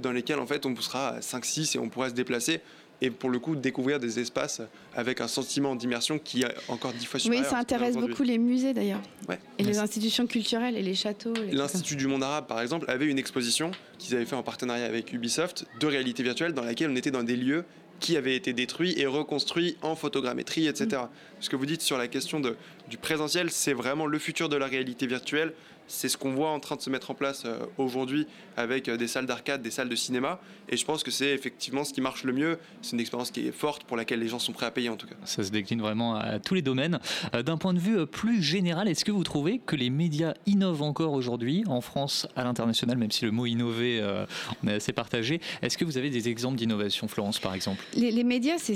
dans 0.00 0.12
lesquels 0.12 0.38
en 0.38 0.46
fait 0.46 0.66
on 0.66 0.76
sera 0.76 1.08
à 1.08 1.20
5-6 1.20 1.76
et 1.76 1.80
on 1.80 1.88
pourra 1.88 2.10
se 2.10 2.14
déplacer 2.14 2.60
et 3.04 3.10
pour 3.10 3.28
le 3.28 3.38
coup 3.38 3.54
découvrir 3.54 4.00
des 4.00 4.18
espaces 4.18 4.62
avec 4.96 5.20
un 5.20 5.28
sentiment 5.28 5.76
d'immersion 5.76 6.18
qui 6.18 6.42
est 6.42 6.54
encore 6.68 6.92
dix 6.94 7.04
fois 7.04 7.18
Oui, 7.18 7.22
supérieur. 7.24 7.50
ça 7.50 7.58
à 7.58 7.60
ce 7.60 7.66
qu'on 7.66 7.74
a 7.74 7.76
intéresse 7.76 7.96
beaucoup 7.96 8.22
les 8.22 8.38
musées 8.38 8.72
d'ailleurs. 8.72 9.02
Ouais. 9.28 9.38
Et 9.58 9.62
les 9.62 9.78
institutions 9.78 10.26
culturelles 10.26 10.76
et 10.76 10.82
les 10.82 10.94
châteaux. 10.94 11.34
ça. 11.34 11.42
L'Institut 11.52 11.96
du 11.96 12.06
monde 12.06 12.22
arabe, 12.22 12.46
par 12.46 12.60
exemple, 12.62 12.86
avait 12.88 13.06
une 13.06 13.18
exposition 13.18 13.70
qu'ils 13.98 14.14
avaient 14.14 14.24
fait 14.24 14.36
en 14.36 14.42
partenariat 14.42 14.86
avec 14.86 15.12
Ubisoft 15.12 15.66
de 15.80 15.86
réalité 15.86 16.22
virtuelle 16.22 16.54
dans 16.54 16.64
laquelle 16.64 16.90
on 16.90 16.96
était 16.96 17.10
dans 17.10 17.22
des 17.22 17.36
lieux 17.36 17.64
qui 18.00 18.16
avaient 18.16 18.36
été 18.36 18.52
détruits 18.54 18.94
et 18.98 19.06
reconstruits 19.06 19.76
en 19.82 19.94
photogrammétrie, 19.96 20.66
etc. 20.66 21.02
Ce 21.40 21.50
que 21.50 21.56
vous 21.56 21.66
dites 21.66 21.82
sur 21.82 21.98
la 21.98 22.08
question 22.08 22.40
de, 22.40 22.56
du 22.88 22.96
présentiel, 22.96 23.50
c'est 23.50 23.74
vraiment 23.74 24.06
le 24.06 24.18
futur 24.18 24.48
de 24.48 24.56
la 24.56 24.66
réalité 24.66 25.06
virtuelle. 25.06 25.52
C'est 25.86 26.08
ce 26.08 26.16
qu'on 26.16 26.32
voit 26.32 26.48
en 26.50 26.60
train 26.60 26.76
de 26.76 26.80
se 26.80 26.88
mettre 26.88 27.10
en 27.10 27.14
place 27.14 27.42
euh, 27.44 27.58
aujourd'hui 27.76 28.26
avec 28.56 28.88
euh, 28.88 28.96
des 28.96 29.08
salles 29.08 29.26
d'arcade, 29.26 29.62
des 29.62 29.70
salles 29.70 29.88
de 29.88 29.96
cinéma. 29.96 30.38
Et 30.68 30.76
je 30.76 30.84
pense 30.84 31.02
que 31.02 31.10
c'est 31.10 31.30
effectivement 31.34 31.84
ce 31.84 31.92
qui 31.92 32.00
marche 32.00 32.24
le 32.24 32.32
mieux. 32.32 32.58
C'est 32.82 32.92
une 32.92 33.00
expérience 33.00 33.30
qui 33.30 33.46
est 33.46 33.52
forte 33.52 33.84
pour 33.84 33.96
laquelle 33.96 34.20
les 34.20 34.28
gens 34.28 34.38
sont 34.38 34.52
prêts 34.52 34.66
à 34.66 34.70
payer 34.70 34.88
en 34.88 34.96
tout 34.96 35.06
cas. 35.06 35.14
Ça 35.24 35.42
se 35.44 35.50
décline 35.50 35.80
vraiment 35.80 36.14
à 36.16 36.38
tous 36.38 36.54
les 36.54 36.62
domaines. 36.62 36.98
Euh, 37.34 37.42
D'un 37.42 37.56
point 37.58 37.74
de 37.74 37.78
vue 37.78 37.98
euh, 37.98 38.06
plus 38.06 38.42
général, 38.42 38.88
est-ce 38.88 39.04
que 39.04 39.12
vous 39.12 39.24
trouvez 39.24 39.60
que 39.64 39.76
les 39.76 39.90
médias 39.90 40.34
innovent 40.46 40.82
encore 40.82 41.12
aujourd'hui, 41.12 41.64
en 41.66 41.80
France, 41.80 42.26
à 42.36 42.44
l'international, 42.44 42.96
même 42.96 43.10
si 43.10 43.24
le 43.24 43.30
mot 43.30 43.46
innover, 43.46 44.00
euh, 44.00 44.24
on 44.64 44.68
est 44.68 44.74
assez 44.74 44.92
partagé? 44.92 45.40
Est-ce 45.62 45.76
que 45.78 45.84
vous 45.84 45.98
avez 45.98 46.10
des 46.10 46.28
exemples 46.28 46.56
d'innovation, 46.56 47.08
Florence, 47.08 47.38
par 47.38 47.54
exemple? 47.54 47.82
Les, 47.94 48.10
les 48.10 48.24
médias, 48.24 48.58
c'est- 48.58 48.74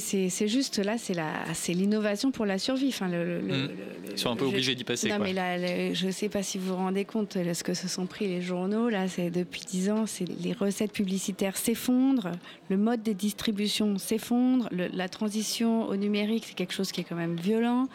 juste 0.49 0.79
là, 0.79 0.97
c'est 0.99 1.72
l'innovation 1.72 2.31
pour 2.31 2.47
la 2.47 2.59
survie. 2.59 2.89
Enfin, 2.89 3.09
le, 3.09 3.24
le- 3.24 3.41
le- 3.41 3.55
Mm. 3.59 3.66
le- 3.68 4.12
Ils 4.12 4.18
sont 4.18 4.31
un 4.31 4.37
peu 4.37 4.45
obligés 4.45 4.74
d'y 4.74 4.85
passer, 4.85 5.09
Non, 5.09 5.16
quoi. 5.16 5.26
mais 5.26 5.33
là, 5.33 5.59
le- 5.59 5.95
je 5.95 6.07
ne 6.07 6.11
sais 6.11 6.29
pas 6.29 6.43
si 6.43 6.59
vous 6.59 6.68
vous 6.68 6.76
rendez 6.76 7.05
compte 7.05 7.37
de 7.39 7.53
ce 7.53 7.62
que 7.64 7.74
se 7.74 7.89
sont 7.89 8.07
pris 8.07 8.26
les 8.29 8.41
journaux. 8.43 8.89
Là, 8.89 9.09
c'est 9.09 9.31
depuis 9.31 9.62
10 9.69 9.91
ans, 9.91 10.05
les 10.43 10.53
recettes 10.53 10.93
publicitaires 10.93 11.57
s'effondrent, 11.57 12.33
le 12.71 12.77
mode 12.77 13.03
des 13.03 13.14
distributions 13.14 13.99
s'effondre, 13.99 14.69
la 14.73 15.09
transition 15.09 15.87
au 15.89 15.97
numérique, 15.97 16.45
c'est 16.47 16.55
quelque 16.55 16.73
chose 16.73 16.91
qui 16.91 17.03
est 17.03 17.05
quand 17.05 17.16
même 17.16 17.37
violent. 17.37 17.87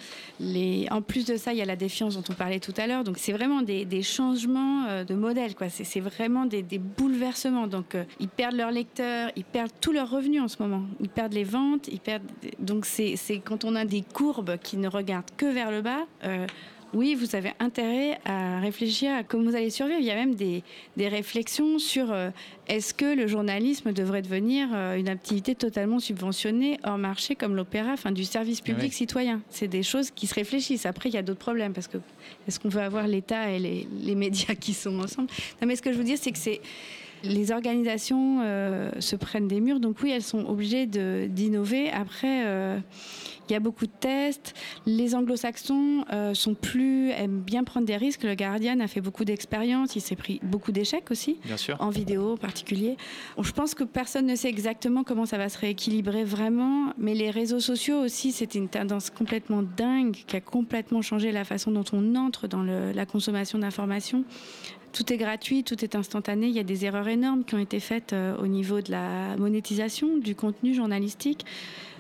En 0.92 1.02
plus 1.02 1.26
de 1.26 1.36
ça, 1.36 1.52
il 1.52 1.58
y 1.58 1.62
a 1.62 1.66
la 1.66 1.76
défiance 1.76 2.16
dont 2.16 2.24
on 2.30 2.34
parlait 2.34 2.60
tout 2.60 2.74
à 2.78 2.88
l'heure. 2.88 3.04
Donc, 3.04 3.18
c'est 3.18 3.32
vraiment 3.32 3.62
des, 3.62 4.04
changements 4.04 4.86
euh, 4.88 5.04
de 5.04 5.16
modèle. 5.16 5.56
quoi. 5.56 5.70
C'est 5.70 6.00
vraiment 6.00 6.46
des, 6.46 6.64
bouleversements. 6.78 7.68
Donc, 7.68 7.96
euh, 7.96 8.04
ils 8.20 8.28
perdent 8.28 8.56
leurs 8.56 8.72
lecteurs, 8.72 9.32
ils 9.36 9.44
perdent 9.44 9.72
tous 9.82 9.92
leurs 9.92 10.10
revenus 10.10 10.42
en 10.42 10.48
ce 10.48 10.62
moment. 10.62 10.84
Ils 11.00 11.10
perdent 11.10 11.34
les 11.34 11.44
ventes. 11.44 11.90
Donc, 12.60 12.86
c'est 12.86 13.18
quand 13.44 13.66
on 13.66 13.76
a 13.76 13.86
des 13.86 14.02
courbes 14.02 14.58
qui 14.62 14.78
ne 14.78 14.88
regardent 14.88 15.32
que 15.38 15.46
vers 15.46 15.72
le 15.72 15.82
bas. 15.82 16.06
euh, 16.24 16.48
oui, 16.94 17.16
vous 17.16 17.36
avez 17.36 17.52
intérêt 17.60 18.20
à 18.26 18.60
réfléchir 18.60 19.12
à 19.14 19.24
comment 19.24 19.50
vous 19.50 19.56
allez 19.56 19.70
survivre. 19.70 20.00
Il 20.00 20.06
y 20.06 20.12
a 20.12 20.16
même 20.16 20.36
des, 20.36 20.64
des 20.98 21.08
réflexions 21.08 21.80
sur 21.80 22.12
euh, 22.12 22.30
est-ce 22.68 22.94
que 22.94 23.16
le 23.16 23.28
journalisme 23.28 23.92
devrait 23.94 24.22
devenir 24.22 24.68
euh, 24.74 24.96
une 24.98 25.10
activité 25.10 25.56
totalement 25.56 26.00
subventionnée 26.00 26.80
hors 26.84 26.98
marché 26.98 27.36
comme 27.36 27.56
l'opéra, 27.56 27.94
enfin 27.94 28.12
du 28.12 28.24
service 28.26 28.62
public 28.62 28.84
Ouais. 28.84 28.90
citoyen? 28.98 29.42
C'est 29.50 29.68
des 29.68 29.84
choses 29.84 30.12
qui 30.12 30.28
se 30.28 30.36
réfléchissent. 30.36 30.86
Après, 30.86 31.10
il 31.10 31.16
y 31.16 31.18
a 31.18 31.22
d'autres 31.24 31.40
problèmes 31.40 31.74
parce 31.74 31.88
que 31.88 31.98
est-ce 32.48 32.60
qu'on 32.60 32.70
veut 32.70 32.82
avoir 32.82 33.08
l'État 33.08 33.50
et 33.50 33.60
les, 33.60 33.88
les 34.02 34.16
médias 34.16 34.56
qui 34.60 34.74
sont 34.74 35.00
ensemble? 35.00 35.30
Non, 35.62 35.68
mais 35.68 35.76
ce 35.76 35.82
que 35.82 35.92
je 35.92 35.98
veux 35.98 36.04
dire, 36.04 36.18
c'est 36.20 36.32
que 36.32 36.38
c'est 36.38 36.62
les 37.24 37.52
organisations 37.52 38.42
euh, 38.42 38.92
se 39.00 39.16
prennent 39.16 39.48
des 39.48 39.60
murs, 39.62 39.80
donc 39.80 39.98
oui, 40.04 40.12
elles 40.12 40.22
sont 40.24 40.46
obligées 40.46 40.86
d'innover. 40.86 41.90
Après, 41.92 42.46
euh, 42.46 42.78
il 43.50 43.54
y 43.54 43.56
a 43.56 43.60
beaucoup 43.60 43.86
de 43.86 43.92
tests. 44.00 44.54
Les 44.86 45.16
anglo-saxons 45.16 46.06
euh, 46.14 46.34
sont 46.34 46.54
plus 46.54 47.10
aiment 47.12 47.42
bien 47.42 47.64
prendre 47.64 47.86
des 47.86 47.98
risques. 47.98 48.24
Le 48.24 48.36
Guardian 48.36 48.80
a 48.80 48.88
fait 48.88 49.02
beaucoup 49.02 49.26
d'expériences. 49.26 49.96
Il 49.96 50.02
s'est 50.02 50.16
pris 50.16 50.40
beaucoup 50.44 50.72
d'échecs 50.72 51.12
aussi, 51.12 51.38
Bien 51.46 51.58
sûr. 51.58 51.76
en 51.80 51.90
vidéo 51.90 52.34
en 52.34 52.38
particulier. 52.38 52.96
Je 53.42 53.52
pense 53.52 53.74
que 53.74 53.84
personne 53.84 54.26
ne 54.28 54.36
sait 54.36 54.50
exactement 54.50 55.04
comment 55.04 55.26
ça 55.26 55.38
va 55.38 55.50
se 55.50 55.58
rééquilibrer 55.58 56.24
vraiment, 56.24 56.94
mais 56.98 57.14
les 57.16 57.32
réseaux 57.32 57.60
sociaux 57.60 57.98
aussi, 58.00 58.32
c'était 58.32 58.60
une 58.60 58.70
tendance 58.70 59.10
complètement 59.10 59.62
dingue 59.78 60.16
qui 60.28 60.36
a 60.36 60.42
complètement 60.42 61.02
changé 61.02 61.32
la 61.32 61.44
façon 61.44 61.72
dont 61.72 61.84
on 61.92 62.16
entre 62.16 62.48
dans 62.48 62.64
le- 62.64 62.92
la 62.94 63.06
consommation 63.06 63.60
d'informations. 63.60 64.24
Tout 64.94 65.12
est 65.12 65.18
gratuit, 65.18 65.64
tout 65.64 65.84
est 65.84 65.96
instantané. 65.96 66.48
Il 66.48 66.54
y 66.54 66.60
a 66.60 66.64
des 66.64 66.86
erreurs 66.86 67.08
énormes 67.08 67.44
qui 67.44 67.56
ont 67.56 67.60
été 67.60 67.80
faites 67.80 68.14
euh, 68.14 68.38
au 68.38 68.46
niveau 68.46 68.80
de 68.80 68.92
la 68.92 69.36
monétisation 69.38 70.18
du 70.18 70.36
contenu 70.36 70.76
journalistique. 70.76 71.46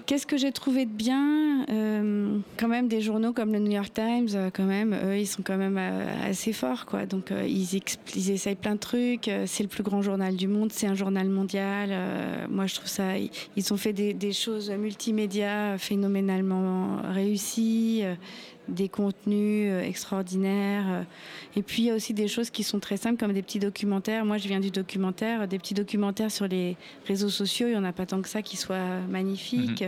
Qu'est-ce 0.05 0.27
que 0.27 0.37
j'ai 0.37 0.51
trouvé 0.51 0.85
de 0.85 0.91
bien 0.91 1.65
Euh, 1.69 2.39
Quand 2.57 2.67
même 2.67 2.87
des 2.87 2.99
journaux 2.99 3.31
comme 3.31 3.53
le 3.53 3.59
New 3.59 3.71
York 3.71 3.93
Times, 3.93 4.27
euh, 4.33 4.49
quand 4.53 4.65
même, 4.65 4.93
eux, 4.93 5.17
ils 5.17 5.27
sont 5.27 5.43
quand 5.43 5.57
même 5.57 5.77
euh, 5.79 6.29
assez 6.29 6.51
forts, 6.51 6.85
quoi. 6.85 7.05
Donc 7.05 7.31
ils, 7.31 7.81
ils 8.15 8.31
essayent 8.31 8.55
plein 8.55 8.75
de 8.75 8.79
trucs. 8.79 9.29
C'est 9.45 9.63
le 9.63 9.69
plus 9.69 9.83
grand 9.83 10.01
journal 10.01 10.35
du 10.35 10.47
monde, 10.47 10.71
c'est 10.71 10.87
un 10.87 10.95
journal 10.95 11.29
mondial. 11.29 11.91
Moi, 12.49 12.65
je 12.65 12.75
trouve 12.75 12.89
ça. 12.89 13.17
Ils, 13.17 13.73
ont 13.73 13.77
fait 13.77 13.93
des, 13.93 14.33
choses 14.33 14.69
multimédia 14.71 15.77
phénoménalement 15.77 16.97
réussies. 17.13 18.03
des 18.69 18.87
contenus 18.87 19.73
extraordinaires. 19.83 21.05
Et 21.57 21.61
puis 21.61 21.83
il 21.83 21.85
y 21.87 21.91
a 21.91 21.95
aussi 21.95 22.13
des 22.13 22.29
choses 22.29 22.49
qui 22.49 22.63
sont 22.63 22.79
très 22.79 22.95
simples 22.95 23.17
comme 23.17 23.33
des 23.33 23.41
petits 23.41 23.59
documentaires. 23.59 24.23
Moi 24.23 24.37
je 24.37 24.47
viens 24.47 24.61
du 24.61 24.71
documentaire, 24.71 25.49
des 25.49 25.59
petits 25.59 25.73
documentaires 25.73 26.31
sur 26.31 26.47
les 26.47 26.77
réseaux 27.05 27.29
sociaux, 27.29 27.67
il 27.67 27.71
n'y 27.71 27.77
en 27.77 27.83
a 27.83 27.91
pas 27.91 28.05
tant 28.05 28.21
que 28.21 28.29
ça 28.29 28.41
qui 28.41 28.55
soient 28.55 28.99
magnifiques. 29.09 29.83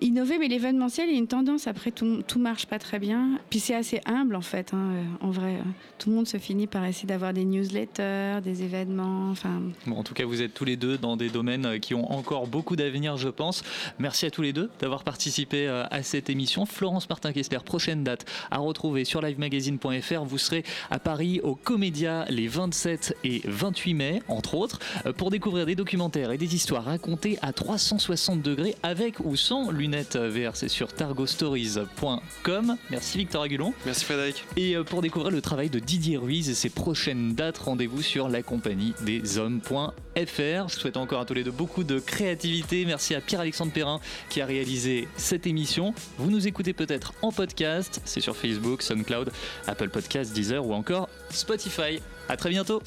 Innover, 0.00 0.38
mais 0.38 0.48
l'événementiel, 0.48 1.08
il 1.08 1.12
y 1.12 1.16
a 1.16 1.18
une 1.18 1.26
tendance, 1.26 1.66
après 1.66 1.90
tout, 1.90 2.22
tout 2.26 2.38
marche 2.38 2.66
pas 2.66 2.78
très 2.78 2.98
bien. 2.98 3.38
Puis 3.48 3.60
c'est 3.60 3.74
assez 3.74 4.00
humble 4.04 4.36
en 4.36 4.42
fait, 4.42 4.74
hein, 4.74 4.90
euh, 4.92 5.26
en 5.26 5.30
vrai. 5.30 5.54
euh. 5.54 5.62
Tout 5.98 6.10
le 6.10 6.16
monde 6.16 6.28
se 6.28 6.36
finit 6.36 6.66
par 6.66 6.84
essayer 6.84 7.06
d'avoir 7.08 7.32
des 7.32 7.44
newsletters, 7.46 8.40
des 8.44 8.62
événements, 8.62 9.30
enfin... 9.30 9.62
Bon, 9.86 9.96
en 9.96 10.02
tout 10.02 10.12
cas, 10.12 10.26
vous 10.26 10.42
êtes 10.42 10.52
tous 10.52 10.66
les 10.66 10.76
deux 10.76 10.98
dans 10.98 11.16
des 11.16 11.30
domaines 11.30 11.64
euh, 11.64 11.78
qui 11.78 11.94
ont 11.94 12.12
encore 12.12 12.46
beaucoup 12.46 12.76
d'avenir, 12.76 13.16
je 13.16 13.28
pense. 13.30 13.62
Merci 13.98 14.26
à 14.26 14.30
tous 14.30 14.42
les 14.42 14.52
deux 14.52 14.70
d'avoir 14.80 15.02
participé 15.04 15.66
euh, 15.66 15.84
à 15.90 16.02
cette 16.02 16.28
émission. 16.28 16.66
Florence 16.66 17.08
Martin-Kessler, 17.08 17.60
prochaine 17.64 18.04
date 18.04 18.26
à 18.50 18.58
retrouver 18.58 19.04
sur 19.06 19.22
livemagazine.fr. 19.22 20.24
Vous 20.24 20.38
serez 20.38 20.64
à 20.90 20.98
Paris 20.98 21.40
au 21.42 21.54
Comédia 21.54 22.26
les 22.28 22.48
27 22.48 23.16
et 23.24 23.40
28 23.46 23.94
mai, 23.94 24.22
entre 24.28 24.54
autres, 24.56 24.78
pour 25.16 25.30
découvrir 25.30 25.64
des 25.64 25.74
documentaires 25.74 26.30
et 26.30 26.38
des 26.38 26.54
histoires 26.54 26.84
racontées 26.84 27.38
à 27.40 27.52
360 27.54 28.42
degrés 28.42 28.74
avec 28.82 29.20
ou 29.20 29.34
sans 29.36 29.70
lunettes 29.86 30.16
VR. 30.16 30.56
C'est 30.56 30.68
sur 30.68 30.92
targostories.com. 30.92 32.76
Merci 32.90 33.18
Victor 33.18 33.42
Agulon. 33.42 33.72
Merci 33.84 34.04
Frédéric. 34.04 34.44
Et 34.56 34.74
euh, 34.74 34.82
pour 34.82 35.00
découvrir 35.00 35.30
le 35.30 35.40
travail 35.40 35.70
de 35.70 35.78
Didier 35.78 36.16
Ruiz 36.16 36.48
et 36.50 36.54
ses 36.54 36.70
prochaines 36.70 37.34
dates, 37.34 37.58
rendez-vous 37.58 38.02
sur 38.02 38.28
la 38.28 38.42
compagnie 38.42 38.94
des 39.02 39.38
hommes.fr. 39.38 40.68
Je 40.68 40.74
souhaite 40.76 40.96
encore 40.96 41.20
à 41.20 41.24
tous 41.24 41.34
les 41.34 41.44
deux 41.44 41.52
beaucoup 41.52 41.84
de 41.84 42.00
créativité. 42.00 42.84
Merci 42.84 43.14
à 43.14 43.20
Pierre-Alexandre 43.20 43.70
Perrin 43.70 44.00
qui 44.28 44.40
a 44.40 44.46
réalisé 44.46 45.06
cette 45.16 45.46
émission. 45.46 45.94
Vous 46.18 46.32
nous 46.32 46.48
écoutez 46.48 46.72
peut-être 46.72 47.14
en 47.22 47.30
podcast, 47.30 48.00
c'est 48.04 48.20
sur 48.20 48.36
Facebook, 48.36 48.82
SoundCloud, 48.82 49.30
Apple 49.68 49.88
Podcasts, 49.88 50.32
Deezer 50.32 50.66
ou 50.66 50.74
encore 50.74 51.08
Spotify. 51.30 52.00
À 52.28 52.36
très 52.36 52.50
bientôt. 52.50 52.82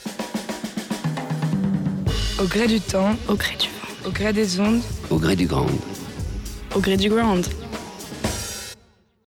Au 2.42 2.46
gré 2.46 2.68
du 2.68 2.82
temps, 2.82 3.16
au 3.30 3.36
gré 3.36 3.56
du 3.56 3.68
vent, 3.68 4.10
au 4.10 4.12
gré 4.12 4.34
des 4.34 4.60
ondes, 4.60 4.82
Au 5.10 5.18
gré 5.18 5.38
du 5.38 5.46
grand. 5.46 5.66
Au 6.76 6.80
gré 6.80 6.98
du 6.98 7.10
ground. 7.10 7.46